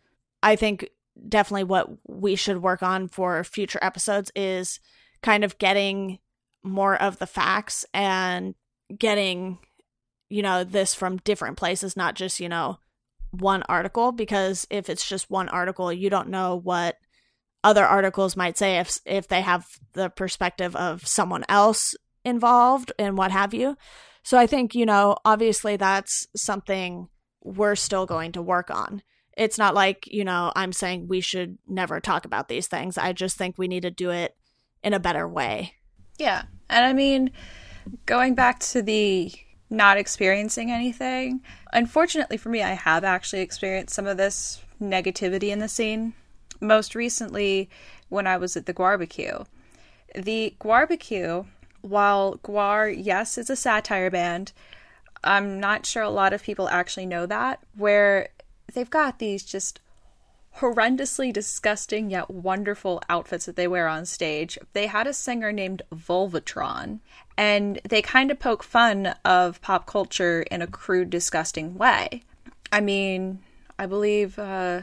I 0.44 0.56
think 0.56 0.90
definitely 1.28 1.64
what 1.66 1.90
we 2.08 2.36
should 2.36 2.62
work 2.62 2.84
on 2.84 3.08
for 3.08 3.44
future 3.44 3.80
episodes 3.82 4.32
is 4.36 4.80
kind 5.24 5.44
of 5.44 5.58
getting 5.58 6.20
more 6.64 6.96
of 6.96 7.18
the 7.18 7.28
facts 7.28 7.84
and 7.94 8.54
getting, 8.96 9.58
you 10.30 10.44
know, 10.44 10.64
this 10.64 10.94
from 10.94 11.18
different 11.18 11.58
places, 11.58 11.98
not 11.98 12.16
just, 12.16 12.40
you 12.40 12.48
know, 12.48 12.78
one 13.32 13.64
article. 13.64 14.12
Because 14.12 14.68
if 14.70 14.88
it's 14.88 15.08
just 15.08 15.32
one 15.32 15.50
article, 15.50 15.92
you 15.92 16.12
don't 16.12 16.30
know 16.30 16.56
what 16.56 16.96
other 17.64 17.86
articles 17.86 18.36
might 18.36 18.58
say 18.58 18.78
if 18.78 18.98
if 19.06 19.28
they 19.28 19.42
have 19.42 19.66
the 19.94 20.10
perspective 20.10 20.76
of 20.76 21.06
someone 21.08 21.46
else 21.48 21.94
involved 22.24 22.92
and 22.98 23.18
what 23.18 23.32
have 23.32 23.54
you. 23.54 23.78
So 24.24 24.38
I 24.38 24.48
think, 24.48 24.76
you 24.76 24.86
know, 24.86 25.16
obviously 25.26 25.78
that's 25.78 26.28
something 26.36 27.08
we're 27.42 27.76
still 27.76 28.06
going 28.06 28.34
to 28.34 28.42
work 28.42 28.70
on. 28.70 29.02
It's 29.36 29.58
not 29.58 29.74
like, 29.74 30.06
you 30.08 30.24
know, 30.24 30.52
I'm 30.56 30.74
saying 30.74 31.08
we 31.08 31.22
should 31.22 31.58
never 31.68 32.00
talk 32.00 32.26
about 32.26 32.48
these 32.48 32.68
things. 32.68 32.98
I 32.98 33.14
just 33.14 33.38
think 33.38 33.58
we 33.58 33.68
need 33.68 33.82
to 33.82 33.92
do 33.92 34.12
it 34.12 34.36
in 34.84 34.94
a 34.94 35.00
better 35.00 35.28
way. 35.28 35.74
Yeah. 36.20 36.44
And 36.70 36.86
I 36.86 36.94
mean, 36.94 37.32
going 38.06 38.36
back 38.36 38.60
to 38.60 38.82
the 38.82 39.32
not 39.70 39.98
experiencing 39.98 40.70
anything, 40.70 41.42
unfortunately 41.74 42.38
for 42.38 42.50
me, 42.50 42.62
I 42.62 42.74
have 42.74 43.04
actually 43.04 43.42
experienced 43.42 43.96
some 43.96 44.06
of 44.06 44.18
this 44.18 44.62
negativity 44.80 45.50
in 45.50 45.60
the 45.60 45.70
scene 45.70 46.14
most 46.62 46.96
recently 46.96 47.70
when 48.10 48.28
I 48.28 48.38
was 48.38 48.56
at 48.56 48.66
the 48.66 48.74
Gwarbecue. 48.74 49.46
The 50.16 50.56
Gwarbecue, 50.60 51.46
while 51.82 52.38
GWAR, 52.44 52.94
yes, 52.98 53.38
is 53.38 53.50
a 53.50 53.56
satire 53.56 54.10
band, 54.10 54.52
I'm 55.24 55.60
not 55.60 55.86
sure 55.86 56.04
a 56.04 56.10
lot 56.10 56.34
of 56.34 56.44
people 56.44 56.68
actually 56.70 57.06
know 57.06 57.26
that, 57.26 57.60
where 57.76 58.30
they've 58.74 58.90
got 58.90 59.20
these 59.20 59.44
just 59.44 59.80
horrendously 60.58 61.32
disgusting 61.32 62.10
yet 62.10 62.30
wonderful 62.30 63.02
outfits 63.08 63.46
that 63.46 63.56
they 63.56 63.68
wear 63.68 63.88
on 63.88 64.06
stage. 64.06 64.58
They 64.74 64.88
had 64.88 65.08
a 65.08 65.14
singer 65.14 65.52
named 65.52 65.82
Vulvatron, 65.94 67.00
and 67.38 67.80
they 67.88 68.02
kind 68.02 68.32
of 68.32 68.40
poke 68.40 68.64
fun 68.64 69.16
of 69.24 69.62
pop 69.62 69.86
culture 69.86 70.42
in 70.44 70.62
a 70.62 70.68
crude, 70.68 71.10
disgusting 71.10 71.78
way. 71.78 72.24
I 72.72 72.82
mean, 72.82 73.40
I 73.80 73.86
believe 73.86 74.38
uh, 74.38 74.82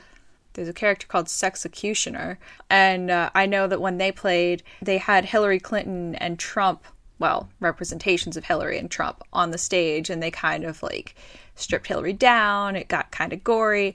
there's 0.53 0.69
a 0.69 0.73
character 0.73 1.07
called 1.07 1.27
Sexecutioner, 1.27 2.37
and 2.69 3.11
uh, 3.11 3.31
I 3.35 3.47
know 3.47 3.67
that 3.67 3.81
when 3.81 3.99
they 3.99 4.11
played, 4.11 4.63
they 4.83 4.99
had 4.99 5.27
Hillary 5.27 5.61
Clinton 5.61 6.15
and 6.17 6.39
Trump, 6.39 6.85
well, 7.19 7.49
representations 7.61 8.37
of 8.37 8.45
Hillary 8.45 8.79
and 8.79 8.91
Trump 8.91 9.23
on 9.33 9.51
the 9.51 9.59
stage, 9.59 10.11
and 10.11 10.23
they 10.23 10.31
kind 10.31 10.65
of 10.65 10.83
like 10.83 11.15
stripped 11.55 11.87
Hillary 11.87 12.13
down. 12.13 12.77
It 12.77 12.89
got 12.89 13.11
kind 13.11 13.33
of 13.33 13.45
gory. 13.45 13.95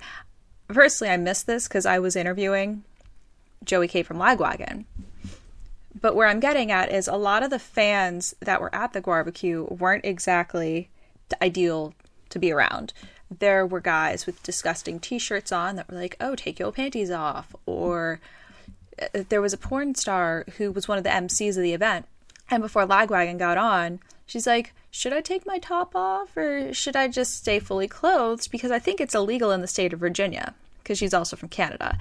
Personally, 0.68 1.13
I 1.13 1.18
missed 1.18 1.48
this 1.48 1.68
because 1.68 1.86
I 1.86 2.00
was 2.00 2.16
interviewing 2.16 2.84
Joey 3.63 3.88
Cape 3.88 4.06
from 4.06 4.18
Lagwagon. 4.18 4.86
But 6.00 6.16
where 6.16 6.28
I'm 6.28 6.39
getting 6.39 6.72
at 6.72 6.92
is 6.92 7.08
a 7.08 7.16
lot 7.16 7.44
of 7.44 7.50
the 7.50 7.60
fans 7.60 8.34
that 8.42 8.60
were 8.60 8.74
at 8.74 8.94
the 8.94 9.02
barbecue 9.02 9.66
weren't 9.70 10.06
exactly 10.06 10.89
ideal 11.42 11.94
to 12.30 12.39
be 12.39 12.52
around 12.52 12.94
there 13.39 13.65
were 13.65 13.80
guys 13.80 14.26
with 14.26 14.43
disgusting 14.43 15.00
t-shirts 15.00 15.52
on 15.52 15.76
that 15.76 15.89
were 15.89 15.98
like, 15.98 16.15
"Oh, 16.19 16.36
take 16.36 16.60
your 16.60 16.72
panties 16.72 17.12
off," 17.12 17.56
or 17.65 18.19
uh, 19.02 19.24
there 19.30 19.41
was 19.41 19.54
a 19.54 19.58
porn 19.58 19.96
star 19.96 20.46
who 20.58 20.72
was 20.72 20.88
one 20.88 20.98
of 20.98 21.04
the 21.04 21.10
MCs 21.10 21.58
of 21.58 21.63
the 21.63 21.74
event, 21.74 22.06
and 22.50 22.62
before 22.62 22.86
Lagwagon 22.86 23.38
got 23.38 23.58
on, 23.58 24.00
she's 24.26 24.48
like, 24.48 24.74
"Should 24.91 25.13
I 25.13 25.22
take 25.22 25.46
my 25.46 25.58
top 25.60 25.96
off 25.96 26.36
or 26.38 26.74
should 26.74 26.96
I 26.96 27.08
just 27.08 27.38
stay 27.38 27.60
fully 27.60 27.88
clothed 27.88 28.52
because 28.52 28.72
I 28.72 28.80
think 28.80 29.00
it's 29.00 29.15
illegal 29.15 29.52
in 29.52 29.62
the 29.62 29.67
state 29.67 29.93
of 29.93 30.00
Virginia 30.00 30.54
because 30.82 30.98
she's 30.98 31.13
also 31.13 31.36
from 31.36 31.50
Canada." 31.50 31.98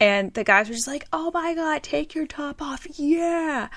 And 0.00 0.32
the 0.34 0.44
guys 0.44 0.68
were 0.68 0.74
just 0.74 0.86
like, 0.86 1.06
"Oh 1.12 1.30
my 1.32 1.54
god, 1.54 1.82
take 1.82 2.14
your 2.14 2.26
top 2.26 2.62
off. 2.62 2.86
Yeah. 2.98 3.68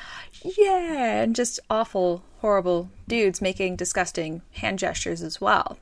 Yeah." 0.44 1.22
And 1.24 1.36
just 1.36 1.60
awful, 1.70 2.24
horrible 2.40 2.90
dudes 3.08 3.42
making 3.42 3.76
disgusting 3.76 4.42
hand 4.54 4.80
gestures 4.80 5.24
as 5.24 5.42
well. 5.42 5.78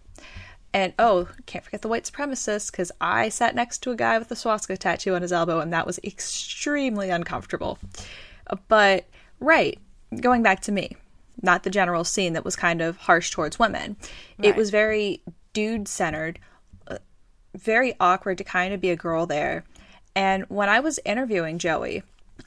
And 0.73 0.93
oh, 0.99 1.27
can't 1.45 1.63
forget 1.63 1.81
the 1.81 1.87
white 1.87 2.03
supremacist 2.03 2.71
because 2.71 2.91
I 3.01 3.29
sat 3.29 3.55
next 3.55 3.79
to 3.79 3.91
a 3.91 3.95
guy 3.95 4.19
with 4.19 4.31
a 4.31 4.35
swastika 4.35 4.77
tattoo 4.77 5.15
on 5.15 5.21
his 5.21 5.33
elbow, 5.33 5.59
and 5.59 5.73
that 5.73 5.87
was 5.87 5.99
extremely 6.03 7.09
uncomfortable. 7.09 7.79
But, 8.67 9.07
right, 9.39 9.79
going 10.19 10.43
back 10.43 10.61
to 10.61 10.71
me, 10.71 10.95
not 11.41 11.63
the 11.63 11.69
general 11.69 12.03
scene 12.03 12.33
that 12.33 12.45
was 12.45 12.55
kind 12.55 12.81
of 12.81 12.97
harsh 12.97 13.31
towards 13.31 13.57
women. 13.57 13.97
Right. 14.37 14.49
It 14.49 14.55
was 14.55 14.69
very 14.69 15.21
dude 15.53 15.87
centered, 15.87 16.39
uh, 16.87 16.97
very 17.55 17.95
awkward 17.99 18.37
to 18.37 18.43
kind 18.43 18.73
of 18.73 18.81
be 18.81 18.91
a 18.91 18.95
girl 18.95 19.25
there. 19.25 19.63
And 20.15 20.45
when 20.49 20.69
I 20.69 20.79
was 20.79 20.99
interviewing 21.05 21.57
Joey, 21.57 22.03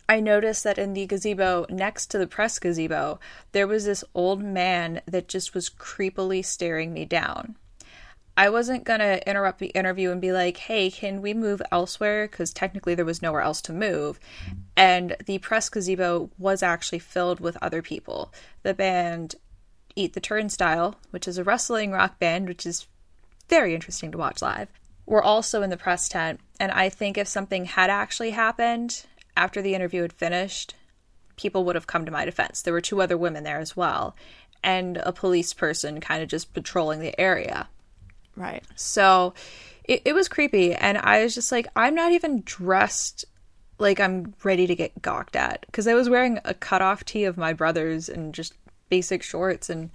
I 0.08 0.20
noticed 0.20 0.64
that 0.64 0.78
in 0.78 0.92
the 0.92 1.06
gazebo 1.06 1.66
next 1.70 2.06
to 2.08 2.18
the 2.18 2.26
press 2.26 2.58
gazebo, 2.58 3.18
there 3.52 3.66
was 3.66 3.84
this 3.84 4.04
old 4.14 4.42
man 4.42 5.00
that 5.06 5.28
just 5.28 5.54
was 5.54 5.70
creepily 5.70 6.44
staring 6.44 6.92
me 6.92 7.04
down. 7.04 7.56
I 8.36 8.48
wasn't 8.48 8.84
going 8.84 9.00
to 9.00 9.28
interrupt 9.28 9.58
the 9.58 9.66
interview 9.66 10.10
and 10.10 10.20
be 10.20 10.32
like, 10.32 10.56
hey, 10.56 10.90
can 10.90 11.20
we 11.20 11.34
move 11.34 11.60
elsewhere? 11.70 12.26
Because 12.26 12.52
technically 12.52 12.94
there 12.94 13.04
was 13.04 13.20
nowhere 13.20 13.42
else 13.42 13.60
to 13.62 13.72
move. 13.72 14.18
And 14.76 15.16
the 15.26 15.38
press 15.38 15.68
gazebo 15.68 16.30
was 16.38 16.62
actually 16.62 17.00
filled 17.00 17.40
with 17.40 17.58
other 17.60 17.82
people. 17.82 18.32
The 18.62 18.74
band 18.74 19.34
Eat 19.94 20.14
the 20.14 20.20
Turnbuckle, 20.20 20.94
which 21.10 21.28
is 21.28 21.36
a 21.36 21.44
wrestling 21.44 21.90
rock 21.90 22.18
band, 22.18 22.48
which 22.48 22.64
is 22.64 22.86
very 23.48 23.74
interesting 23.74 24.10
to 24.12 24.18
watch 24.18 24.40
live, 24.40 24.68
were 25.04 25.22
also 25.22 25.62
in 25.62 25.70
the 25.70 25.76
press 25.76 26.08
tent. 26.08 26.40
And 26.58 26.72
I 26.72 26.88
think 26.88 27.18
if 27.18 27.28
something 27.28 27.66
had 27.66 27.90
actually 27.90 28.30
happened 28.30 29.04
after 29.36 29.60
the 29.60 29.74
interview 29.74 30.02
had 30.02 30.12
finished, 30.12 30.74
people 31.36 31.64
would 31.64 31.74
have 31.74 31.86
come 31.86 32.06
to 32.06 32.12
my 32.12 32.24
defense. 32.24 32.62
There 32.62 32.72
were 32.72 32.80
two 32.80 33.02
other 33.02 33.18
women 33.18 33.44
there 33.44 33.58
as 33.58 33.76
well, 33.76 34.16
and 34.62 34.96
a 34.98 35.12
police 35.12 35.52
person 35.52 36.00
kind 36.00 36.22
of 36.22 36.28
just 36.28 36.54
patrolling 36.54 37.00
the 37.00 37.18
area. 37.20 37.68
Right. 38.36 38.64
So 38.76 39.34
it, 39.84 40.02
it 40.04 40.12
was 40.14 40.28
creepy. 40.28 40.74
And 40.74 40.98
I 40.98 41.22
was 41.22 41.34
just 41.34 41.52
like, 41.52 41.66
I'm 41.76 41.94
not 41.94 42.12
even 42.12 42.42
dressed 42.44 43.24
like 43.78 44.00
I'm 44.00 44.34
ready 44.44 44.66
to 44.66 44.74
get 44.74 45.02
gawked 45.02 45.36
at. 45.36 45.64
Because 45.66 45.86
I 45.86 45.94
was 45.94 46.08
wearing 46.08 46.38
a 46.44 46.54
cutoff 46.54 47.04
tee 47.04 47.24
of 47.24 47.36
my 47.36 47.52
brother's 47.52 48.08
and 48.08 48.34
just 48.34 48.54
basic 48.88 49.22
shorts 49.22 49.70
and 49.70 49.90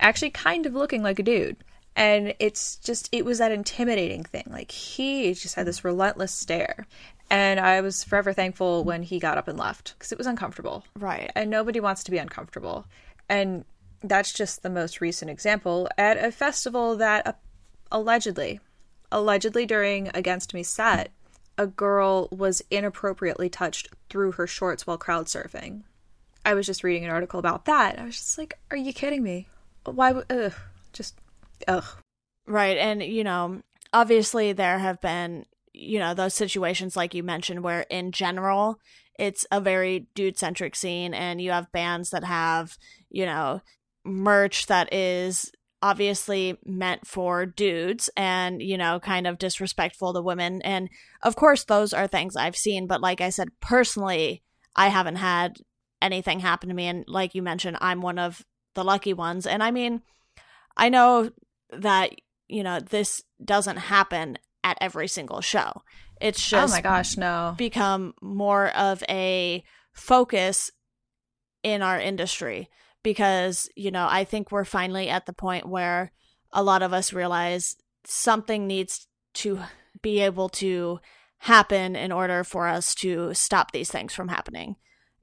actually 0.00 0.30
kind 0.30 0.66
of 0.66 0.74
looking 0.74 1.02
like 1.02 1.18
a 1.18 1.22
dude. 1.22 1.56
And 1.96 2.34
it's 2.38 2.76
just, 2.76 3.08
it 3.10 3.24
was 3.24 3.38
that 3.38 3.50
intimidating 3.50 4.22
thing. 4.22 4.44
Like 4.48 4.70
he 4.70 5.34
just 5.34 5.56
had 5.56 5.66
this 5.66 5.84
relentless 5.84 6.32
stare. 6.32 6.86
And 7.30 7.58
I 7.58 7.80
was 7.80 8.04
forever 8.04 8.32
thankful 8.32 8.84
when 8.84 9.02
he 9.02 9.18
got 9.18 9.36
up 9.36 9.48
and 9.48 9.58
left 9.58 9.94
because 9.94 10.12
it 10.12 10.18
was 10.18 10.26
uncomfortable. 10.26 10.84
Right. 10.96 11.30
And 11.34 11.50
nobody 11.50 11.80
wants 11.80 12.04
to 12.04 12.10
be 12.10 12.18
uncomfortable. 12.18 12.86
And 13.28 13.64
that's 14.02 14.32
just 14.32 14.62
the 14.62 14.70
most 14.70 15.00
recent 15.00 15.30
example 15.30 15.88
at 15.98 16.22
a 16.22 16.30
festival 16.30 16.96
that 16.96 17.40
allegedly, 17.90 18.60
allegedly 19.10 19.66
during 19.66 20.10
Against 20.14 20.54
Me 20.54 20.62
set, 20.62 21.10
a 21.56 21.66
girl 21.66 22.28
was 22.30 22.62
inappropriately 22.70 23.48
touched 23.48 23.88
through 24.08 24.32
her 24.32 24.46
shorts 24.46 24.86
while 24.86 24.98
crowd 24.98 25.26
surfing. 25.26 25.82
I 26.44 26.54
was 26.54 26.66
just 26.66 26.84
reading 26.84 27.04
an 27.04 27.10
article 27.10 27.40
about 27.40 27.64
that. 27.66 27.98
I 27.98 28.04
was 28.04 28.16
just 28.16 28.38
like, 28.38 28.58
are 28.70 28.76
you 28.76 28.92
kidding 28.92 29.22
me? 29.22 29.48
Why 29.84 30.12
would, 30.12 30.30
ugh, 30.30 30.54
just, 30.92 31.18
ugh. 31.66 31.84
Right. 32.46 32.78
And, 32.78 33.02
you 33.02 33.24
know, 33.24 33.62
obviously 33.92 34.52
there 34.52 34.78
have 34.78 35.00
been, 35.00 35.46
you 35.72 35.98
know, 35.98 36.14
those 36.14 36.34
situations 36.34 36.96
like 36.96 37.14
you 37.14 37.22
mentioned 37.22 37.62
where 37.62 37.82
in 37.90 38.12
general 38.12 38.78
it's 39.18 39.44
a 39.50 39.60
very 39.60 40.06
dude 40.14 40.38
centric 40.38 40.76
scene 40.76 41.12
and 41.12 41.40
you 41.40 41.50
have 41.50 41.72
bands 41.72 42.10
that 42.10 42.24
have, 42.24 42.78
you 43.10 43.26
know, 43.26 43.60
merch 44.04 44.66
that 44.66 44.92
is 44.92 45.50
obviously 45.80 46.58
meant 46.64 47.06
for 47.06 47.46
dudes 47.46 48.10
and 48.16 48.60
you 48.60 48.76
know 48.76 48.98
kind 48.98 49.26
of 49.26 49.38
disrespectful 49.38 50.12
to 50.12 50.20
women. 50.20 50.60
And 50.62 50.88
of 51.22 51.36
course 51.36 51.64
those 51.64 51.92
are 51.92 52.06
things 52.06 52.36
i've 52.36 52.56
seen 52.56 52.86
but 52.86 53.00
like 53.00 53.20
i 53.20 53.30
said 53.30 53.48
personally 53.60 54.42
i 54.74 54.88
haven't 54.88 55.16
had 55.16 55.58
anything 56.00 56.40
happen 56.40 56.68
to 56.68 56.74
me. 56.74 56.86
And 56.86 57.04
like 57.06 57.34
you 57.34 57.42
mentioned 57.42 57.78
i'm 57.80 58.02
one 58.02 58.18
of 58.18 58.44
the 58.74 58.84
lucky 58.84 59.12
ones. 59.12 59.46
And 59.46 59.62
i 59.62 59.70
mean 59.70 60.02
i 60.76 60.88
know 60.88 61.30
that 61.70 62.12
you 62.48 62.62
know 62.62 62.80
this 62.80 63.22
doesn't 63.44 63.76
happen 63.76 64.38
at 64.64 64.78
every 64.80 65.08
single 65.08 65.40
show. 65.40 65.82
It's 66.20 66.46
just 66.46 66.72
oh 66.72 66.76
my 66.76 66.80
gosh, 66.80 67.16
no. 67.16 67.54
become 67.56 68.14
more 68.20 68.68
of 68.68 69.04
a 69.08 69.62
focus 69.92 70.72
in 71.62 71.82
our 71.82 72.00
industry 72.00 72.68
because 73.02 73.68
you 73.76 73.90
know 73.90 74.06
i 74.10 74.24
think 74.24 74.50
we're 74.50 74.64
finally 74.64 75.08
at 75.08 75.26
the 75.26 75.32
point 75.32 75.68
where 75.68 76.12
a 76.52 76.62
lot 76.62 76.82
of 76.82 76.92
us 76.92 77.12
realize 77.12 77.76
something 78.04 78.66
needs 78.66 79.06
to 79.34 79.60
be 80.02 80.20
able 80.20 80.48
to 80.48 80.98
happen 81.38 81.94
in 81.94 82.10
order 82.10 82.42
for 82.42 82.66
us 82.66 82.94
to 82.94 83.32
stop 83.34 83.72
these 83.72 83.90
things 83.90 84.12
from 84.12 84.28
happening 84.28 84.76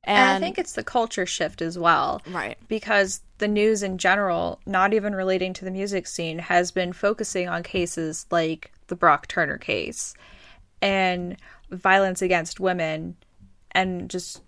and, 0.05 0.35
and 0.35 0.43
I 0.43 0.47
think 0.47 0.59
it's 0.59 0.73
the 0.73 0.83
culture 0.83 1.25
shift 1.25 1.61
as 1.61 1.79
well. 1.79 2.21
Right. 2.29 2.57
Because 2.67 3.21
the 3.39 3.47
news 3.47 3.81
in 3.81 3.97
general, 3.97 4.61
not 4.65 4.93
even 4.93 5.15
relating 5.15 5.51
to 5.53 5.65
the 5.65 5.71
music 5.71 6.05
scene, 6.07 6.37
has 6.37 6.71
been 6.71 6.93
focusing 6.93 7.49
on 7.49 7.63
cases 7.63 8.27
like 8.29 8.71
the 8.87 8.95
Brock 8.95 9.27
Turner 9.27 9.57
case 9.57 10.13
and 10.81 11.37
violence 11.71 12.21
against 12.21 12.59
women 12.59 13.17
and 13.71 14.09
just 14.09 14.41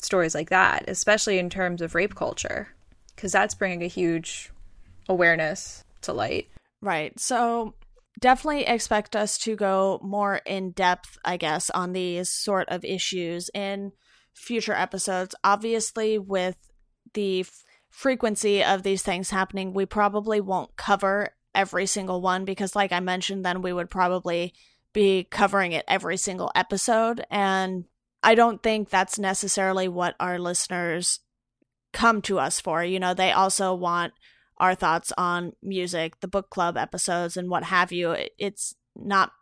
stories 0.00 0.34
like 0.34 0.50
that, 0.50 0.84
especially 0.88 1.38
in 1.38 1.50
terms 1.50 1.82
of 1.82 1.94
rape 1.94 2.14
culture, 2.14 2.68
because 3.14 3.32
that's 3.32 3.54
bringing 3.54 3.82
a 3.82 3.88
huge 3.88 4.50
awareness 5.08 5.84
to 6.02 6.12
light. 6.12 6.48
Right. 6.80 7.18
So 7.18 7.74
definitely 8.20 8.64
expect 8.64 9.16
us 9.16 9.38
to 9.38 9.56
go 9.56 10.00
more 10.02 10.40
in 10.46 10.70
depth, 10.72 11.18
I 11.24 11.36
guess, 11.36 11.70
on 11.70 11.92
these 11.92 12.28
sort 12.28 12.68
of 12.68 12.84
issues 12.84 13.50
in 13.54 13.92
future 14.32 14.74
episodes. 14.74 15.34
Obviously, 15.42 16.18
with 16.18 16.56
the 17.14 17.40
f- 17.40 17.64
frequency 17.90 18.62
of 18.62 18.82
these 18.82 19.02
things 19.02 19.30
happening, 19.30 19.72
we 19.72 19.86
probably 19.86 20.40
won't 20.40 20.76
cover 20.76 21.30
every 21.54 21.86
single 21.86 22.20
one 22.20 22.44
because, 22.44 22.76
like 22.76 22.92
I 22.92 23.00
mentioned, 23.00 23.44
then 23.44 23.62
we 23.62 23.72
would 23.72 23.90
probably 23.90 24.54
be 24.92 25.24
covering 25.24 25.72
it 25.72 25.84
every 25.88 26.16
single 26.16 26.52
episode. 26.54 27.24
And 27.30 27.84
I 28.22 28.34
don't 28.34 28.62
think 28.62 28.88
that's 28.88 29.18
necessarily 29.18 29.88
what 29.88 30.14
our 30.18 30.38
listeners 30.38 31.20
come 31.92 32.20
to 32.22 32.38
us 32.38 32.60
for. 32.60 32.84
You 32.84 33.00
know, 33.00 33.14
they 33.14 33.32
also 33.32 33.74
want 33.74 34.12
our 34.58 34.74
thoughts 34.74 35.12
on 35.16 35.52
music, 35.62 36.20
the 36.20 36.28
book 36.28 36.50
club 36.50 36.76
episodes, 36.76 37.36
and 37.36 37.48
what 37.48 37.64
have 37.64 37.92
you. 37.92 38.16
It's 38.38 38.74
not, 38.96 39.32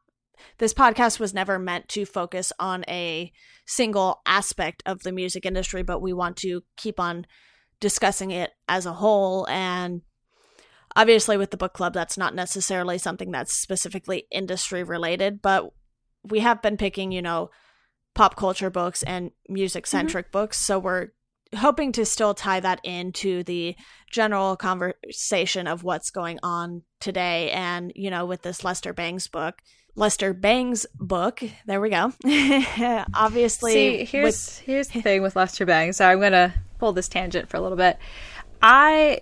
this 0.59 0.74
podcast 0.74 1.18
was 1.18 1.33
never 1.33 1.59
meant 1.59 1.89
to 1.91 2.05
focus 2.05 2.53
on 2.59 2.85
a 2.87 3.33
single 3.66 4.20
aspect 4.27 4.83
of 4.85 5.03
the 5.03 5.12
music 5.12 5.47
industry, 5.47 5.83
but 5.83 6.03
we 6.03 6.12
want 6.12 6.37
to 6.39 6.62
keep 6.77 7.01
on 7.01 7.27
discussing 7.81 8.31
it 8.31 8.53
as 8.68 8.87
a 8.87 8.93
whole 8.95 9.47
and 9.49 10.03
obviously 10.95 11.37
with 11.37 11.51
the 11.51 11.57
book 11.57 11.74
club 11.74 11.93
that's 11.93 12.16
not 12.16 12.35
necessarily 12.35 12.97
something 12.97 13.31
that's 13.31 13.53
specifically 13.53 14.27
industry 14.31 14.83
related 14.83 15.43
but 15.43 15.70
we 16.24 16.41
have 16.41 16.62
been 16.62 16.79
picking 16.79 17.12
you 17.12 17.20
know 17.20 17.51
pop 18.17 18.35
culture 18.35 18.71
books 18.71 19.03
and 19.05 19.31
music 19.49 19.87
centric 19.87 20.27
mm-hmm. 20.27 20.39
books. 20.39 20.59
So 20.59 20.79
we're 20.79 21.09
hoping 21.55 21.93
to 21.93 22.05
still 22.05 22.35
tie 22.35 22.59
that 22.61 22.81
into 22.83 23.45
the 23.45 23.77
general 24.11 24.57
conversation 24.57 25.69
of 25.69 25.85
what's 25.85 26.11
going 26.11 26.41
on 26.43 26.83
today. 26.99 27.51
And 27.53 27.93
you 27.95 28.11
know 28.11 28.27
with 28.27 28.43
this 28.43 28.64
lester 28.64 28.93
bangs 28.93 29.29
book 29.29 29.62
lester 29.95 30.35
bangs 30.35 30.87
book 30.95 31.43
there 31.67 31.81
we 31.81 31.91
go. 31.91 32.12
Obviously 33.14 33.73
See, 33.73 34.05
here's 34.05 34.25
with- 34.25 34.59
here's 34.64 34.89
the 34.89 35.01
thing 35.03 35.23
with 35.23 35.37
lester 35.37 35.64
bangs. 35.64 35.99
So 35.99 36.09
i'm 36.09 36.21
gonna 36.21 36.55
pull 36.79 36.93
this 36.93 37.09
tangent 37.09 37.49
for 37.49 37.59
a 37.59 37.61
little 37.61 37.79
bit. 37.79 37.99
I, 38.62 39.21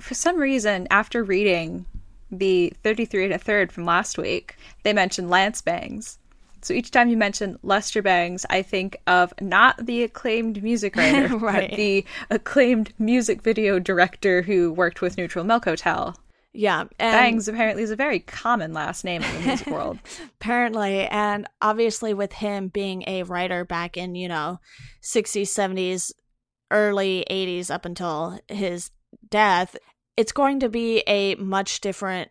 for 0.00 0.14
some 0.14 0.36
reason, 0.36 0.86
after 0.90 1.24
reading 1.24 1.86
the 2.30 2.72
33 2.82 3.24
and 3.24 3.32
a 3.32 3.38
third 3.38 3.72
from 3.72 3.86
last 3.86 4.18
week, 4.18 4.56
they 4.82 4.92
mentioned 4.92 5.30
Lance 5.30 5.62
Bangs. 5.62 6.18
So 6.64 6.74
each 6.74 6.90
time 6.90 7.08
you 7.08 7.16
mention 7.16 7.58
Lester 7.62 8.02
Bangs, 8.02 8.46
I 8.50 8.62
think 8.62 8.96
of 9.06 9.32
not 9.40 9.86
the 9.86 10.02
acclaimed 10.02 10.62
music 10.62 10.96
writer, 10.96 11.36
right. 11.36 11.70
but 11.70 11.76
the 11.76 12.04
acclaimed 12.30 12.92
music 12.98 13.42
video 13.42 13.78
director 13.78 14.42
who 14.42 14.72
worked 14.72 15.00
with 15.00 15.16
Neutral 15.16 15.44
Milk 15.44 15.64
Hotel. 15.64 16.16
Yeah. 16.54 16.84
Bangs 16.98 17.48
apparently 17.48 17.82
is 17.82 17.90
a 17.90 17.96
very 17.96 18.20
common 18.20 18.72
last 18.72 19.04
name 19.04 19.22
in 19.22 19.34
the 19.34 19.46
music 19.46 19.66
world. 19.70 19.98
apparently. 20.40 21.06
And 21.08 21.48
obviously, 21.60 22.14
with 22.14 22.32
him 22.32 22.68
being 22.68 23.02
a 23.08 23.24
writer 23.24 23.64
back 23.64 23.96
in, 23.96 24.14
you 24.14 24.28
know, 24.28 24.60
60s, 25.02 25.48
70s, 25.48 26.12
early 26.70 27.24
80s 27.28 27.70
up 27.70 27.84
until 27.84 28.38
his 28.48 28.90
death, 29.28 29.76
it's 30.16 30.32
going 30.32 30.60
to 30.60 30.68
be 30.68 31.02
a 31.08 31.34
much 31.34 31.80
different 31.80 32.30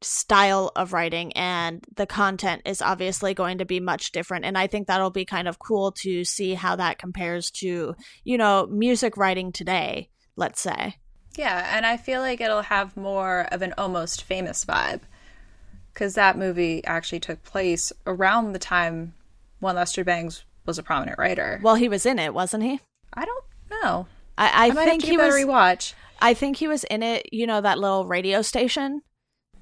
style 0.00 0.70
of 0.76 0.92
writing 0.92 1.32
and 1.32 1.84
the 1.96 2.06
content 2.06 2.62
is 2.64 2.80
obviously 2.80 3.34
going 3.34 3.58
to 3.58 3.64
be 3.64 3.80
much 3.80 4.12
different. 4.12 4.44
And 4.44 4.56
i 4.56 4.66
think 4.66 4.86
that'll 4.86 5.10
be 5.10 5.24
kind 5.24 5.48
of 5.48 5.58
cool 5.58 5.92
to 5.92 6.24
see 6.24 6.54
how 6.54 6.76
that 6.76 6.98
compares 6.98 7.50
to 7.52 7.94
you 8.24 8.38
know 8.38 8.66
music 8.70 9.16
writing 9.16 9.52
today 9.52 10.08
let's 10.36 10.60
say. 10.60 10.96
Yeah 11.36 11.76
and 11.76 11.84
i 11.84 11.96
feel 11.96 12.20
like 12.20 12.40
it'll 12.40 12.62
have 12.62 12.96
more 12.96 13.46
of 13.50 13.62
an 13.62 13.74
almost 13.76 14.22
famous 14.22 14.64
vibe 14.64 15.00
because 15.92 16.14
that 16.14 16.38
movie 16.38 16.84
actually 16.84 17.20
took 17.20 17.42
place 17.42 17.92
around 18.06 18.52
the 18.52 18.58
time 18.58 19.14
when 19.58 19.74
lester 19.74 20.04
bangs 20.04 20.44
was 20.64 20.78
a 20.78 20.82
prominent 20.82 21.18
writer. 21.18 21.60
Well 21.62 21.74
he 21.74 21.88
was 21.88 22.06
in 22.06 22.18
it 22.18 22.34
wasn't 22.34 22.62
he? 22.62 22.80
I 23.12 23.24
don't 23.24 23.44
know. 23.70 24.06
I, 24.36 24.66
I, 24.66 24.66
I 24.66 24.84
think 24.84 25.02
he 25.02 25.16
was 25.16 25.34
rewatch. 25.34 25.94
I 26.20 26.34
think 26.34 26.56
he 26.56 26.68
was 26.68 26.84
in 26.84 27.02
it, 27.02 27.32
you 27.32 27.46
know, 27.46 27.60
that 27.60 27.78
little 27.78 28.06
radio 28.06 28.42
station 28.42 29.02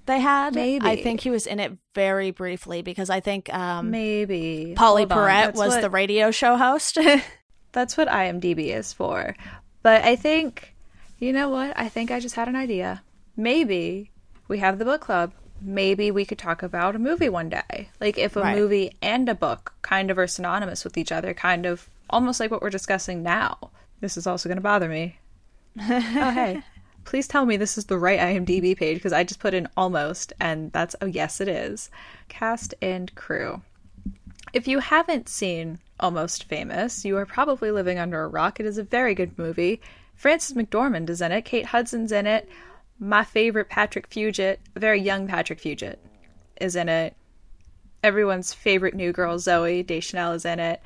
they 0.06 0.20
had. 0.20 0.54
Maybe. 0.54 0.86
I 0.86 1.02
think 1.02 1.20
he 1.20 1.30
was 1.30 1.46
in 1.46 1.60
it 1.60 1.76
very 1.94 2.30
briefly 2.30 2.82
because 2.82 3.10
I 3.10 3.20
think 3.20 3.52
um 3.52 3.90
maybe 3.90 4.74
Pauley 4.76 5.06
Perrette 5.06 5.54
was 5.54 5.74
what, 5.74 5.80
the 5.82 5.90
radio 5.90 6.30
show 6.30 6.56
host. 6.56 6.98
that's 7.72 7.96
what 7.96 8.08
IMDb 8.08 8.74
is 8.74 8.92
for. 8.92 9.36
But 9.82 10.04
I 10.04 10.16
think 10.16 10.74
you 11.18 11.32
know 11.32 11.48
what? 11.48 11.72
I 11.76 11.88
think 11.88 12.10
I 12.10 12.20
just 12.20 12.34
had 12.34 12.48
an 12.48 12.56
idea. 12.56 13.02
Maybe 13.36 14.10
we 14.48 14.58
have 14.58 14.78
the 14.78 14.84
book 14.84 15.00
club. 15.00 15.32
Maybe 15.60 16.10
we 16.10 16.24
could 16.24 16.38
talk 16.38 16.62
about 16.62 16.94
a 16.94 16.98
movie 16.98 17.28
one 17.28 17.48
day. 17.48 17.88
Like 18.00 18.18
if 18.18 18.36
a 18.36 18.40
right. 18.40 18.56
movie 18.56 18.92
and 19.00 19.28
a 19.28 19.34
book 19.34 19.74
kind 19.82 20.10
of 20.10 20.18
are 20.18 20.26
synonymous 20.26 20.84
with 20.84 20.98
each 20.98 21.10
other, 21.10 21.32
kind 21.34 21.66
of 21.66 21.88
almost 22.10 22.40
like 22.40 22.50
what 22.50 22.62
we're 22.62 22.70
discussing 22.70 23.22
now. 23.22 23.70
This 24.00 24.16
is 24.16 24.26
also 24.26 24.48
going 24.48 24.58
to 24.58 24.62
bother 24.62 24.88
me 24.88 25.18
oh, 25.80 26.30
hey. 26.30 26.62
Please 27.06 27.28
tell 27.28 27.46
me 27.46 27.56
this 27.56 27.78
is 27.78 27.84
the 27.84 27.96
right 27.96 28.18
IMDb 28.18 28.76
page 28.76 28.96
because 28.96 29.12
I 29.12 29.22
just 29.22 29.38
put 29.38 29.54
in 29.54 29.68
almost, 29.76 30.32
and 30.40 30.72
that's 30.72 30.96
oh 31.00 31.06
yes, 31.06 31.40
it 31.40 31.46
is. 31.46 31.88
Cast 32.28 32.74
and 32.82 33.14
crew. 33.14 33.62
If 34.52 34.66
you 34.66 34.80
haven't 34.80 35.28
seen 35.28 35.78
Almost 36.00 36.44
Famous, 36.44 37.04
you 37.04 37.16
are 37.16 37.24
probably 37.24 37.70
living 37.70 38.00
under 38.00 38.24
a 38.24 38.28
rock. 38.28 38.58
It 38.58 38.66
is 38.66 38.76
a 38.76 38.82
very 38.82 39.14
good 39.14 39.38
movie. 39.38 39.80
Frances 40.16 40.56
McDormand 40.56 41.08
is 41.08 41.22
in 41.22 41.30
it. 41.30 41.44
Kate 41.44 41.66
Hudson's 41.66 42.10
in 42.10 42.26
it. 42.26 42.48
My 42.98 43.22
favorite 43.22 43.68
Patrick 43.68 44.10
Fugit, 44.10 44.56
very 44.74 45.00
young 45.00 45.28
Patrick 45.28 45.60
Fugit, 45.60 45.98
is 46.60 46.74
in 46.74 46.88
it. 46.88 47.14
Everyone's 48.02 48.52
favorite 48.52 48.94
new 48.94 49.12
girl, 49.12 49.38
Zooey 49.38 49.86
Deschanel, 49.86 50.32
is 50.32 50.44
in 50.44 50.58
it. 50.58 50.82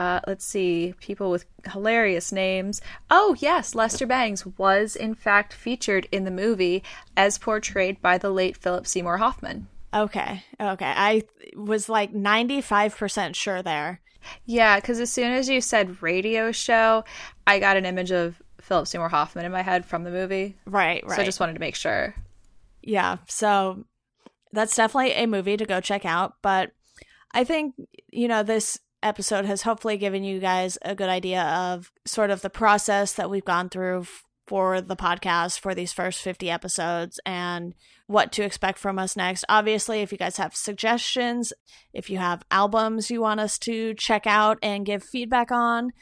Uh, 0.00 0.18
let's 0.26 0.46
see, 0.46 0.94
people 0.98 1.30
with 1.30 1.44
hilarious 1.70 2.32
names. 2.32 2.80
Oh, 3.10 3.36
yes, 3.38 3.74
Lester 3.74 4.06
Bangs 4.06 4.46
was 4.46 4.96
in 4.96 5.14
fact 5.14 5.52
featured 5.52 6.08
in 6.10 6.24
the 6.24 6.30
movie 6.30 6.82
as 7.18 7.36
portrayed 7.36 8.00
by 8.00 8.16
the 8.16 8.30
late 8.30 8.56
Philip 8.56 8.86
Seymour 8.86 9.18
Hoffman. 9.18 9.68
Okay. 9.92 10.42
Okay. 10.58 10.92
I 10.96 11.24
was 11.54 11.90
like 11.90 12.14
95% 12.14 13.34
sure 13.34 13.62
there. 13.62 14.00
Yeah, 14.46 14.76
because 14.76 15.00
as 15.00 15.12
soon 15.12 15.32
as 15.32 15.50
you 15.50 15.60
said 15.60 16.02
radio 16.02 16.50
show, 16.50 17.04
I 17.46 17.58
got 17.58 17.76
an 17.76 17.84
image 17.84 18.10
of 18.10 18.40
Philip 18.58 18.86
Seymour 18.86 19.10
Hoffman 19.10 19.44
in 19.44 19.52
my 19.52 19.60
head 19.60 19.84
from 19.84 20.04
the 20.04 20.10
movie. 20.10 20.56
Right, 20.64 21.04
right. 21.06 21.16
So 21.16 21.20
I 21.20 21.26
just 21.26 21.40
wanted 21.40 21.54
to 21.54 21.60
make 21.60 21.76
sure. 21.76 22.14
Yeah. 22.80 23.18
So 23.28 23.84
that's 24.50 24.74
definitely 24.74 25.12
a 25.12 25.26
movie 25.26 25.58
to 25.58 25.66
go 25.66 25.82
check 25.82 26.06
out. 26.06 26.36
But 26.40 26.72
I 27.34 27.44
think, 27.44 27.74
you 28.08 28.28
know, 28.28 28.42
this 28.42 28.78
episode 29.02 29.44
has 29.44 29.62
hopefully 29.62 29.96
given 29.96 30.24
you 30.24 30.40
guys 30.40 30.78
a 30.82 30.94
good 30.94 31.08
idea 31.08 31.42
of 31.42 31.90
sort 32.04 32.30
of 32.30 32.42
the 32.42 32.50
process 32.50 33.12
that 33.14 33.30
we've 33.30 33.44
gone 33.44 33.68
through 33.68 34.06
for 34.46 34.80
the 34.80 34.96
podcast 34.96 35.60
for 35.60 35.74
these 35.74 35.92
first 35.92 36.20
50 36.22 36.50
episodes 36.50 37.20
and 37.24 37.72
what 38.08 38.32
to 38.32 38.42
expect 38.42 38.78
from 38.78 38.98
us 38.98 39.16
next. 39.16 39.44
Obviously, 39.48 40.00
if 40.00 40.10
you 40.10 40.18
guys 40.18 40.38
have 40.38 40.56
suggestions, 40.56 41.52
if 41.92 42.10
you 42.10 42.18
have 42.18 42.42
albums 42.50 43.10
you 43.10 43.20
want 43.20 43.38
us 43.38 43.58
to 43.60 43.94
check 43.94 44.26
out 44.26 44.58
and 44.60 44.84
give 44.84 45.04
feedback 45.04 45.52
on, 45.52 45.92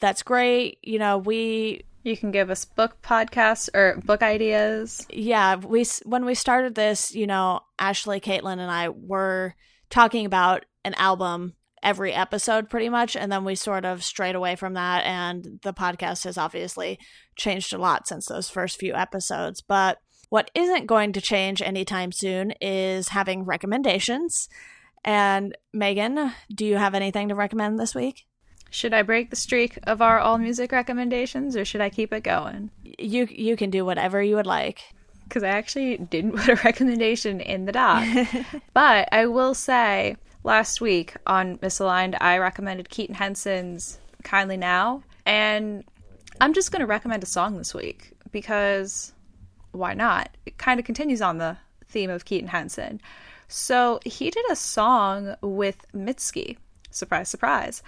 that's 0.00 0.22
great. 0.22 0.78
You 0.82 0.98
know, 0.98 1.18
we 1.18 1.82
you 2.02 2.16
can 2.16 2.30
give 2.30 2.48
us 2.48 2.64
book 2.64 3.02
podcasts 3.02 3.68
or 3.74 4.00
book 4.04 4.22
ideas. 4.22 5.06
Yeah, 5.10 5.56
we 5.56 5.84
when 6.04 6.24
we 6.24 6.34
started 6.34 6.74
this, 6.74 7.14
you 7.14 7.26
know, 7.26 7.60
Ashley, 7.78 8.20
Caitlin, 8.20 8.58
and 8.58 8.70
I 8.70 8.88
were 8.88 9.54
talking 9.90 10.24
about 10.24 10.64
an 10.84 10.94
album 10.94 11.54
every 11.82 12.12
episode 12.12 12.68
pretty 12.68 12.88
much 12.88 13.16
and 13.16 13.30
then 13.30 13.44
we 13.44 13.54
sort 13.54 13.84
of 13.84 14.02
strayed 14.02 14.34
away 14.34 14.56
from 14.56 14.74
that 14.74 15.04
and 15.04 15.60
the 15.62 15.72
podcast 15.72 16.24
has 16.24 16.38
obviously 16.38 16.98
changed 17.36 17.72
a 17.72 17.78
lot 17.78 18.06
since 18.06 18.26
those 18.26 18.50
first 18.50 18.78
few 18.78 18.94
episodes. 18.94 19.60
But 19.60 19.98
what 20.28 20.50
isn't 20.54 20.86
going 20.86 21.12
to 21.14 21.20
change 21.20 21.62
anytime 21.62 22.12
soon 22.12 22.52
is 22.60 23.08
having 23.08 23.44
recommendations. 23.44 24.48
And 25.04 25.56
megan 25.72 26.32
do 26.52 26.66
you 26.66 26.76
have 26.76 26.94
anything 26.94 27.28
to 27.28 27.34
recommend 27.34 27.78
this 27.78 27.94
week? 27.94 28.26
Should 28.70 28.92
i 28.92 29.02
break 29.02 29.30
the 29.30 29.36
streak 29.36 29.78
of 29.84 30.02
our 30.02 30.18
all 30.18 30.38
music 30.38 30.72
recommendations 30.72 31.56
or 31.56 31.64
should 31.64 31.80
i 31.80 31.88
keep 31.88 32.12
it 32.12 32.22
going? 32.22 32.70
You 32.82 33.26
you 33.30 33.56
can 33.56 33.70
do 33.70 33.84
whatever 33.84 34.22
you 34.22 34.36
would 34.36 34.46
like. 34.46 34.80
Because 35.24 35.42
i 35.42 35.48
actually 35.48 35.96
didn't 35.96 36.32
put 36.36 36.48
a 36.48 36.60
recommendation 36.64 37.40
in 37.40 37.64
the 37.64 37.72
doc. 37.72 38.04
But 38.74 39.08
i 39.12 39.26
will 39.26 39.54
say 39.54 40.16
last 40.44 40.80
week 40.80 41.16
on 41.26 41.58
Misaligned, 41.58 42.16
I 42.20 42.38
recommended 42.38 42.88
Keaton 42.88 43.14
Henson's 43.14 43.98
Kindly 44.22 44.56
Now. 44.56 45.02
And 45.26 45.84
I'm 46.40 46.54
just 46.54 46.72
going 46.72 46.80
to 46.80 46.86
recommend 46.86 47.22
a 47.22 47.26
song 47.26 47.56
this 47.56 47.74
week 47.74 48.12
because 48.30 49.12
why 49.72 49.94
not? 49.94 50.30
It 50.46 50.58
kind 50.58 50.80
of 50.80 50.86
continues 50.86 51.20
on 51.20 51.38
the 51.38 51.56
theme 51.86 52.10
of 52.10 52.24
Keaton 52.24 52.48
Henson. 52.48 53.00
So 53.48 54.00
he 54.04 54.30
did 54.30 54.44
a 54.50 54.56
song 54.56 55.34
with 55.40 55.86
Mitski. 55.94 56.58
Surprise, 56.90 57.28
surprise. 57.28 57.82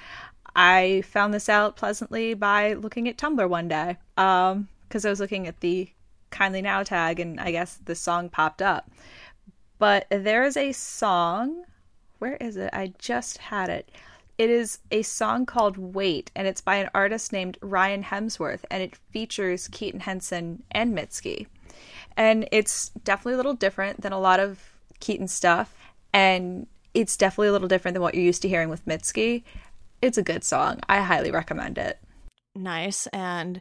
I 0.57 1.03
found 1.07 1.33
this 1.33 1.49
out 1.49 1.77
pleasantly 1.77 2.35
by 2.35 2.75
looking 2.75 3.09
at 3.09 3.17
Tumblr 3.17 3.49
one 3.49 3.69
day 3.69 3.97
because 4.17 4.55
um, 4.55 4.69
I 4.93 5.09
was 5.09 5.21
looking 5.21 5.47
at 5.47 5.61
the 5.61 5.91
Kindly 6.31 6.63
Now 6.63 6.83
tag 6.83 7.21
and 7.21 7.41
I 7.41 7.51
guess 7.51 7.79
the 7.85 7.95
song 7.95 8.29
popped 8.29 8.63
up. 8.63 8.91
But 9.79 10.07
there 10.11 10.45
is 10.45 10.57
a 10.57 10.73
song 10.73 11.65
where 12.21 12.37
is 12.37 12.57
it? 12.57 12.71
I 12.73 12.93
just 12.99 13.39
had 13.39 13.69
it. 13.69 13.91
It 14.39 14.49
is 14.49 14.79
a 14.91 15.03
song 15.03 15.45
called 15.45 15.77
Wait, 15.77 16.31
and 16.35 16.47
it's 16.47 16.61
by 16.61 16.77
an 16.77 16.89
artist 16.95 17.33
named 17.33 17.59
Ryan 17.61 18.05
Hemsworth, 18.05 18.65
and 18.71 18.83
it 18.83 18.97
features 18.97 19.69
Keaton 19.69 20.01
Henson 20.01 20.63
and 20.71 20.97
Mitski. 20.97 21.47
And 22.17 22.49
it's 22.51 22.91
definitely 23.05 23.35
a 23.35 23.37
little 23.37 23.55
different 23.55 24.01
than 24.01 24.13
a 24.13 24.21
lot 24.21 24.41
of 24.41 24.71
Keaton 25.01 25.29
stuff, 25.29 25.75
and 26.13 26.67
it's 26.95 27.17
definitely 27.17 27.49
a 27.49 27.53
little 27.53 27.69
different 27.69 27.95
than 27.95 28.03
what 28.03 28.15
you're 28.15 28.25
used 28.25 28.43
to 28.43 28.49
hearing 28.49 28.69
with 28.69 28.87
Mitski. 28.87 29.43
It's 30.01 30.19
a 30.19 30.23
good 30.23 30.45
song. 30.45 30.81
I 30.89 31.01
highly 31.01 31.31
recommend 31.31 31.77
it. 31.77 31.99
Nice. 32.55 33.07
And 33.09 33.61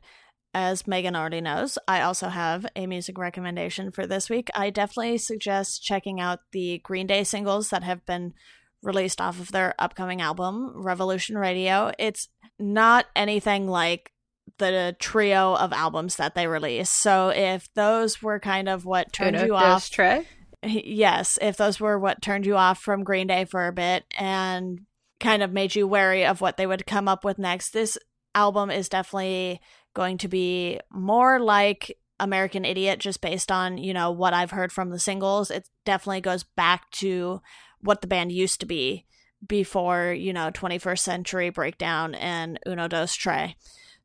as 0.54 0.88
Megan 0.88 1.16
already 1.16 1.42
knows, 1.42 1.78
I 1.88 2.02
also 2.02 2.28
have 2.28 2.66
a 2.76 2.88
music 2.88 3.18
recommendation 3.18 3.92
for 3.92 4.08
this 4.08 4.30
week. 4.30 4.50
I 4.56 4.70
definitely 4.70 5.18
suggest 5.18 5.84
checking 5.84 6.20
out 6.20 6.40
the 6.52 6.80
Green 6.84 7.08
Day 7.08 7.24
singles 7.24 7.70
that 7.70 7.84
have 7.84 8.06
been 8.06 8.34
released 8.82 9.22
off 9.22 9.40
of 9.40 9.52
their 9.52 9.76
upcoming 9.78 10.22
album, 10.22 10.72
Revolution 10.76 11.38
Radio. 11.38 11.92
It's 12.00 12.30
not 12.58 13.06
anything 13.16 13.68
like 13.68 14.12
the 14.58 14.96
trio 15.00 15.56
of 15.56 15.72
albums 15.72 16.16
that 16.16 16.36
they 16.36 16.48
released. 16.48 17.02
So 17.02 17.30
if 17.30 17.72
those 17.76 18.22
were 18.22 18.40
kind 18.40 18.68
of 18.68 18.86
what 18.86 19.14
turned 19.14 19.40
you 19.40 19.56
off, 19.56 19.90
Trey? 19.90 20.26
yes, 20.64 21.38
if 21.42 21.58
those 21.58 21.80
were 21.80 22.00
what 22.00 22.22
turned 22.22 22.46
you 22.46 22.56
off 22.56 22.80
from 22.80 23.04
Green 23.04 23.28
Day 23.28 23.46
for 23.46 23.68
a 23.68 23.74
bit 23.74 24.04
and 24.18 24.82
kind 25.20 25.44
of 25.44 25.52
made 25.52 25.76
you 25.76 25.88
wary 25.88 26.26
of 26.26 26.42
what 26.42 26.58
they 26.58 26.66
would 26.66 26.86
come 26.86 27.08
up 27.08 27.24
with 27.24 27.38
next, 27.38 27.72
this 27.72 27.98
album 28.36 28.70
is 28.70 28.90
definitely 28.90 29.62
going 29.94 30.18
to 30.20 30.28
be 30.28 30.80
more 30.92 31.40
like 31.40 31.98
American 32.20 32.66
Idiot 32.66 33.00
just 33.00 33.22
based 33.22 33.52
on, 33.52 33.78
you 33.78 33.94
know, 33.94 34.12
what 34.12 34.34
I've 34.34 34.52
heard 34.52 34.72
from 34.72 34.90
the 34.90 35.00
singles. 35.00 35.50
It 35.50 35.70
definitely 35.86 36.22
goes 36.22 36.44
back 36.44 36.90
to 36.92 37.42
what 37.82 38.02
the 38.02 38.08
band 38.08 38.32
used 38.32 38.60
to 38.60 38.66
be 38.66 39.06
before, 39.46 40.12
you 40.12 40.34
know, 40.34 40.52
21st 40.52 41.00
Century 41.00 41.50
Breakdown 41.50 42.14
and 42.16 42.60
Uno 42.68 42.88
Dos 42.88 43.14
Tre. 43.16 43.56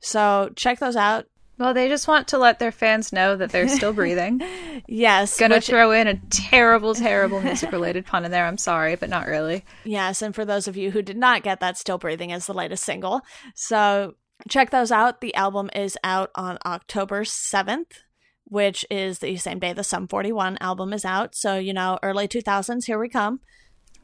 So 0.01 0.51
check 0.55 0.79
those 0.79 0.97
out. 0.97 1.27
Well, 1.57 1.73
they 1.73 1.89
just 1.89 2.09
want 2.09 2.29
to 2.29 2.39
let 2.39 2.59
their 2.59 2.73
fans 2.73 3.13
know 3.13 3.37
that 3.37 3.51
they're 3.51 3.69
still 3.69 3.93
breathing. 3.95 4.43
yes. 4.89 5.39
Gonna 5.39 5.57
which... 5.57 5.67
throw 5.67 5.93
in 5.93 6.09
a 6.09 6.17
terrible, 6.31 6.95
terrible 6.95 7.41
music 7.41 7.71
related 7.71 8.07
pun 8.07 8.25
in 8.25 8.31
there. 8.31 8.47
I'm 8.47 8.59
sorry, 8.59 8.97
but 8.97 9.09
not 9.09 9.27
really. 9.27 9.65
Yes. 9.85 10.21
And 10.21 10.35
for 10.35 10.45
those 10.45 10.67
of 10.67 10.77
you 10.77 10.91
who 10.91 11.01
did 11.01 11.17
not 11.17 11.45
get 11.45 11.61
that, 11.61 11.79
Still 11.79 11.99
Breathing 11.99 12.31
is 12.31 12.47
the 12.47 12.55
latest 12.55 12.85
single. 12.85 13.23
So 13.55 14.15
check 14.49 14.71
those 14.71 14.93
out. 14.93 15.21
The 15.21 15.35
album 15.35 15.71
is 15.75 15.99
out 16.05 16.31
on 16.35 16.59
October 16.65 17.25
7th, 17.25 18.03
which 18.45 18.85
is 18.91 19.19
the 19.19 19.37
same 19.37 19.59
day 19.59 19.73
the 19.73 19.85
Sum 19.85 20.07
41 20.07 20.59
album 20.61 20.93
is 20.93 21.05
out. 21.05 21.35
So, 21.35 21.59
you 21.59 21.73
know, 21.73 21.99
early 22.03 22.29
2000s, 22.29 22.85
here 22.87 22.99
we 22.99 23.09
come. 23.09 23.41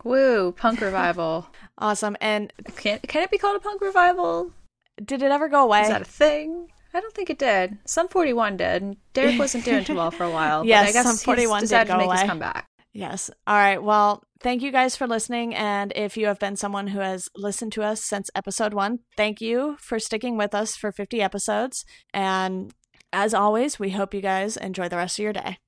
Woo, 0.05 0.53
punk 0.53 0.81
revival. 0.81 1.47
awesome. 1.79 2.17
And 2.21 2.53
can, 2.77 3.01
can 3.01 3.23
it 3.23 3.31
be 3.31 3.39
called 3.39 3.57
a 3.57 3.61
punk 3.61 3.83
revival? 3.83 4.53
Did 5.03 5.23
it 5.23 5.31
ever 5.31 5.49
go 5.49 5.65
away? 5.65 5.83
Is 5.83 5.89
that 5.89 6.03
a 6.03 6.07
thing? 6.07 6.69
I 6.93 7.01
don't 7.01 7.15
think 7.15 7.31
it 7.31 7.39
did. 7.39 7.79
Sum 7.85 8.09
41 8.09 8.57
did. 8.57 8.97
Deryck 9.15 9.39
wasn't 9.39 9.65
doing 9.65 9.85
too 9.85 9.95
well 9.95 10.11
for 10.11 10.25
a 10.25 10.31
while. 10.31 10.65
yes, 10.67 10.89
I 10.89 10.93
guess 10.93 11.07
Sum 11.07 11.17
41 11.17 11.61
decided 11.63 11.85
did 11.85 11.89
go 11.89 11.95
to 11.95 11.99
make 11.99 12.07
away. 12.07 12.17
his 12.19 12.29
comeback. 12.29 12.67
Yes. 12.93 13.31
All 13.47 13.55
right. 13.55 13.81
Well, 13.81 14.25
thank 14.41 14.63
you 14.63 14.71
guys 14.73 14.97
for 14.97 15.07
listening. 15.07 15.55
And 15.55 15.93
if 15.95 16.17
you 16.17 16.27
have 16.27 16.39
been 16.39 16.57
someone 16.57 16.89
who 16.89 17.01
has 17.01 17.29
listened 17.37 17.73
to 17.73 17.83
us 17.83 18.03
since 18.03 18.31
episode 18.35 18.75
one, 18.75 19.01
thank 19.17 19.41
you 19.41 19.77
for 19.79 19.99
sticking 19.99 20.37
with 20.37 20.55
us 20.55 20.77
for 20.77 20.93
50 20.93 21.23
episodes. 21.23 21.85
And 22.13 22.73
as 23.13 23.35
always, 23.35 23.79
we 23.79 23.91
hope 23.91 24.15
you 24.15 24.21
guys 24.21 24.57
enjoy 24.57 24.89
the 24.89 24.97
rest 24.97 25.19
of 25.19 25.23
your 25.23 25.33
day. 25.33 25.59